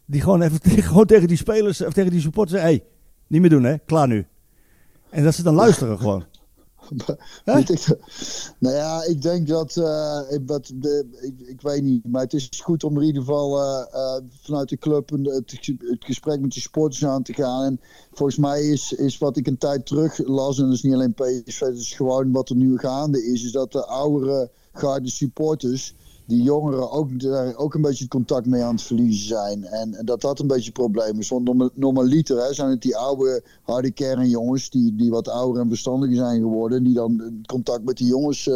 Die 0.06 0.22
gewoon 0.22 0.42
even 0.42 0.60
gewoon 0.84 1.06
tegen 1.06 1.28
die 1.28 1.38
spelers 1.38 1.82
of 1.82 1.94
tegen 1.94 2.12
die 2.12 2.22
supporters 2.22 2.60
zei: 2.60 2.74
hey, 2.74 2.86
niet 3.28 3.42
meer 3.42 3.50
doen 3.50 3.64
hè, 3.64 3.78
klaar 3.78 4.08
nu. 4.08 4.26
En 5.10 5.24
dat 5.24 5.36
ze 5.36 5.44
dan 5.44 5.56
luisteren 5.56 5.98
gewoon. 5.98 6.26
ik, 7.68 7.98
nou 8.60 8.76
ja, 8.76 9.04
ik 9.04 9.22
denk 9.22 9.48
dat, 9.48 9.76
uh, 9.76 10.20
dat 10.42 10.72
de, 10.76 11.06
ik, 11.22 11.48
ik, 11.48 11.62
weet 11.62 11.84
niet, 11.84 12.08
maar 12.08 12.22
het 12.22 12.34
is 12.34 12.50
goed 12.64 12.84
om 12.84 12.98
in 12.98 13.06
ieder 13.06 13.22
geval 13.22 13.62
uh, 13.62 13.86
uh, 13.94 14.16
vanuit 14.42 14.70
de 14.70 14.78
club 14.78 15.10
het, 15.10 15.52
het, 15.80 16.06
gesprek 16.06 16.40
met 16.40 16.54
de 16.54 16.60
sporters 16.60 17.06
aan 17.06 17.24
te 17.24 17.34
gaan. 17.34 17.64
En 17.64 17.80
volgens 18.12 18.38
mij 18.38 18.62
is, 18.62 18.94
is 18.94 19.18
wat 19.18 19.38
ik 19.38 19.48
een 19.48 19.58
tijd 19.58 19.86
terug 19.86 20.18
las, 20.18 20.58
en 20.58 20.66
dat 20.66 20.74
is 20.74 20.84
niet 20.84 20.94
alleen 20.94 21.14
PSV, 21.14 21.60
het 21.60 21.78
is 21.78 21.94
gewoon 21.94 22.32
wat 22.32 22.50
er 22.50 22.56
nu 22.56 22.78
gaande 22.78 23.26
is, 23.26 23.44
is 23.44 23.52
dat 23.52 23.72
de 23.72 23.86
oudere 23.86 24.52
garde 24.72 25.10
supporters 25.10 25.96
die 26.26 26.42
jongeren 26.42 26.92
ook, 26.92 27.20
daar 27.20 27.56
ook 27.56 27.74
een 27.74 27.82
beetje 27.82 28.08
contact 28.08 28.46
mee 28.46 28.64
aan 28.64 28.76
het 28.76 28.84
verliezen 28.84 29.28
zijn. 29.28 29.64
En, 29.64 30.02
dat 30.06 30.22
dat 30.22 30.40
een 30.40 30.48
beetje 30.48 30.66
het 30.66 30.74
probleem 30.74 31.20
is. 31.20 31.30
Want 31.30 31.76
normaliter 31.76 32.46
hè, 32.46 32.54
zijn 32.54 32.70
het 32.70 32.82
die 32.82 32.98
oude 32.98 33.44
harde 33.62 33.92
kernjongens 33.92 34.70
die, 34.70 34.96
die 34.96 35.12
wat 35.12 35.28
ouder 35.28 35.62
en 35.62 35.68
verstandiger 35.68 36.16
zijn 36.16 36.42
geworden. 36.42 36.84
Die 36.84 36.94
dan 36.94 37.42
contact 37.46 37.84
met 37.84 37.98
die 37.98 38.08
jongens 38.08 38.48
uh, 38.48 38.56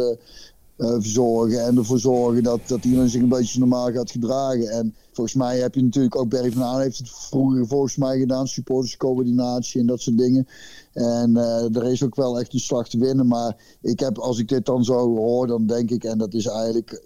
uh, 0.78 0.92
verzorgen 0.92 1.64
en 1.64 1.76
ervoor 1.76 1.98
zorgen 1.98 2.42
dat, 2.42 2.60
dat 2.66 2.84
iedereen 2.84 3.08
zich 3.08 3.22
een 3.22 3.28
beetje 3.28 3.58
normaal 3.58 3.92
gaat 3.92 4.10
gedragen. 4.10 4.68
En 4.68 4.94
volgens 5.12 5.36
mij 5.36 5.58
heb 5.58 5.74
je 5.74 5.82
natuurlijk 5.82 6.16
ook 6.16 6.28
Berry 6.28 6.52
van 6.52 6.62
Aan 6.62 6.80
heeft 6.80 6.98
het 6.98 7.10
vroeger 7.10 7.66
volgens 7.66 7.96
mij 7.96 8.18
gedaan, 8.18 8.46
supporterscoördinatie 8.46 9.80
en 9.80 9.86
dat 9.86 10.00
soort 10.00 10.18
dingen. 10.18 10.46
En 10.92 11.30
uh, 11.30 11.76
er 11.76 11.84
is 11.84 12.02
ook 12.02 12.16
wel 12.16 12.40
echt 12.40 12.52
een 12.52 12.60
slag 12.60 12.88
te 12.88 12.98
winnen. 12.98 13.26
Maar 13.26 13.56
ik 13.80 14.00
heb, 14.00 14.18
als 14.18 14.38
ik 14.38 14.48
dit 14.48 14.66
dan 14.66 14.84
zo 14.84 15.16
hoor, 15.16 15.46
dan 15.46 15.66
denk 15.66 15.90
ik, 15.90 16.04
en 16.04 16.18
dat 16.18 16.34
is 16.34 16.46
eigenlijk 16.46 17.02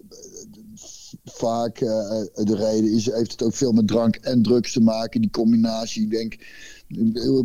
vaak 1.23 1.81
uh, 1.81 1.89
de 2.33 2.55
reden 2.55 2.91
is, 2.91 3.11
heeft 3.11 3.31
het 3.31 3.43
ook 3.43 3.53
veel 3.53 3.71
met 3.71 3.87
drank 3.87 4.15
en 4.15 4.41
drugs 4.41 4.73
te 4.73 4.81
maken. 4.81 5.21
Die 5.21 5.29
combinatie, 5.29 6.03
ik 6.03 6.11
denk, 6.11 6.37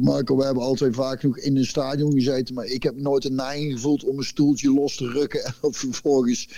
Marco, 0.01 0.37
we 0.37 0.45
hebben 0.45 0.63
altijd 0.63 0.95
vaak 0.95 1.21
genoeg 1.21 1.39
in 1.39 1.57
een 1.57 1.65
stadion 1.65 2.13
gezeten, 2.13 2.55
maar 2.55 2.67
ik 2.67 2.83
heb 2.83 2.97
nooit 2.97 3.25
een 3.25 3.35
neiging 3.35 3.73
gevoeld 3.73 4.05
om 4.05 4.19
een 4.19 4.25
stoeltje 4.25 4.73
los 4.73 4.97
te 4.97 5.09
rukken 5.09 5.45
en 5.63 5.73
vervolgens 5.73 6.49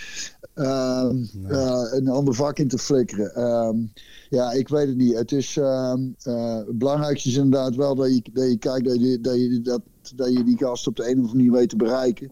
uh, 0.55 1.09
nee. 1.09 1.51
uh, 1.51 1.83
een 1.91 2.07
ander 2.07 2.33
vak 2.33 2.59
in 2.59 2.67
te 2.67 2.77
flikkeren. 2.77 3.31
Uh, 3.37 3.85
ja, 4.29 4.51
ik 4.51 4.67
weet 4.67 4.87
het 4.87 4.97
niet. 4.97 5.15
Het 5.15 5.31
is, 5.31 5.57
ehm, 5.57 6.01
het 6.23 6.77
belangrijkste 6.77 7.29
is 7.29 7.35
inderdaad 7.35 7.75
wel 7.75 7.95
dat 7.95 8.15
je, 8.15 8.21
dat 8.33 8.49
je 8.49 8.57
kijkt 8.57 8.85
dat 8.85 9.01
je, 9.01 9.19
dat, 9.21 9.35
je, 9.35 9.61
dat, 9.61 9.81
dat 10.15 10.33
je 10.33 10.43
die 10.43 10.57
gast 10.57 10.87
op 10.87 10.95
de 10.95 11.03
een 11.03 11.09
of 11.09 11.17
andere 11.17 11.35
manier 11.35 11.51
weet 11.51 11.69
te 11.69 11.75
bereiken. 11.75 12.31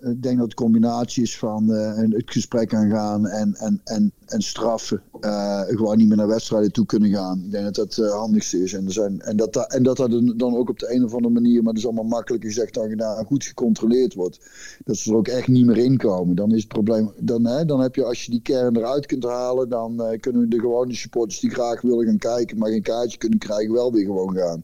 Ik 0.00 0.22
denk 0.22 0.36
dat 0.36 0.44
het 0.46 0.54
combinatie 0.54 1.22
is 1.22 1.38
van 1.38 1.72
eh, 1.72 1.96
het 1.96 2.30
gesprek 2.30 2.74
aangaan 2.74 3.26
en, 3.26 3.54
en, 3.54 3.80
en, 3.84 4.12
en 4.26 4.42
straffen. 4.42 5.02
Eh, 5.20 5.60
gewoon 5.60 5.96
niet 5.96 6.08
meer 6.08 6.16
naar 6.16 6.26
wedstrijden 6.28 6.72
toe 6.72 6.86
kunnen 6.86 7.10
gaan. 7.10 7.42
Ik 7.44 7.50
denk 7.50 7.64
dat 7.64 7.74
dat 7.74 7.94
het 7.96 8.06
eh, 8.06 8.12
handigste 8.12 8.62
is. 8.62 8.72
En, 8.72 8.86
er 8.86 8.92
zijn, 8.92 9.20
en, 9.20 9.36
dat, 9.36 9.52
dat- 9.52 9.72
en 9.72 9.82
dat 9.82 9.96
dat 9.96 10.10
dan 10.36 10.56
ook 10.56 10.68
op 10.68 10.78
de 10.78 10.94
een 10.94 11.04
of 11.04 11.14
andere 11.14 11.34
manier, 11.34 11.62
maar 11.62 11.72
dat 11.72 11.82
is 11.82 11.88
allemaal 11.88 12.04
makkelijk 12.04 12.44
gezegd 12.44 12.74
dan 12.74 12.88
gedaan, 12.88 13.24
goed 13.24 13.44
gecontroleerd 13.44 14.14
wordt. 14.14 14.40
Dat 14.84 14.96
ze 14.96 15.10
er 15.10 15.16
ook 15.16 15.28
echt 15.28 15.48
niet 15.48 15.66
meer 15.66 15.78
in 15.78 15.96
komen. 15.96 16.36
Dan 16.36 16.50
is 16.54 16.60
het 16.60 16.68
probleem, 16.68 17.12
dan, 17.18 17.46
hè, 17.46 17.64
dan 17.64 17.80
heb 17.80 17.94
je 17.94 18.04
als 18.04 18.24
je 18.24 18.30
die 18.30 18.42
kern 18.42 18.76
eruit 18.76 19.06
kunt 19.06 19.24
halen, 19.24 19.68
dan 19.68 20.02
eh, 20.02 20.20
kunnen 20.20 20.50
de 20.50 20.58
gewone 20.60 20.94
supporters 20.94 21.40
die 21.40 21.50
graag 21.50 21.80
willen 21.80 22.06
gaan 22.06 22.18
kijken, 22.18 22.58
maar 22.58 22.70
geen 22.70 22.82
kaartje 22.82 23.18
kunnen 23.18 23.38
krijgen, 23.38 23.72
wel 23.72 23.92
weer 23.92 24.04
gewoon 24.04 24.36
gaan. 24.36 24.62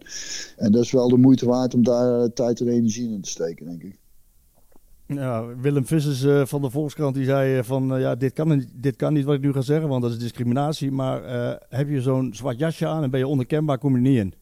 En 0.57 0.73
dat 0.73 0.83
is 0.83 0.91
wel 0.91 1.09
de 1.09 1.17
moeite 1.17 1.47
waard 1.47 1.75
om 1.75 1.83
daar 1.85 2.23
eh, 2.23 2.29
tijd 2.35 2.61
en 2.61 2.69
energie 2.69 3.13
in 3.13 3.21
te 3.21 3.31
steken, 3.31 3.67
denk 3.67 3.83
ik. 3.83 3.99
Ja, 5.07 5.47
Willem 5.57 5.87
Vissers 5.87 6.23
eh, 6.23 6.47
van 6.47 6.63
de 6.63 6.71
Volkskrant 6.71 7.15
die 7.15 7.25
zei 7.25 7.59
eh, 7.59 7.65
van 7.65 7.95
eh, 7.95 8.01
ja, 8.01 8.15
dit 8.15 8.33
kan, 8.33 8.49
niet- 8.49 8.71
dit 8.73 8.97
kan 8.97 9.13
niet 9.13 9.25
wat 9.25 9.35
ik 9.35 9.41
nu 9.41 9.53
ga 9.53 9.61
zeggen, 9.61 9.89
want 9.89 10.03
dat 10.03 10.11
is 10.11 10.19
discriminatie. 10.19 10.91
Maar 10.91 11.23
heb 11.69 11.89
je 11.89 12.01
zo'n 12.01 12.35
zwart 12.35 12.59
jasje 12.59 12.87
aan 12.87 13.03
en 13.03 13.11
ben 13.11 13.21
je 13.21 13.27
onherkenbaar, 13.27 13.79
kom 13.79 13.91
je 13.91 13.97
er 13.97 14.03
niet 14.03 14.19
in. 14.19 14.35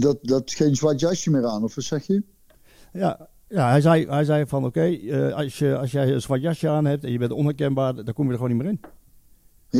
Dat, 0.00 0.18
dat 0.22 0.50
geen 0.50 0.76
zwart 0.76 1.00
jasje 1.00 1.30
meer 1.30 1.46
aan, 1.46 1.62
of 1.64 1.74
wat 1.74 1.84
zeg 1.84 2.06
je? 2.06 2.22
Ja, 2.92 3.28
ja 3.48 3.68
hij, 3.68 3.80
zei, 3.80 4.06
hij 4.08 4.24
zei 4.24 4.46
van 4.46 4.64
oké, 4.64 4.98
als, 5.34 5.58
je, 5.58 5.76
als 5.78 5.90
jij 5.90 6.12
een 6.12 6.20
zwart 6.22 6.42
jasje 6.42 6.68
aan 6.68 6.84
hebt 6.84 7.04
en 7.04 7.12
je 7.12 7.18
bent 7.18 7.32
onherkenbaar, 7.32 7.94
dan 8.04 8.14
kom 8.14 8.24
je 8.26 8.30
er 8.32 8.38
gewoon 8.38 8.52
niet 8.56 8.62
meer 8.62 8.72
in. 8.72 8.80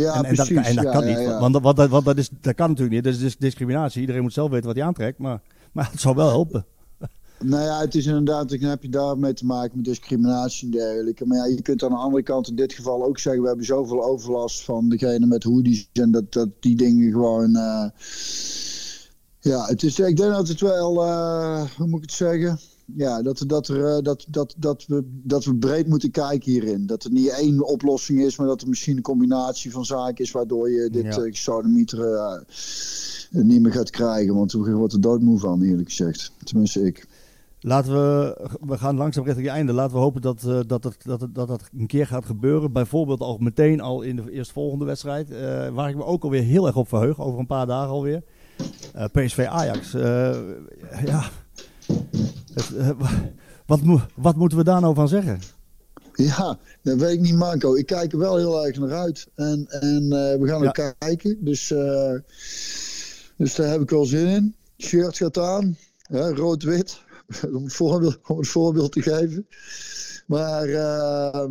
Ja, 0.00 0.14
en, 0.14 0.24
en 0.24 0.34
dat, 0.34 0.46
precies. 0.48 0.66
en 0.68 0.74
dat 0.74 0.84
ja, 0.84 0.90
kan 0.92 1.00
ja, 1.08 1.08
niet, 1.18 1.26
ja. 1.28 1.40
want, 1.40 1.52
dat- 1.52 1.62
want, 1.62 1.76
dat, 1.76 1.88
want 1.88 2.04
dat, 2.04 2.18
is, 2.18 2.28
dat 2.40 2.54
kan 2.54 2.68
natuurlijk 2.68 2.94
niet. 2.94 3.04
Dat 3.04 3.12
is 3.12 3.18
dis- 3.20 3.36
discriminatie. 3.36 4.00
Iedereen 4.00 4.22
moet 4.22 4.32
zelf 4.32 4.50
weten 4.50 4.66
wat 4.66 4.76
hij 4.76 4.84
aantrekt, 4.84 5.18
maar, 5.18 5.40
maar 5.72 5.90
het 5.90 6.00
zou 6.00 6.14
wel 6.14 6.28
helpen. 6.28 6.64
Nou 7.44 7.62
ja, 7.64 7.80
het 7.80 7.94
is 7.94 8.06
inderdaad, 8.06 8.48
dan 8.48 8.58
heb 8.58 8.82
je 8.82 8.88
daarmee 8.88 9.32
te 9.32 9.46
maken 9.46 9.76
met 9.76 9.84
discriminatie 9.84 10.64
en 10.64 10.70
dergelijke. 10.70 11.26
Maar 11.26 11.36
ja, 11.38 11.44
je 11.44 11.62
kunt 11.62 11.82
aan 11.82 11.90
de 11.90 11.96
andere 11.96 12.22
kant 12.22 12.48
in 12.48 12.56
dit 12.56 12.72
geval 12.72 13.04
ook 13.04 13.18
zeggen, 13.18 13.42
we 13.42 13.48
hebben 13.48 13.66
zoveel 13.66 14.04
overlast 14.04 14.64
van 14.64 14.88
degene 14.88 15.26
met 15.26 15.42
hoodies 15.42 15.88
en 15.92 16.10
dat, 16.10 16.32
dat 16.32 16.48
die 16.60 16.76
dingen 16.76 17.10
gewoon... 17.12 17.54
eh, 17.56 17.84
ja, 19.40 19.64
het 19.64 19.82
is, 19.82 19.98
ik 19.98 20.16
denk 20.16 20.32
dat 20.32 20.48
het 20.48 20.60
wel, 20.60 21.04
eh, 21.04 21.62
hoe 21.76 21.86
moet 21.86 22.02
ik 22.02 22.08
het 22.10 22.16
zeggen? 22.18 22.58
Ja, 22.96 23.22
dat, 23.22 23.44
dat, 23.46 23.68
er, 23.68 23.84
eh, 23.96 24.02
dat, 24.02 24.26
dat, 24.28 24.54
dat, 24.58 24.84
we, 24.86 25.02
dat 25.22 25.44
we 25.44 25.54
breed 25.54 25.86
moeten 25.86 26.10
kijken 26.10 26.50
hierin. 26.52 26.86
Dat 26.86 27.04
er 27.04 27.10
niet 27.12 27.28
één 27.28 27.66
oplossing 27.66 28.20
is, 28.22 28.36
maar 28.36 28.46
dat 28.46 28.62
er 28.62 28.68
misschien 28.68 28.96
een 28.96 29.02
combinatie 29.02 29.70
van 29.72 29.84
zaken 29.84 30.24
is 30.24 30.30
waardoor 30.30 30.70
je 30.70 30.90
dit 30.90 31.02
Ja. 31.04 31.10
niet 33.30 33.62
meer 33.62 33.72
gaat 33.72 33.90
krijgen. 33.90 34.34
Want 34.34 34.52
we 34.52 34.72
worden 34.72 34.96
er 34.96 35.00
doodmoe 35.00 35.38
van, 35.38 35.62
eerlijk 35.62 35.88
gezegd. 35.88 36.32
Tenminste, 36.44 36.82
ik. 36.86 37.06
Laten 37.62 37.92
we, 37.92 38.36
we 38.60 38.78
gaan 38.78 38.96
langzaam 38.96 39.24
richting 39.24 39.46
het 39.46 39.56
einde. 39.56 39.72
Laten 39.72 39.94
we 39.94 40.00
hopen 40.02 40.20
dat, 40.22 40.44
eh, 40.44 40.60
dat, 40.66 40.84
het, 40.84 40.96
dat, 41.04 41.20
het, 41.20 41.34
dat 41.34 41.48
het 41.48 41.62
een 41.78 41.86
keer 41.86 42.06
gaat 42.06 42.24
gebeuren. 42.24 42.72
Bijvoorbeeld 42.72 43.20
al 43.20 43.36
meteen 43.38 43.80
al 43.80 44.02
in 44.02 44.16
de 44.16 44.30
eerstvolgende 44.30 44.84
wedstrijd. 44.84 45.30
eh, 45.30 45.68
waar 45.68 45.88
ik 45.88 45.96
me 45.96 46.04
ook 46.04 46.22
alweer 46.24 46.42
heel 46.42 46.66
erg 46.66 46.76
op 46.76 46.88
verheug. 46.88 47.20
Over 47.20 47.38
een 47.38 47.46
paar 47.46 47.66
dagen 47.66 47.90
alweer. 47.90 48.22
Eh, 48.94 49.04
PSV 49.12 49.46
Ajax. 49.50 49.90
Ja. 51.04 51.22
Het, 52.54 52.72
wat, 53.66 53.80
moet- 53.82 54.06
wat 54.14 54.36
moeten 54.36 54.58
we 54.58 54.64
daar 54.64 54.80
nou 54.80 54.94
van 54.94 55.08
zeggen? 55.08 55.40
Ja, 56.14 56.58
dat 56.82 56.98
weet 56.98 57.12
ik 57.14 57.20
niet, 57.20 57.34
Marco. 57.34 57.74
Ik 57.74 57.86
kijk 57.86 58.12
er 58.12 58.18
wel 58.18 58.36
heel 58.36 58.66
erg 58.66 58.78
naar 58.78 58.92
uit. 58.92 59.28
En, 59.34 59.66
en 59.68 60.08
we 60.40 60.46
gaan 60.48 60.62
Ja. 60.62 60.68
ook 60.68 60.94
kijken. 60.98 61.36
Dus, 61.44 61.68
dus 63.36 63.54
daar 63.54 63.70
heb 63.70 63.80
ik 63.80 63.90
wel 63.90 64.04
zin 64.04 64.26
in. 64.26 64.54
Shirt 64.78 65.16
gaat 65.16 65.38
aan. 65.38 65.76
hè, 66.02 66.30
Rood-wit. 66.34 67.00
om, 67.56 67.64
het 67.64 67.72
voorbeeld, 67.72 68.18
om 68.26 68.38
het 68.38 68.48
voorbeeld 68.48 68.92
te 68.92 69.02
geven. 69.02 69.46
Maar 70.26 70.68
eh, 70.68 71.44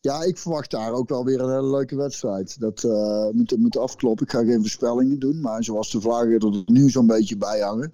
ja, 0.00 0.22
ik 0.22 0.38
verwacht 0.38 0.70
daar 0.70 0.92
ook 0.92 1.08
wel 1.08 1.24
weer 1.24 1.40
een 1.40 1.50
hele 1.54 1.70
leuke 1.70 1.96
wedstrijd. 1.96 2.60
Dat 2.60 2.84
eh 2.84 3.28
moet, 3.32 3.56
moet 3.58 3.78
afkloppen. 3.78 4.26
Ik 4.26 4.32
ga 4.32 4.44
geen 4.44 4.60
voorspellingen 4.60 5.18
doen. 5.18 5.40
Maar 5.40 5.64
zoals 5.64 5.90
de 5.90 6.00
vlaggen 6.00 6.38
er 6.38 6.62
nu 6.66 6.90
zo'n 6.90 7.06
beetje 7.06 7.36
bij 7.36 7.60
hangen. 7.60 7.92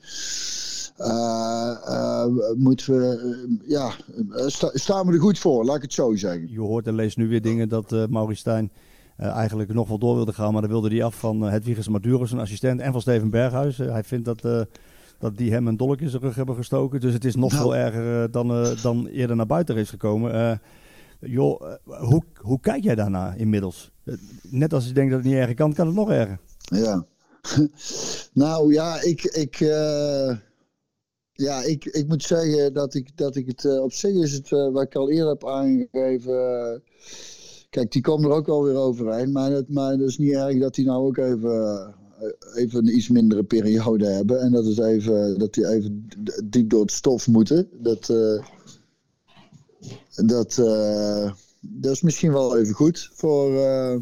eh, 0.97 1.77
eh, 1.87 2.27
moeten 2.57 2.99
we, 2.99 3.59
ja, 3.67 3.91
sta- 4.47 4.71
staan 4.75 5.07
we 5.07 5.13
er 5.13 5.21
goed 5.21 5.39
voor, 5.39 5.65
laat 5.65 5.77
ik 5.77 5.83
het 5.83 5.93
zo 5.93 6.15
zeggen. 6.17 6.51
Je 6.51 6.61
hoort 6.61 6.87
en 6.87 6.95
leest 6.95 7.17
nu 7.17 7.29
weer 7.29 7.43
dingen 7.43 7.69
dat 7.69 7.93
eh 7.93 8.07
Maurice 8.07 8.41
Stijn 8.41 8.71
eh, 9.17 9.29
eigenlijk 9.29 9.73
nog 9.73 9.89
wel 9.89 9.99
door 9.99 10.15
wilde 10.15 10.33
gaan. 10.33 10.53
Maar 10.53 10.63
dan 10.63 10.71
wilde 10.71 10.89
hij 10.89 11.05
af 11.05 11.15
van 11.15 11.45
uh, 11.45 11.51
Hedwiges 11.51 11.89
Maduro, 11.89 12.25
zijn 12.25 12.41
assistent. 12.41 12.81
En 12.81 12.93
van 12.93 13.01
Steven 13.01 13.31
Berghuis. 13.31 13.79
Hij 13.79 14.05
vindt 14.05 14.25
dat, 14.25 14.43
dat 15.21 15.37
die 15.37 15.53
hem 15.53 15.67
een 15.67 15.77
dolk 15.77 16.01
in 16.01 16.09
zijn 16.09 16.23
rug 16.23 16.35
hebben 16.35 16.55
gestoken. 16.55 17.01
Dus 17.01 17.13
het 17.13 17.25
is 17.25 17.35
nog 17.35 17.53
Nou. 17.53 17.63
veel 17.63 17.77
erger 17.77 18.23
eh, 18.23 18.33
dan, 18.33 18.51
eh, 18.51 18.83
dan 18.83 19.07
eerder 19.07 19.37
naar 19.37 19.47
buiten 19.47 19.77
is 19.77 19.91
gekomen. 19.91 20.33
Eh, 20.33 20.57
joh, 21.21 21.63
hoe, 21.85 22.23
hoe 22.41 22.61
kijk 22.61 22.83
jij 22.85 22.95
daarna 22.95 23.35
inmiddels? 23.35 23.91
Net 24.43 24.73
als 24.73 24.87
je 24.87 24.93
denkt 24.93 25.11
dat 25.11 25.21
het 25.21 25.29
niet 25.29 25.39
erger 25.39 25.55
kan, 25.55 25.73
kan 25.73 25.87
het 25.87 25.97
nog 25.97 26.11
erger. 26.11 26.39
Ja. 26.59 27.07
nou 28.33 28.73
ja, 28.73 29.03
ik, 29.03 29.23
ik, 29.25 29.59
ja, 31.41 31.63
ik, 31.63 31.85
ik 31.85 32.09
moet 32.09 32.23
zeggen 32.23 32.73
dat 32.73 32.95
ik, 32.95 33.17
dat 33.17 33.37
ik 33.37 33.47
het 33.47 33.81
op 33.81 33.93
zich 33.93 34.15
is 34.15 34.33
het, 34.33 34.53
eh, 34.53 34.73
wat 34.73 34.83
ik 34.83 34.95
al 34.95 35.11
eerder 35.11 35.29
heb 35.29 35.47
aangegeven. 35.47 36.83
kijk, 37.71 37.93
die 37.93 38.03
komen 38.03 38.31
er 38.31 38.37
ook 38.37 38.49
alweer 38.49 38.75
overheen. 38.77 39.33
Maar 39.33 39.51
het, 39.51 39.69
maar 39.69 39.91
het 39.91 40.01
is 40.01 40.19
niet 40.19 40.33
erg 40.33 40.59
dat 40.59 40.75
die 40.75 40.85
nou 40.85 41.07
ook 41.07 41.17
even, 41.17 41.95
even 42.55 42.79
een 42.79 42.97
iets 42.97 43.09
mindere 43.09 43.43
periode 43.43 44.07
hebben. 44.07 44.41
En 44.41 44.53
dat, 44.53 44.65
het 44.65 44.79
even, 44.79 45.39
dat 45.39 45.55
die 45.55 45.69
even 45.69 46.09
diep 46.45 46.71
door 46.71 46.81
het 46.81 46.93
stof 46.93 47.29
moeten. 47.29 47.69
Dat, 47.73 48.09
eh, 48.09 48.45
dat, 50.27 50.59
eh, 50.59 51.33
dat 51.61 51.93
is 51.93 52.03
misschien 52.03 52.33
wel 52.33 52.59
even 52.59 52.75
goed 52.75 53.11
voor 53.13 53.57
eh, 53.57 53.97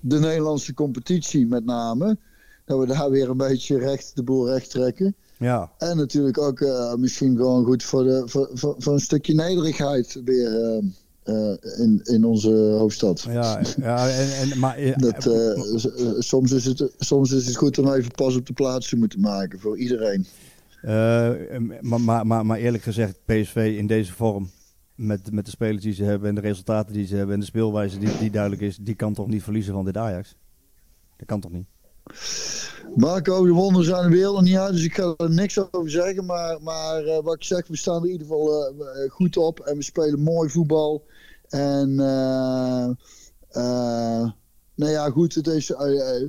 de 0.00 0.18
Nederlandse 0.18 0.74
competitie 0.74 1.46
met 1.46 1.64
name. 1.64 2.18
Dat 2.64 2.78
we 2.78 2.86
daar 2.86 3.10
weer 3.10 3.30
een 3.30 3.36
beetje 3.36 3.78
recht 3.78 4.16
de 4.16 4.22
boel 4.22 4.48
recht 4.48 4.70
trekken. 4.70 5.16
Ja, 5.38 5.72
En 5.78 5.96
natuurlijk 5.96 6.38
ook 6.38 6.66
misschien 6.98 7.36
gewoon 7.36 7.64
goed 7.64 7.82
voor, 7.82 8.04
de, 8.04 8.22
voor, 8.26 8.50
voor, 8.52 8.74
voor 8.78 8.92
een 8.92 9.00
stukje 9.00 9.34
nederigheid 9.34 10.20
weer 10.24 10.82
eh, 11.26 11.80
in, 11.80 12.00
in 12.04 12.24
onze 12.24 12.50
hoofdstad. 12.50 13.26
ja, 13.30 13.60
ja 13.76 14.08
en, 14.08 14.50
en, 14.50 14.58
maar, 14.58 14.78
Dat, 14.96 15.26
eh, 15.26 15.50
eh, 15.50 16.14
soms, 16.18 16.52
is 16.52 16.64
het, 16.64 16.92
soms 16.98 17.32
is 17.32 17.46
het 17.46 17.56
goed 17.56 17.78
om 17.78 17.92
even 17.92 18.10
pas 18.10 18.36
op 18.36 18.46
de 18.46 18.52
plaats 18.52 18.88
te 18.88 18.96
moeten 18.96 19.20
maken 19.20 19.60
voor 19.60 19.78
iedereen. 19.78 20.26
Maar, 21.80 22.00
maar, 22.00 22.26
maar, 22.26 22.46
maar 22.46 22.58
eerlijk 22.58 22.82
gezegd, 22.82 23.18
PSV 23.24 23.74
in 23.78 23.86
deze 23.86 24.12
vorm, 24.12 24.50
met, 24.94 25.32
met 25.32 25.44
de 25.44 25.50
spelers 25.50 25.82
die 25.82 25.94
ze 25.94 26.04
hebben 26.04 26.28
en 26.28 26.34
de 26.34 26.40
resultaten 26.40 26.92
die 26.92 27.06
ze 27.06 27.16
hebben 27.16 27.34
en 27.34 27.40
de 27.40 27.46
speelwijze 27.46 27.98
die, 27.98 28.18
die 28.18 28.30
duidelijk 28.30 28.62
is, 28.62 28.76
die 28.76 28.94
kan 28.94 29.14
toch 29.14 29.26
niet 29.28 29.42
verliezen 29.42 29.74
van 29.74 29.84
dit 29.84 29.96
Ajax? 29.96 30.36
Dat 31.16 31.26
kan 31.26 31.40
toch 31.40 31.52
niet? 31.52 31.66
Marco, 32.96 33.44
de 33.44 33.52
wonderen 33.52 33.86
zijn 33.86 34.10
de 34.10 34.16
wereld 34.16 34.42
niet 34.42 34.56
uit, 34.56 34.72
dus 34.72 34.84
ik 34.84 34.94
ga 34.94 35.14
er 35.16 35.30
niks 35.30 35.72
over 35.72 35.90
zeggen. 35.90 36.24
Maar, 36.24 36.62
maar 36.62 37.04
eh, 37.04 37.22
wat 37.22 37.34
ik 37.34 37.44
zeg, 37.44 37.66
we 37.66 37.76
staan 37.76 37.96
er 37.96 38.04
in 38.04 38.12
ieder 38.12 38.26
geval 38.26 38.66
eh, 38.66 39.04
eh, 39.04 39.10
goed 39.10 39.36
op 39.36 39.60
en 39.60 39.76
we 39.76 39.82
spelen 39.82 40.20
mooi 40.20 40.50
voetbal. 40.50 41.04
En 41.48 42.00
eh, 43.48 44.30
nou 44.76 44.90
ja, 44.90 45.10
goed, 45.10 45.34
het 45.34 45.46
is, 45.46 45.72
eh, 45.72 46.16
eh, 46.16 46.28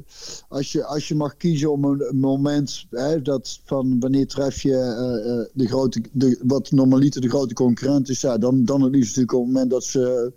als, 0.50 0.72
je, 0.72 0.86
als 0.86 1.08
je 1.08 1.16
mag 1.16 1.38
kiezen 1.38 1.72
om 1.72 1.84
een, 1.84 2.20
moment, 2.20 2.86
hè, 2.89 3.22
dat 3.22 3.60
van 3.64 4.00
wanneer 4.00 4.28
tref 4.28 4.62
je 4.62 4.76
eh, 4.76 5.54
de 5.54 5.68
grote, 5.68 6.02
de, 6.12 6.39
wat 6.43 6.72
normaliter 6.72 7.22
de 7.22 7.30
grote 7.30 7.54
concurrent 7.54 8.10
is, 8.10 8.20
dan, 8.20 8.66
dan 8.66 8.82
het 8.82 8.91
liefst 8.91 9.16
natuurlijk 9.16 9.34
op 9.34 9.43
het 9.43 9.54
moment 9.54 9.72
dat 9.72 9.84
ze 9.84 10.32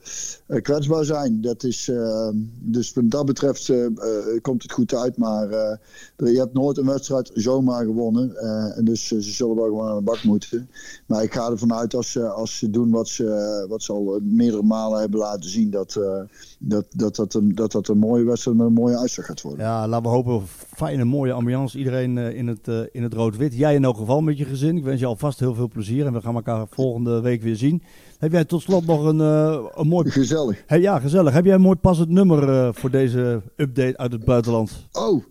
kwetsbaar 0.62 1.04
zijn. 1.04 1.40
Dat 1.40 1.62
is, 1.62 1.90
dus 2.58 2.92
wat 2.92 3.10
dat 3.10 3.26
betreft 3.26 3.72
komt 4.42 4.62
het 4.62 4.72
goed 4.72 4.94
uit, 4.94 5.16
maar 5.16 5.48
je 6.16 6.38
hebt 6.38 6.52
nooit 6.52 6.78
een 6.78 6.86
wedstrijd 6.86 7.30
zomaar 7.34 7.84
gewonnen. 7.84 8.36
en 8.76 8.84
dus 8.84 9.06
ze 9.06 9.20
zullen 9.20 9.56
wel 9.56 9.64
gewoon 9.64 9.88
aan 9.88 9.96
de 9.96 10.02
bak 10.02 10.24
moeten. 10.24 10.68
Maar 11.06 11.22
ik 11.22 11.34
ga 11.34 11.50
ervan 11.50 11.74
uit 11.74 11.94
als 11.94 12.12
ze, 12.12 12.28
als 12.28 12.58
ze 12.58 12.70
doen 12.70 12.90
wat 12.90 13.08
ze, 13.08 13.64
wat 13.68 13.82
ze 13.82 13.92
al 13.92 14.18
meerdere 14.22 14.62
malen 14.62 15.00
hebben 15.00 15.20
laten 15.20 15.50
zien, 15.50 15.70
dat 15.70 15.98
dat, 16.62 16.86
dat, 16.90 17.16
dat, 17.16 17.40
dat 17.44 17.72
dat 17.72 17.88
een 17.88 17.98
mooie 18.00 18.24
wedstrijd 18.24 18.56
met 18.56 18.66
een 18.66 18.72
mooie 18.72 18.98
uitslag 18.98 19.26
gaat 19.26 19.42
worden. 19.42 19.64
Ja, 19.64 19.88
laten 19.88 20.10
we 20.10 20.16
hopen. 20.16 20.46
Fijne, 20.74 21.04
mooie 21.04 21.32
ambiance. 21.32 21.78
Iedereen 21.78 22.18
eh, 22.18 22.36
in 22.36 22.46
het, 22.46 22.68
eh, 22.68 22.80
in 22.92 23.02
het 23.02 23.14
rood-wit. 23.14 23.54
Jij 23.54 23.74
in 23.74 23.84
elk 23.84 23.96
geval 23.96 24.20
met 24.20 24.38
je 24.38 24.44
gezin. 24.44 24.76
Ik 24.76 24.84
wens 24.84 25.00
je 25.00 25.06
alvast 25.06 25.40
heel 25.40 25.54
veel 25.54 25.68
plezier. 25.68 26.06
En 26.06 26.12
we 26.12 26.20
gaan 26.20 26.34
elkaar 26.34 26.66
volgende 26.70 27.20
week 27.20 27.42
weer 27.42 27.56
zien. 27.56 27.82
Heb 28.18 28.32
jij 28.32 28.44
tot 28.44 28.62
slot 28.62 28.86
nog 28.86 29.04
een, 29.04 29.20
eh, 29.20 29.64
een 29.74 29.88
mooi... 29.88 30.10
Gezellig. 30.10 30.64
Hey, 30.66 30.80
ja, 30.80 30.98
gezellig. 30.98 31.32
Heb 31.32 31.44
jij 31.44 31.54
een 31.54 31.60
mooi 31.60 31.76
passend 31.76 32.08
nummer 32.08 32.74
voor 32.74 32.90
deze 32.90 33.42
update 33.56 33.96
uit 33.96 34.12
het 34.12 34.24
buitenland? 34.24 34.86
Oh, 34.92 35.24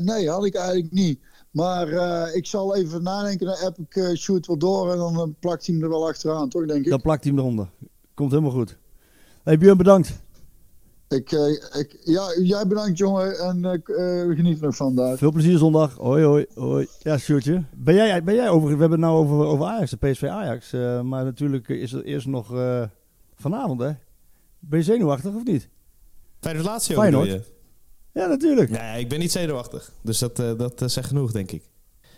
nee, 0.00 0.30
had 0.30 0.44
ik 0.44 0.54
eigenlijk 0.54 0.92
niet. 0.92 1.20
Maar 1.50 1.88
ik 2.34 2.46
zal 2.46 2.76
even 2.76 3.02
nadenken. 3.02 3.46
Dan 3.46 3.56
app 3.64 3.78
ik 3.78 4.16
shoot 4.16 4.46
wel 4.46 4.58
door 4.58 4.92
en 4.92 4.98
dan 4.98 5.34
plakt 5.40 5.66
hij 5.66 5.74
hem 5.74 5.84
er 5.84 5.90
wel 5.90 6.08
achteraan, 6.08 6.48
toch 6.48 6.66
denk 6.66 6.84
ik? 6.84 6.90
Dan 6.90 7.00
plakt 7.00 7.24
hij 7.24 7.32
hem 7.32 7.40
eronder. 7.40 7.68
Komt 8.14 8.30
helemaal 8.30 8.52
goed. 8.52 8.78
Hey 9.42 9.58
Björn, 9.58 9.76
bedankt. 9.76 10.22
Ik, 11.08 11.32
eh, 11.32 11.50
ik, 11.80 11.96
ja, 12.04 12.34
jij 12.42 12.66
bedankt 12.66 12.98
jongen 12.98 13.38
en 13.38 13.64
eh, 13.64 13.72
eh, 13.74 14.36
geniet 14.36 14.58
er 14.58 14.64
nog 14.64 14.76
van 14.76 14.94
daar. 14.94 15.16
Veel 15.16 15.32
plezier 15.32 15.58
zondag. 15.58 15.94
Hoi, 15.94 16.24
hoi, 16.24 16.46
hoi. 16.54 16.86
Ja, 16.98 17.18
Sjoerdje. 17.18 17.64
Ben 17.76 17.94
jij, 17.94 18.24
ben 18.24 18.34
jij 18.34 18.48
over... 18.48 18.64
We 18.64 18.80
hebben 18.80 18.90
het 18.90 19.00
nou 19.00 19.16
over, 19.16 19.46
over 19.46 19.66
Ajax, 19.66 19.90
de 19.90 19.96
PSV 19.96 20.22
Ajax. 20.22 20.72
eh, 20.72 21.00
maar 21.00 21.24
natuurlijk 21.24 21.68
is 21.68 21.92
er 21.92 22.04
eerst 22.04 22.26
nog 22.26 22.54
eh, 22.54 22.82
vanavond, 23.34 23.80
hè? 23.80 23.90
Ben 24.58 24.78
je 24.78 24.84
zenuwachtig 24.84 25.34
of 25.34 25.44
niet? 25.44 25.68
Feyenoord 26.40 26.66
Lazio 26.66 26.96
Feyenoord. 27.00 27.50
Ja, 28.12 28.26
natuurlijk. 28.26 28.70
Nee, 28.70 29.00
ik 29.00 29.08
ben 29.08 29.18
niet 29.18 29.32
zenuwachtig. 29.32 29.92
Dus 30.02 30.18
dat, 30.18 30.36
dat 30.36 30.82
zegt 30.86 31.08
genoeg, 31.08 31.32
denk 31.32 31.52
ik. 31.52 31.62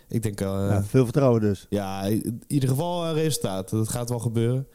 Ik 0.07 0.23
denk 0.23 0.41
eh, 0.41 0.47
Ja, 0.47 0.83
veel 0.83 1.03
vertrouwen 1.03 1.41
dus. 1.41 1.65
Ja, 1.69 2.03
in 2.03 2.43
ieder 2.47 2.69
geval 2.69 3.05
een 3.05 3.13
resultaat. 3.13 3.69
Dat 3.69 3.89
gaat 3.89 4.09
wel 4.09 4.19
gebeuren. 4.19 4.67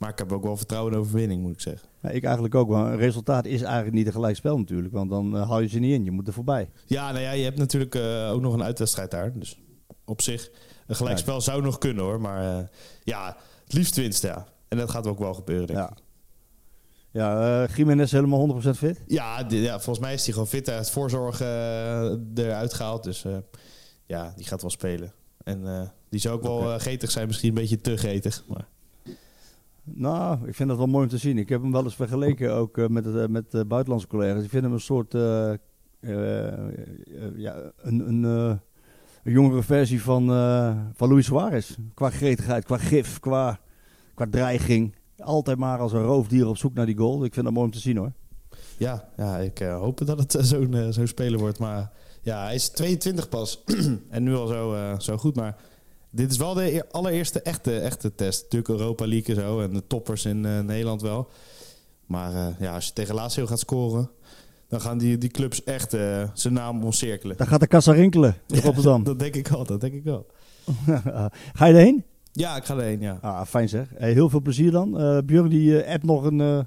Maar 0.00 0.10
ik 0.10 0.18
heb 0.18 0.32
ook 0.32 0.42
wel 0.42 0.56
vertrouwen 0.56 0.92
in 0.92 0.98
overwinning, 0.98 1.42
moet 1.42 1.52
ik 1.52 1.60
zeggen. 1.60 1.88
Ja, 2.02 2.08
ik 2.08 2.24
eigenlijk 2.24 2.54
ook. 2.54 2.68
Maar 2.68 2.92
een 2.92 2.98
resultaat 2.98 3.44
is 3.46 3.62
eigenlijk 3.62 3.94
niet 3.94 4.06
een 4.06 4.12
gelijkspel 4.12 4.58
natuurlijk. 4.58 4.94
Want 4.94 5.10
dan 5.10 5.36
eh, 5.36 5.48
haal 5.48 5.60
je 5.60 5.68
ze 5.68 5.78
niet 5.78 5.92
in. 5.92 6.04
Je 6.04 6.10
moet 6.10 6.26
er 6.26 6.32
voorbij. 6.32 6.70
Ja, 6.86 7.10
nou 7.12 7.22
ja, 7.24 7.30
je 7.30 7.44
hebt 7.44 7.58
natuurlijk 7.58 7.94
eh, 7.94 8.30
ook 8.32 8.40
nog 8.40 8.54
een 8.54 8.62
uitwedstrijd 8.62 9.10
daar. 9.10 9.38
Dus 9.38 9.58
op 10.04 10.22
zich, 10.22 10.50
een 10.86 10.94
gelijkspel 10.96 11.40
zou 11.40 11.62
nog 11.62 11.78
kunnen 11.78 12.04
hoor. 12.04 12.20
Maar 12.20 12.58
eh, 12.58 12.64
ja, 13.02 13.36
het 13.64 13.72
liefst 13.72 13.96
winst, 13.96 14.22
ja. 14.22 14.46
En 14.68 14.78
dat 14.78 14.90
gaat 14.90 15.06
ook 15.06 15.18
wel 15.18 15.34
gebeuren, 15.34 15.66
denk 15.66 15.78
Ja. 15.78 15.90
ik. 15.90 15.98
Ja, 17.10 17.66
Jiménez 17.76 18.12
helemaal 18.12 18.62
100% 18.62 18.68
fit. 18.76 19.02
Ja, 19.06 19.44
ja, 19.48 19.80
volgens 19.80 19.98
mij 20.04 20.14
is 20.14 20.24
hij 20.24 20.32
gewoon 20.32 20.48
fit. 20.48 20.66
Hij 20.66 20.76
heeft 20.76 20.90
voorzorg 20.90 21.40
eruit 22.34 22.74
gehaald. 22.74 23.02
Dus 23.04 23.24
ja, 24.06 24.32
die 24.36 24.46
gaat 24.46 24.60
wel 24.60 24.70
spelen. 24.70 25.12
En 25.44 25.90
die 26.08 26.20
zou 26.20 26.34
ook 26.34 26.42
wel 26.42 26.78
getig 26.78 27.10
zijn. 27.10 27.26
Misschien 27.26 27.48
een 27.48 27.54
beetje 27.54 27.80
te 27.80 27.96
getig. 27.98 28.44
Maar 28.48 28.68
Nou, 29.94 30.48
ik 30.48 30.54
vind 30.54 30.68
dat 30.68 30.78
wel 30.78 30.86
mooi 30.86 31.04
om 31.04 31.10
te 31.10 31.18
zien. 31.18 31.38
Ik 31.38 31.48
heb 31.48 31.62
hem 31.62 31.72
wel 31.72 31.84
eens 31.84 31.94
vergeleken 31.94 32.54
ook 32.54 32.78
eh, 32.78 32.86
met, 32.86 33.06
eh, 33.06 33.26
met 33.26 33.54
eh, 33.54 33.60
buitenlandse 33.66 34.08
collega's. 34.08 34.44
Ik 34.44 34.50
vind 34.50 34.62
hem 34.62 34.72
een 34.72 34.80
soort, 34.80 35.12
ja, 37.36 37.72
een, 37.76 38.08
een, 38.08 38.60
jongere 39.22 39.62
versie 39.62 40.02
van, 40.02 40.26
van 40.94 41.08
Luis 41.08 41.26
Suarez. 41.26 41.76
Qua 41.94 42.10
gretigheid, 42.10 42.64
qua 42.64 42.76
gif, 42.76 43.18
qua, 43.18 43.60
qua 44.14 44.26
dreiging. 44.30 44.94
Altijd 45.18 45.58
maar 45.58 45.78
als 45.78 45.92
een 45.92 46.02
roofdier 46.02 46.46
op 46.46 46.56
zoek 46.56 46.74
naar 46.74 46.86
die 46.86 46.96
goal. 46.96 47.24
Ik 47.24 47.34
vind 47.34 47.44
dat 47.44 47.54
mooi 47.54 47.66
om 47.66 47.72
te 47.72 47.78
zien 47.80 47.96
hoor. 47.96 48.12
ja, 48.76 49.08
ja 49.16 49.38
ik 49.38 49.58
hoop 49.58 50.06
dat 50.06 50.18
het 50.18 50.36
zo'n 50.40 50.86
zo'n 50.90 51.06
speler 51.06 51.38
wordt. 51.38 51.58
Maar 51.58 51.92
ja, 52.22 52.44
hij 52.44 52.54
is 52.54 52.68
22 52.68 53.28
pas. 53.28 53.64
en 54.08 54.22
nu 54.22 54.34
al 54.34 54.46
zo, 54.46 54.94
zo 54.98 55.16
goed. 55.16 55.36
Maar 55.36 55.56
dit 56.10 56.30
is 56.30 56.36
wel 56.36 56.54
de 56.54 56.72
eer- 56.72 56.86
allereerste 56.90 57.42
echte, 57.42 57.78
echte 57.78 58.14
test. 58.14 58.42
Natuurlijk 58.42 58.70
Europa 58.80 59.06
League 59.06 59.34
en 59.34 59.40
zo. 59.40 59.60
En 59.60 59.72
de 59.72 59.86
toppers 59.86 60.24
in 60.24 60.44
eh, 60.44 60.60
Nederland 60.60 61.02
wel. 61.02 61.28
Maar 62.06 62.34
eh, 62.34 62.46
ja, 62.60 62.74
als 62.74 62.86
je 62.86 62.92
tegen 62.92 63.14
Lazio 63.14 63.46
gaat 63.46 63.58
scoren... 63.58 64.10
dan 64.68 64.80
gaan 64.80 64.98
die, 64.98 65.18
die 65.18 65.30
clubs 65.30 65.64
echt 65.64 65.94
eh, 65.94 66.22
zijn 66.34 66.54
naam 66.54 66.84
omcirkelen. 66.84 67.36
Dan 67.36 67.46
gaat 67.46 67.60
de 67.60 67.66
kassa 67.66 67.92
rinkelen 67.92 68.36
in 68.48 68.60
Rotterdam. 68.60 69.04
Dat 69.10 69.18
denk 69.18 69.34
ik 69.34 69.48
wel, 69.48 69.64
dat 69.64 69.80
denk 69.80 69.94
ik 69.94 70.04
wel. 70.04 70.26
Ga 71.52 71.66
je 71.66 71.74
erheen? 71.74 72.04
Ja, 72.32 72.56
ik 72.56 72.64
ga 72.64 72.74
erheen, 72.74 73.00
ja. 73.00 73.18
Ah, 73.20 73.44
fijn 73.46 73.68
zeg. 73.68 73.88
Hey, 73.94 74.12
heel 74.12 74.28
veel 74.28 74.40
plezier 74.40 74.70
dan. 74.70 74.90
Björn 75.26 75.48
die 75.48 75.84
appt 75.92 76.04
nog 76.04 76.24
een... 76.24 76.40
eh, 76.40 76.58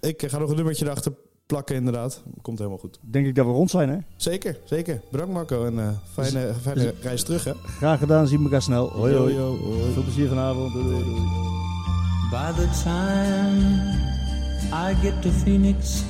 Ik 0.00 0.22
ga 0.26 0.38
nog 0.38 0.50
een 0.50 0.56
nummertje 0.56 0.84
erachter 0.84 1.12
plakken, 1.50 1.76
inderdaad. 1.76 2.22
Komt 2.42 2.58
helemaal 2.58 2.78
goed. 2.78 2.98
denk 3.00 3.26
ik 3.26 3.34
dat 3.34 3.46
we 3.46 3.52
rond 3.52 3.70
zijn 3.70 3.88
hè. 3.88 3.96
Zeker, 4.16 4.58
zeker. 4.64 5.00
Bedankt 5.10 5.32
Marco 5.32 5.66
en 5.66 5.78
eh, 5.78 5.88
fijne, 6.12 6.54
fijne 6.60 6.94
reis 7.02 7.22
terug, 7.22 7.44
hè. 7.44 7.52
Graag 7.64 7.98
gedaan, 7.98 8.26
zien 8.26 8.38
we 8.38 8.44
elkaar 8.44 8.62
snel. 8.62 8.88
Hoi 8.88 9.14
hoi. 9.14 9.34
Yo, 9.34 9.56
hoi. 9.56 9.92
Veel 9.92 10.02
plezier 10.02 10.28
vanavond. 10.28 10.72
Doei, 10.72 10.84
doei, 10.84 11.04
doei. 11.04 11.20
By 12.30 12.52
the 12.60 12.68
time 12.82 13.98
I 14.72 14.94
get 15.02 15.22
to 15.22 15.30
Phoenix, 15.30 16.04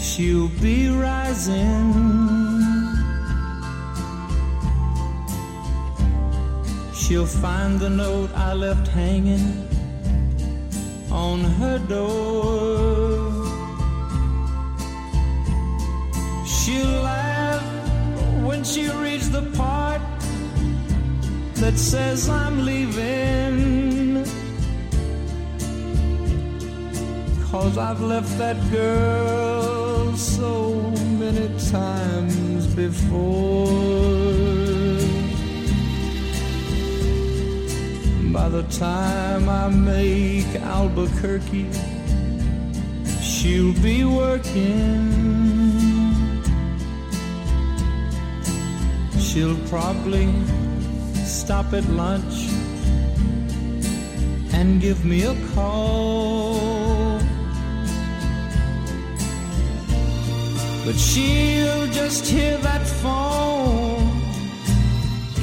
she'll 0.00 0.50
be 0.60 0.90
rising. 0.90 1.94
She'll 6.94 7.26
find 7.26 7.80
the 7.80 7.88
note 7.88 8.30
I 8.34 8.54
left 8.54 8.88
hanging 8.88 9.68
on 11.10 11.40
her 11.40 11.78
door. 11.88 13.17
She'll 16.68 17.00
laugh 17.00 17.62
when 18.44 18.62
she 18.62 18.90
reads 18.90 19.30
the 19.30 19.40
part 19.56 20.02
that 21.54 21.78
says 21.78 22.28
I'm 22.28 22.66
leaving. 22.66 24.22
Cause 27.50 27.78
I've 27.78 28.02
left 28.02 28.36
that 28.36 28.58
girl 28.70 30.14
so 30.14 30.74
many 31.18 31.48
times 31.70 32.66
before. 32.74 33.64
By 38.30 38.48
the 38.50 38.64
time 38.78 39.48
I 39.48 39.68
make 39.68 40.54
Albuquerque, 40.56 41.70
she'll 43.22 43.72
be 43.80 44.04
working. 44.04 45.57
She'll 49.38 49.68
probably 49.68 50.26
stop 51.24 51.72
at 51.72 51.84
lunch 51.90 52.48
and 54.52 54.80
give 54.80 55.04
me 55.04 55.22
a 55.22 55.36
call. 55.54 57.20
But 60.84 60.96
she'll 60.96 61.86
just 61.86 62.26
hear 62.26 62.58
that 62.58 62.84
phone 62.84 64.10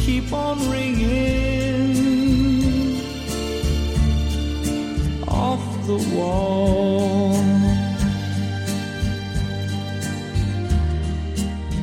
keep 0.06 0.34
on 0.34 0.58
ringing 0.70 1.96
off 5.26 5.64
the 5.88 6.00
wall. 6.14 7.32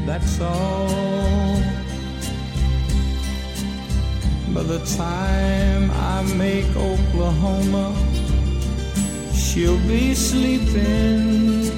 That's 0.05 0.41
all. 0.43 1.42
By 4.55 4.63
the 4.65 4.81
time 4.97 5.91
I 5.91 6.23
make 6.37 6.69
Oklahoma, 6.77 7.97
she'll 9.35 9.81
be 9.89 10.15
sleeping. 10.15 11.73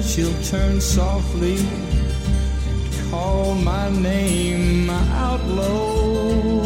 She'll 0.00 0.42
turn 0.44 0.80
softly 0.80 1.56
and 1.58 3.10
call 3.10 3.56
my 3.56 3.90
name 3.90 4.88
out 4.90 5.44
low. 5.44 6.62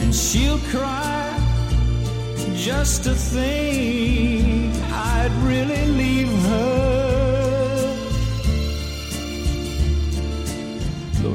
And 0.00 0.14
she'll 0.14 0.62
cry 0.70 1.38
just 2.54 3.04
to 3.04 3.14
think 3.14 4.74
I'd 4.90 5.32
really 5.44 5.86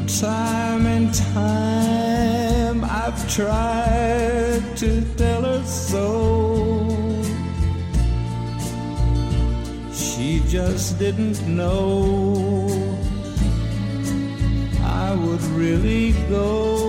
time 0.08 0.86
and 0.86 1.14
time 1.14 2.84
I've 2.86 3.30
tried 3.30 4.64
to 4.78 5.02
tell 5.16 5.44
her 5.44 5.64
so. 5.66 6.88
She 9.92 10.42
just 10.48 10.98
didn't 10.98 11.46
know 11.46 12.98
I 14.82 15.14
would 15.14 15.44
really 15.44 16.14
go. 16.30 16.87